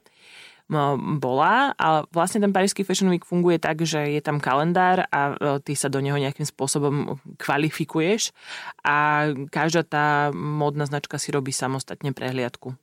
No, 0.67 0.99
bola, 0.99 1.71
ale 1.79 2.03
vlastne 2.11 2.43
ten 2.43 2.51
Parížský 2.51 2.83
Fashion 2.83 3.07
Week 3.07 3.23
funguje 3.23 3.55
tak, 3.55 3.87
že 3.87 4.03
je 4.11 4.19
tam 4.19 4.35
kalendár 4.43 5.07
a 5.07 5.31
e, 5.31 5.63
ty 5.63 5.79
sa 5.79 5.87
do 5.87 6.03
neho 6.03 6.19
nejakým 6.19 6.43
spôsobom 6.43 7.15
kvalifikuješ 7.39 8.35
a 8.83 9.31
každá 9.47 9.87
tá 9.87 10.35
módna 10.35 10.83
značka 10.83 11.15
si 11.15 11.31
robí 11.31 11.55
samostatne 11.55 12.11
prehliadku. 12.11 12.75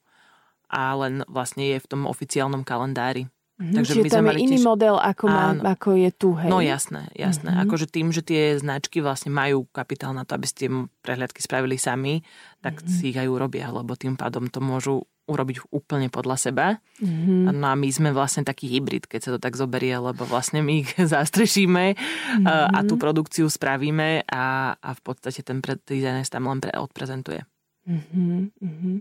A 0.73 0.97
len 0.97 1.29
vlastne 1.29 1.77
je 1.77 1.79
v 1.85 1.87
tom 1.87 2.09
oficiálnom 2.09 2.65
kalendári. 2.65 3.29
Mm-hmm, 3.55 3.77
Takže 3.79 3.93
Čiže 3.95 4.11
tam 4.11 4.27
je 4.35 4.43
iný 4.43 4.59
tiež... 4.59 4.67
model, 4.67 4.97
ako, 4.99 5.25
má, 5.31 5.55
ako 5.63 5.95
je 5.95 6.11
tu, 6.11 6.35
hej? 6.35 6.51
No 6.51 6.59
jasné, 6.59 7.07
jasné. 7.15 7.55
Mm-hmm. 7.55 7.65
Akože 7.71 7.87
tým, 7.87 8.11
že 8.11 8.27
tie 8.27 8.59
značky 8.59 8.99
vlastne 8.99 9.31
majú 9.31 9.71
kapitál 9.71 10.11
na 10.11 10.27
to, 10.27 10.35
aby 10.35 10.47
ste 10.51 10.67
prehľadky 11.07 11.39
spravili 11.39 11.79
sami, 11.79 12.27
tak 12.59 12.83
mm-hmm. 12.83 12.91
si 12.91 13.15
ich 13.15 13.19
aj 13.19 13.31
urobia, 13.31 13.71
lebo 13.71 13.95
tým 13.95 14.19
pádom 14.19 14.51
to 14.51 14.59
môžu 14.59 15.07
urobiť 15.31 15.71
úplne 15.71 16.11
podľa 16.11 16.37
seba. 16.51 16.67
Mm-hmm. 16.99 17.55
No 17.55 17.67
a 17.71 17.79
my 17.79 17.89
sme 17.95 18.11
vlastne 18.11 18.43
taký 18.43 18.69
hybrid, 18.75 19.07
keď 19.07 19.21
sa 19.23 19.31
to 19.37 19.41
tak 19.41 19.55
zoberie, 19.55 19.95
lebo 19.97 20.27
vlastne 20.27 20.59
my 20.59 20.83
ich 20.83 20.91
zastrešíme 21.15 21.85
mm-hmm. 21.95 22.75
a 22.75 22.79
tú 22.83 22.99
produkciu 22.99 23.47
spravíme 23.47 24.27
a, 24.27 24.75
a 24.75 24.91
v 24.99 25.01
podstate 25.07 25.47
ten 25.47 25.63
dizajner 25.63 26.27
tam 26.27 26.51
len 26.51 26.59
pre, 26.59 26.75
odprezentuje. 26.75 27.47
Mm-hmm. 27.87 28.97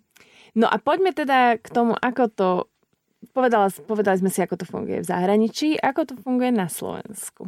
No 0.53 0.69
a 0.69 0.75
poďme 0.77 1.15
teda 1.15 1.57
k 1.57 1.67
tomu, 1.73 1.97
ako 1.97 2.23
to 2.29 2.49
povedala, 3.31 3.71
povedali 3.87 4.19
sme 4.19 4.29
si, 4.33 4.43
ako 4.43 4.59
to 4.59 4.65
funguje 4.67 4.99
v 4.99 5.09
zahraničí, 5.09 5.79
ako 5.79 6.01
to 6.09 6.13
funguje 6.19 6.51
na 6.51 6.67
Slovensku. 6.67 7.47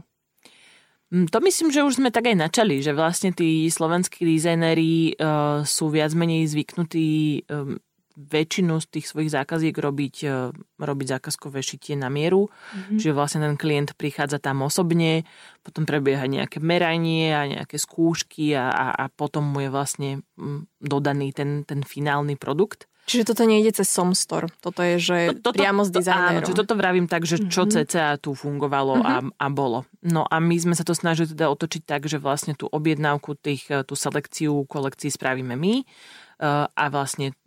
Mm, 1.11 1.27
to 1.29 1.37
myslím, 1.43 1.69
že 1.69 1.85
už 1.85 2.01
sme 2.01 2.09
tak 2.09 2.31
aj 2.31 2.37
načali, 2.39 2.81
že 2.81 2.95
vlastne 2.95 3.35
tí 3.35 3.67
slovenskí 3.69 4.25
dizajnéri 4.25 5.19
uh, 5.19 5.61
sú 5.67 5.91
viac 5.93 6.15
menej 6.17 6.49
zvyknutí 6.49 7.45
um, 7.45 7.77
väčšinu 8.15 8.79
z 8.79 8.87
tých 8.87 9.05
svojich 9.11 9.31
zákaziek 9.35 9.75
robiť, 9.75 10.15
e, 10.23 10.55
robiť 10.79 11.07
zákazkové 11.19 11.59
šitie 11.59 11.99
na 11.99 12.07
mieru. 12.07 12.47
Mm-hmm. 12.47 12.97
Čiže 12.97 13.11
vlastne 13.11 13.43
ten 13.43 13.59
klient 13.59 13.91
prichádza 13.99 14.39
tam 14.39 14.63
osobne, 14.63 15.27
potom 15.67 15.83
prebieha 15.83 16.23
nejaké 16.23 16.63
meranie 16.63 17.35
a 17.35 17.43
nejaké 17.43 17.75
skúšky 17.75 18.55
a, 18.55 18.71
a, 18.71 18.87
a 18.95 19.05
potom 19.11 19.43
mu 19.43 19.67
je 19.67 19.69
vlastne 19.69 20.09
mm, 20.39 20.79
dodaný 20.79 21.35
ten, 21.35 21.67
ten 21.67 21.83
finálny 21.83 22.39
produkt. 22.39 22.87
Čiže 23.05 23.23
toto 23.31 23.45
nejde 23.45 23.69
cez 23.69 23.85
Somstore. 23.85 24.49
Toto 24.65 24.81
je, 24.81 24.97
že 24.97 25.17
to, 25.37 25.53
toto, 25.53 25.61
priamo 25.61 25.85
s 25.85 25.93
dizajnerom. 25.93 26.41
Áno, 26.41 26.57
toto 26.57 26.73
vravím 26.73 27.05
tak, 27.05 27.29
že 27.29 27.37
čo 27.45 27.69
mm-hmm. 27.69 27.85
cca 27.85 28.17
tu 28.17 28.33
fungovalo 28.33 28.97
mm-hmm. 28.97 29.13
a, 29.13 29.15
mhm. 29.21 29.31
a 29.37 29.47
bolo. 29.53 29.79
No 30.01 30.25
a 30.25 30.41
my 30.41 30.57
sme 30.57 30.73
sa 30.73 30.81
to 30.81 30.97
snažili 30.97 31.29
teda 31.29 31.53
otočiť 31.53 31.85
tak, 31.85 32.09
že 32.09 32.17
vlastne 32.17 32.57
tú 32.57 32.65
objednávku, 32.65 33.37
tých, 33.37 33.69
tú 33.85 33.93
selekciu 33.93 34.65
kolekcií 34.65 35.13
spravíme 35.13 35.53
my 35.53 35.85
uh, 35.85 36.65
a 36.65 36.85
vlastne 36.89 37.37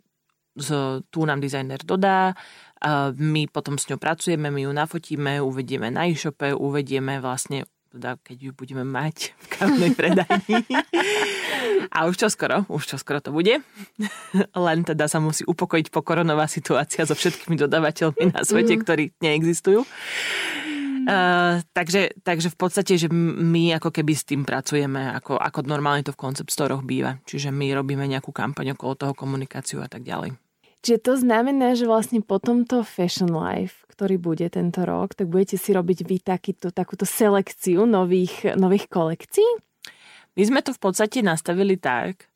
z, 0.55 1.03
tu 1.11 1.27
nám 1.27 1.43
dizajner 1.43 1.83
dodá, 1.83 2.31
uh, 2.31 3.11
my 3.19 3.51
potom 3.51 3.75
s 3.75 3.87
ňou 3.91 3.99
pracujeme, 3.99 4.47
my 4.47 4.63
ju 4.63 4.71
nafotíme, 4.71 5.43
uvedieme 5.43 5.91
na 5.91 6.07
e-shope, 6.07 6.55
uvedieme 6.55 7.19
vlastne 7.19 7.67
teda 7.89 8.21
keď 8.21 8.37
ju 8.37 8.51
budeme 8.53 8.85
mať 8.85 9.33
v 9.33 9.45
kávnej 9.49 9.91
predajni. 9.97 10.61
A 11.89 12.05
už 12.05 12.15
čo 12.15 12.27
skoro, 12.29 12.63
už 12.69 12.83
čo 12.85 12.97
skoro 13.01 13.19
to 13.19 13.33
bude. 13.33 13.61
Len 14.67 14.79
teda 14.85 15.09
sa 15.09 15.17
musí 15.19 15.43
upokojiť 15.45 15.89
pokoronová 15.89 16.45
situácia 16.45 17.03
so 17.03 17.17
všetkými 17.17 17.57
dodávateľmi 17.57 18.33
na 18.33 18.41
svete, 18.45 18.77
mm. 18.77 18.81
ktorí 18.83 19.03
neexistujú. 19.19 19.83
Uh, 21.09 21.63
takže, 21.73 22.13
takže 22.21 22.53
v 22.53 22.57
podstate, 22.59 22.93
že 22.99 23.07
my 23.09 23.81
ako 23.81 23.89
keby 23.89 24.13
s 24.13 24.27
tým 24.29 24.45
pracujeme, 24.45 25.09
ako, 25.17 25.41
ako 25.41 25.65
normálne 25.65 26.05
to 26.05 26.13
v 26.13 26.21
koncept 26.21 26.53
storoch 26.53 26.85
býva. 26.85 27.17
Čiže 27.25 27.49
my 27.49 27.73
robíme 27.73 28.05
nejakú 28.05 28.29
kampaň 28.29 28.77
okolo 28.77 28.93
toho, 28.93 29.13
komunikáciu 29.17 29.81
a 29.81 29.89
tak 29.89 30.05
ďalej. 30.05 30.37
Čiže 30.79 30.99
to 31.03 31.13
znamená, 31.19 31.75
že 31.75 31.89
vlastne 31.89 32.23
po 32.23 32.39
tomto 32.39 32.87
Fashion 32.87 33.33
Life, 33.33 33.83
ktorý 33.91 34.15
bude 34.15 34.47
tento 34.47 34.87
rok, 34.87 35.11
tak 35.11 35.27
budete 35.27 35.59
si 35.59 35.75
robiť 35.75 36.07
vy 36.07 36.17
takýto, 36.23 36.71
takúto 36.71 37.03
selekciu 37.03 37.83
nových, 37.83 38.55
nových 38.55 38.87
kolekcií? 38.87 39.68
My 40.39 40.43
sme 40.47 40.59
to 40.63 40.71
v 40.71 40.79
podstate 40.79 41.19
nastavili 41.19 41.75
tak, 41.75 42.31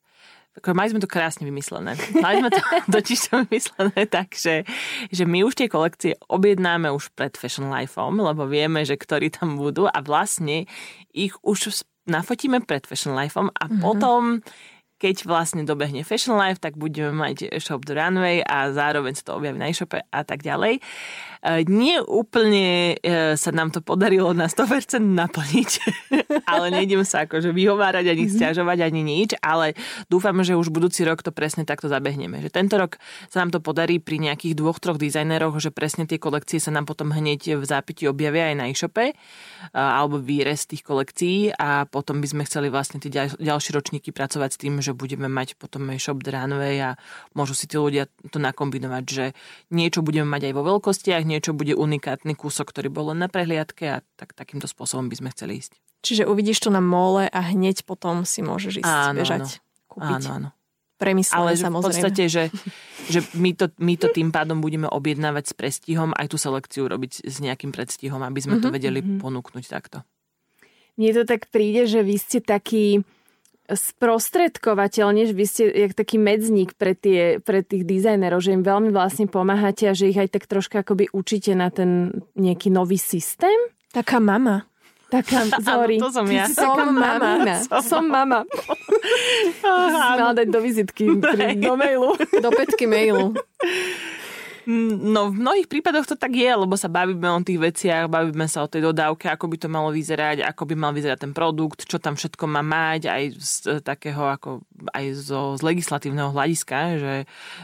mali 0.60 0.92
sme 0.92 1.00
to 1.00 1.08
krásne 1.08 1.48
vymyslené. 1.48 1.96
Mali 2.20 2.44
sme 2.44 2.50
to 2.52 2.60
totiž 3.00 3.18
to 3.26 3.32
vymyslené 3.48 4.04
tak, 4.04 4.36
že, 4.36 4.68
že 5.08 5.24
my 5.24 5.40
už 5.48 5.56
tie 5.56 5.72
kolekcie 5.72 6.20
objednáme 6.28 6.92
už 6.92 7.16
pred 7.16 7.32
Fashion 7.34 7.72
Lifeom, 7.72 8.20
lebo 8.20 8.44
vieme, 8.44 8.84
že 8.84 9.00
ktorí 9.00 9.32
tam 9.32 9.56
budú 9.56 9.88
a 9.88 9.98
vlastne 10.04 10.68
ich 11.16 11.32
už 11.40 11.82
nafotíme 12.04 12.60
pred 12.60 12.84
Fashion 12.84 13.16
Lifeom 13.16 13.48
a 13.56 13.64
mm-hmm. 13.66 13.80
potom 13.80 14.44
keď 14.94 15.26
vlastne 15.26 15.66
dobehne 15.66 16.06
Fashion 16.06 16.38
Life, 16.38 16.62
tak 16.62 16.78
budeme 16.80 17.12
mať 17.12 17.52
Shop 17.60 17.82
The 17.82 17.98
Runway 17.98 18.40
a 18.40 18.72
zároveň 18.72 19.18
sa 19.18 19.28
to 19.28 19.36
objaví 19.36 19.58
na 19.60 19.68
e-shope 19.68 20.00
a 20.00 20.20
tak 20.24 20.40
ďalej. 20.40 20.80
E, 21.44 21.60
nie 21.68 22.00
úplne 22.00 22.96
e, 23.04 23.36
sa 23.36 23.52
nám 23.52 23.68
to 23.68 23.84
podarilo 23.84 24.32
na 24.32 24.48
100% 24.48 24.96
naplniť, 24.96 25.70
ale 26.52 26.72
nejdem 26.72 27.04
sa 27.04 27.28
akože 27.28 27.52
vyhovárať 27.52 28.16
ani 28.16 28.24
mhm. 28.24 28.32
stiažovať 28.32 28.78
ani 28.88 29.04
nič, 29.04 29.36
ale 29.44 29.76
dúfam, 30.08 30.32
že 30.40 30.56
už 30.56 30.72
budúci 30.72 31.04
rok 31.04 31.20
to 31.20 31.36
presne 31.36 31.68
takto 31.68 31.92
zabehneme. 31.92 32.40
Že 32.40 32.48
tento 32.48 32.80
rok 32.80 32.96
sa 33.28 33.44
nám 33.44 33.52
to 33.52 33.60
podarí 33.60 34.00
pri 34.00 34.24
nejakých 34.24 34.56
dvoch, 34.56 34.80
troch 34.80 34.96
dizajneroch, 34.96 35.60
že 35.60 35.68
presne 35.68 36.08
tie 36.08 36.16
kolekcie 36.16 36.56
sa 36.56 36.72
nám 36.72 36.88
potom 36.88 37.12
hneď 37.12 37.60
v 37.60 37.64
zápiti 37.68 38.08
objavia 38.08 38.48
aj 38.48 38.56
na 38.56 38.64
e-shope 38.72 39.12
e, 39.12 39.14
alebo 39.76 40.16
výrez 40.16 40.64
tých 40.64 40.80
kolekcií 40.80 41.52
a 41.60 41.84
potom 41.84 42.24
by 42.24 42.26
sme 42.32 42.42
chceli 42.48 42.72
vlastne 42.72 43.04
tie 43.04 43.12
ďalšie 43.36 43.76
ročníky 43.76 44.16
pracovať 44.16 44.50
s 44.56 44.60
tým, 44.64 44.80
že 44.80 44.96
budeme 44.96 45.28
mať 45.28 45.60
potom 45.60 45.92
aj 45.92 46.00
shop 46.00 46.24
the 46.24 46.32
runway 46.32 46.80
a 46.80 46.96
môžu 47.36 47.52
si 47.52 47.68
tí 47.68 47.76
ľudia 47.76 48.08
to 48.32 48.40
nakombinovať, 48.40 49.04
že 49.04 49.24
niečo 49.68 50.00
budeme 50.00 50.24
mať 50.24 50.48
aj 50.48 50.52
vo 50.56 50.62
veľkostiach, 50.72 51.33
niečo 51.34 51.50
bude 51.50 51.74
unikátny 51.74 52.38
kúsok, 52.38 52.70
ktorý 52.70 52.94
bol 52.94 53.10
len 53.10 53.26
na 53.26 53.28
prehliadke 53.28 53.84
a 53.90 53.98
tak, 54.14 54.38
takýmto 54.38 54.70
spôsobom 54.70 55.10
by 55.10 55.18
sme 55.18 55.28
chceli 55.34 55.58
ísť. 55.58 55.74
Čiže 56.06 56.30
uvidíš 56.30 56.62
to 56.62 56.70
na 56.70 56.84
mole 56.84 57.26
a 57.26 57.40
hneď 57.42 57.82
potom 57.82 58.22
si 58.22 58.44
môžeš 58.44 58.84
ísť 58.84 58.94
áno, 59.10 59.18
bežať, 59.18 59.58
áno. 59.58 59.88
kúpiť. 59.90 60.22
Áno, 60.22 60.28
áno. 60.30 60.48
Premyslené, 60.94 61.38
Ale 61.42 61.50
samozrejme. 61.58 61.82
v 61.82 61.86
podstate, 61.90 62.24
že, 62.30 62.44
že 63.10 63.18
my, 63.34 63.50
to, 63.58 63.66
my 63.82 63.98
to 63.98 64.14
tým 64.14 64.30
pádom 64.30 64.62
budeme 64.62 64.86
objednávať 64.86 65.50
s 65.50 65.54
prestihom, 65.58 66.14
aj 66.14 66.30
tú 66.30 66.38
selekciu 66.38 66.86
robiť 66.86 67.26
s 67.26 67.42
nejakým 67.42 67.74
predstihom, 67.74 68.22
aby 68.22 68.38
sme 68.38 68.60
mm-hmm. 68.60 68.62
to 68.62 68.68
mhm, 68.70 68.74
vedeli 68.78 69.00
mm-hmm. 69.02 69.18
ponúknuť 69.18 69.64
takto. 69.66 70.06
Mne 70.94 71.10
to 71.10 71.22
tak 71.26 71.50
príde, 71.50 71.90
že 71.90 72.06
vy 72.06 72.14
ste 72.14 72.38
taký 72.38 73.02
sprostredkovateľ, 73.64 75.06
než 75.16 75.32
vy 75.32 75.44
ste 75.48 75.64
jak 75.72 75.96
taký 75.96 76.20
medzník 76.20 76.76
pre, 76.76 76.92
tie, 76.92 77.40
pre 77.40 77.64
tých 77.64 77.88
dizajnerov, 77.88 78.44
že 78.44 78.52
im 78.52 78.60
veľmi 78.60 78.92
vlastne 78.92 79.24
pomáhate 79.24 79.88
a 79.88 79.96
že 79.96 80.12
ich 80.12 80.20
aj 80.20 80.36
tak 80.36 80.44
troška 80.44 80.84
akoby 80.84 81.08
učíte 81.16 81.56
na 81.56 81.72
ten 81.72 82.12
nejaký 82.36 82.68
nový 82.68 83.00
systém? 83.00 83.56
Taká 83.88 84.20
mama. 84.20 84.68
Taká, 85.08 85.48
Zori. 85.62 85.96
Áno, 86.02 86.08
to 86.08 86.10
som 86.12 86.26
ja. 86.28 86.44
Som 86.50 86.92
mama. 86.92 87.30
Som, 87.68 87.80
som 87.80 88.04
mama. 88.04 88.44
Mala 89.64 90.36
dať 90.36 90.48
do 90.52 90.60
vizitky, 90.60 91.08
do 91.56 91.74
mailu. 91.78 92.12
Do 92.18 92.50
petky 92.52 92.84
mailu. 92.84 93.32
No 94.64 95.28
v 95.28 95.36
mnohých 95.36 95.68
prípadoch 95.68 96.08
to 96.08 96.16
tak 96.16 96.32
je, 96.32 96.48
lebo 96.48 96.72
sa 96.80 96.88
bavíme 96.88 97.28
o 97.28 97.44
tých 97.44 97.60
veciach, 97.60 98.08
bavíme 98.08 98.48
sa 98.48 98.64
o 98.64 98.70
tej 98.70 98.88
dodávke, 98.88 99.28
ako 99.28 99.44
by 99.52 99.56
to 99.60 99.68
malo 99.68 99.92
vyzerať, 99.92 100.40
ako 100.40 100.64
by 100.64 100.74
mal 100.74 100.92
vyzerať 100.96 101.28
ten 101.28 101.32
produkt, 101.36 101.84
čo 101.84 102.00
tam 102.00 102.16
všetko 102.16 102.44
má 102.48 102.64
mať, 102.64 103.12
aj 103.12 103.22
z 103.36 103.52
takého 103.84 104.24
ako 104.24 104.64
aj 104.96 105.04
zo, 105.20 105.60
z 105.60 105.62
legislatívneho 105.68 106.32
hľadiska, 106.32 106.78
že, 106.96 107.14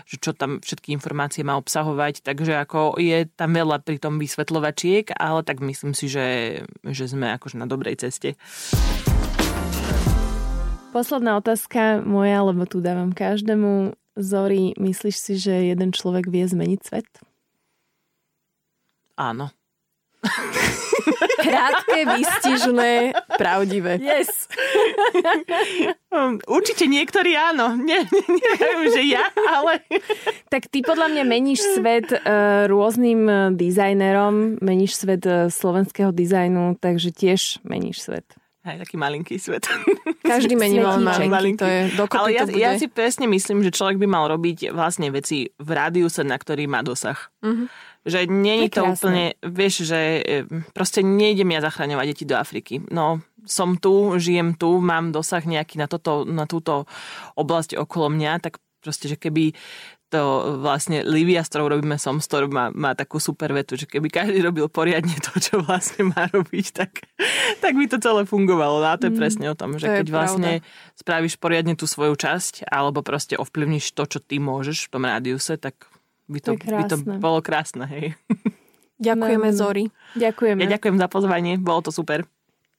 že 0.04 0.16
čo 0.20 0.36
tam 0.36 0.60
všetky 0.60 0.92
informácie 0.92 1.40
má 1.40 1.56
obsahovať, 1.56 2.20
takže 2.20 2.60
ako 2.60 3.00
je 3.00 3.24
tam 3.32 3.56
veľa 3.56 3.80
pri 3.80 3.96
tom 3.96 4.20
vysvetľovačiek, 4.20 5.16
ale 5.16 5.40
tak 5.40 5.64
myslím 5.64 5.96
si, 5.96 6.12
že, 6.12 6.28
že 6.84 7.08
sme 7.08 7.32
akože 7.32 7.56
na 7.56 7.64
dobrej 7.64 8.04
ceste. 8.04 8.36
Posledná 10.90 11.38
otázka 11.38 12.02
moja, 12.02 12.42
lebo 12.42 12.66
tu 12.66 12.82
dávam 12.82 13.14
každému. 13.14 13.94
Zori, 14.20 14.76
myslíš 14.76 15.16
si, 15.16 15.34
že 15.40 15.72
jeden 15.72 15.90
človek 15.90 16.28
vie 16.28 16.44
zmeniť 16.46 16.80
svet? 16.80 17.08
Áno. 19.20 19.52
Krátke, 21.40 22.04
vystižné, 22.04 23.16
pravdivé. 23.40 23.96
Yes. 24.00 24.48
Určite 26.44 26.84
niektorí 26.84 27.32
áno. 27.36 27.76
Nie, 27.80 28.04
neviem, 28.60 28.88
že 28.92 29.02
ja, 29.08 29.24
ale... 29.48 29.80
Tak 30.52 30.68
ty 30.68 30.84
podľa 30.84 31.08
mňa 31.12 31.24
meníš 31.24 31.60
svet 31.76 32.12
uh, 32.12 32.66
rôznym 32.68 33.20
e, 33.24 33.34
dizajnerom, 33.56 34.60
meníš 34.60 35.00
svet 35.00 35.24
uh, 35.24 35.48
slovenského 35.48 36.12
dizajnu, 36.12 36.76
takže 36.76 37.14
tiež 37.14 37.62
meníš 37.64 38.04
svet. 38.04 38.26
Aj 38.60 38.76
taký 38.76 39.00
malinký 39.00 39.40
svet. 39.40 39.64
Každý 40.20 40.52
mení 40.52 40.84
malinký, 40.84 41.32
malinký. 41.32 41.60
To 41.64 41.66
je, 41.66 41.80
Ale 42.12 42.28
ja, 42.36 42.44
to 42.44 42.52
bude. 42.52 42.60
ja 42.60 42.76
si 42.76 42.92
presne 42.92 43.24
myslím, 43.24 43.64
že 43.64 43.72
človek 43.72 43.96
by 43.96 44.04
mal 44.04 44.28
robiť 44.28 44.68
vlastne 44.76 45.08
veci 45.08 45.48
v 45.56 45.70
rádiuse, 45.72 46.20
na 46.28 46.36
ktorý 46.36 46.68
má 46.68 46.84
dosah. 46.84 47.16
Uh-huh. 47.40 47.72
Že 48.04 48.28
nie 48.28 48.68
je 48.68 48.68
to 48.76 48.82
úplne, 48.84 49.32
vieš, 49.40 49.88
že 49.88 50.00
e, 50.20 50.44
proste 50.76 51.00
nejdem 51.00 51.56
ja 51.56 51.64
zachraňovať 51.64 52.06
deti 52.12 52.24
do 52.28 52.36
Afriky. 52.36 52.84
No, 52.92 53.24
som 53.48 53.80
tu, 53.80 54.12
žijem 54.20 54.52
tu, 54.60 54.76
mám 54.84 55.08
dosah 55.08 55.40
nejaký 55.40 55.80
na, 55.80 55.88
toto, 55.88 56.28
na 56.28 56.44
túto 56.44 56.84
oblasť 57.40 57.80
okolo 57.80 58.12
mňa, 58.12 58.44
tak 58.44 58.60
proste, 58.84 59.08
že 59.08 59.16
keby 59.16 59.56
to 60.10 60.58
vlastne 60.58 61.06
Livia, 61.06 61.46
s 61.46 61.48
ktorou 61.54 61.70
robíme 61.70 61.94
Somstorm, 61.94 62.50
má, 62.50 62.66
má 62.74 62.98
takú 62.98 63.22
super 63.22 63.54
vetu, 63.54 63.78
že 63.78 63.86
keby 63.86 64.10
každý 64.10 64.42
robil 64.42 64.66
poriadne 64.66 65.14
to, 65.26 65.38
čo 65.38 65.62
vlastne 65.62 66.10
má 66.10 66.26
robiť, 66.26 66.66
tak, 66.74 67.06
tak 67.62 67.78
by 67.78 67.86
to 67.86 68.02
celé 68.02 68.26
fungovalo. 68.26 68.82
No 68.82 68.90
a 68.90 68.98
to 68.98 69.06
je 69.06 69.14
mm, 69.14 69.20
presne 69.22 69.46
o 69.46 69.54
tom, 69.54 69.78
že 69.78 69.86
keď 69.86 70.06
pravda. 70.10 70.14
vlastne 70.18 70.52
spravíš 70.98 71.38
poriadne 71.38 71.78
tú 71.78 71.86
svoju 71.86 72.18
časť, 72.18 72.66
alebo 72.66 73.06
proste 73.06 73.38
ovplyvníš 73.38 73.94
to, 73.94 74.04
čo 74.10 74.18
ty 74.18 74.42
môžeš 74.42 74.90
v 74.90 74.98
tom 74.98 75.06
rádiuse, 75.06 75.54
tak 75.54 75.86
by 76.26 76.38
to, 76.42 76.58
to, 76.58 76.66
by 76.66 76.84
to 76.90 76.96
bolo 77.22 77.38
krásne. 77.38 77.86
Hej. 77.86 78.18
Ďakujeme, 79.00 79.48
Zori. 79.54 79.88
Ďakujeme. 80.18 80.60
Ja 80.66 80.76
ďakujem 80.76 80.96
za 80.98 81.08
pozvanie, 81.08 81.56
bolo 81.56 81.86
to 81.86 81.94
super. 81.94 82.26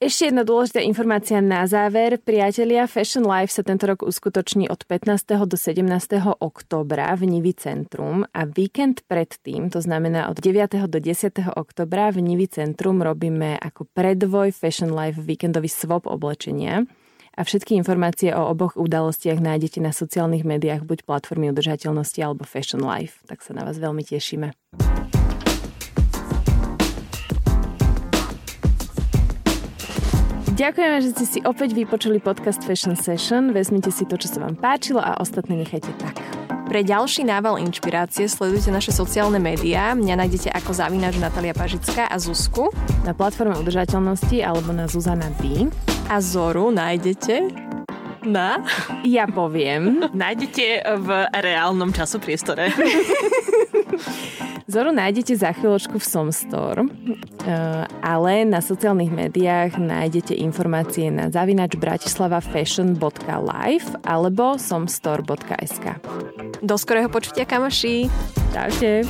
Ešte 0.02 0.34
jedna 0.34 0.41
dôležitá 0.41 0.82
informácia 0.82 1.38
na 1.45 1.62
záver. 1.70 2.18
Priatelia, 2.18 2.89
Fashion 2.89 3.22
Life 3.22 3.54
sa 3.54 3.62
tento 3.62 3.86
rok 3.86 4.02
uskutoční 4.02 4.66
od 4.66 4.82
15. 4.89 5.45
do 5.45 5.54
17. 5.54 5.86
oktobra 6.41 7.14
v 7.14 7.30
Nivi 7.30 7.54
Centrum 7.54 8.26
a 8.34 8.49
víkend 8.49 9.06
predtým, 9.06 9.70
to 9.70 9.78
znamená 9.78 10.34
od 10.34 10.41
9. 10.41 10.89
do 10.89 10.97
10. 10.97 11.54
oktobra 11.54 12.10
v 12.10 12.18
Nivi 12.18 12.49
Centrum 12.49 12.97
robíme 13.06 13.62
ako 13.62 13.86
predvoj 13.93 14.49
Fashion 14.58 14.89
Life 14.89 15.22
víkendový 15.22 15.70
swap 15.70 16.10
oblečenia 16.10 16.82
a 17.38 17.45
všetky 17.45 17.78
informácie 17.78 18.34
o 18.34 18.49
oboch 18.49 18.82
udalostiach 18.82 19.38
nájdete 19.38 19.86
na 19.86 19.93
sociálnych 19.93 20.41
médiách 20.41 20.82
buď 20.82 21.06
platformy 21.06 21.54
udržateľnosti 21.54 22.18
alebo 22.26 22.41
Fashion 22.41 22.82
Life. 22.82 23.22
Tak 23.30 23.45
sa 23.45 23.54
na 23.54 23.70
vás 23.70 23.78
veľmi 23.78 24.02
tešíme. 24.02 24.49
Ďakujeme, 30.62 30.97
že 31.01 31.09
ste 31.18 31.26
si 31.26 31.39
opäť 31.41 31.74
vypočuli 31.74 32.22
podcast 32.22 32.62
Fashion 32.62 32.93
Session. 32.93 33.49
Vezmite 33.49 33.89
si 33.89 34.05
to, 34.05 34.14
čo 34.14 34.30
sa 34.30 34.45
vám 34.45 34.53
páčilo 34.53 35.01
a 35.01 35.18
ostatné 35.18 35.57
nechajte 35.57 35.89
tak. 35.97 36.22
Pre 36.70 36.86
ďalší 36.86 37.26
nával 37.26 37.57
inšpirácie 37.57 38.30
sledujte 38.30 38.70
naše 38.70 38.93
sociálne 38.93 39.41
médiá. 39.41 39.97
Mňa 39.97 40.22
nájdete 40.22 40.53
ako 40.53 40.78
zavináč 40.78 41.18
Natalia 41.18 41.57
Pažická 41.57 42.05
a 42.05 42.22
Zuzku. 42.22 42.70
Na 43.01 43.18
platforme 43.18 43.57
udržateľnosti 43.57 44.38
alebo 44.45 44.70
na 44.70 44.86
Zuzana 44.86 45.34
D. 45.41 45.66
A 46.14 46.22
Zoru 46.22 46.70
nájdete 46.70 47.81
na? 48.26 48.64
Ja 49.04 49.28
poviem. 49.28 50.00
Nájdete 50.14 50.84
v 51.00 51.10
reálnom 51.32 51.94
časopriestore. 51.94 52.72
Zoru 54.72 54.96
nájdete 54.96 55.36
za 55.36 55.52
chvíľočku 55.52 56.00
v 56.00 56.06
Somstore, 56.06 56.88
eh, 56.88 57.84
ale 58.00 58.48
na 58.48 58.64
sociálnych 58.64 59.12
médiách 59.12 59.76
nájdete 59.76 60.32
informácie 60.40 61.12
na 61.12 61.28
zavinač 61.28 61.76
bratislavafashion.live 61.76 63.88
alebo 64.08 64.56
somstore.sk. 64.56 65.86
Do 66.64 66.80
skorého 66.80 67.12
počutia, 67.12 67.44
kamoši. 67.44 68.08
Čaute. 68.56 69.04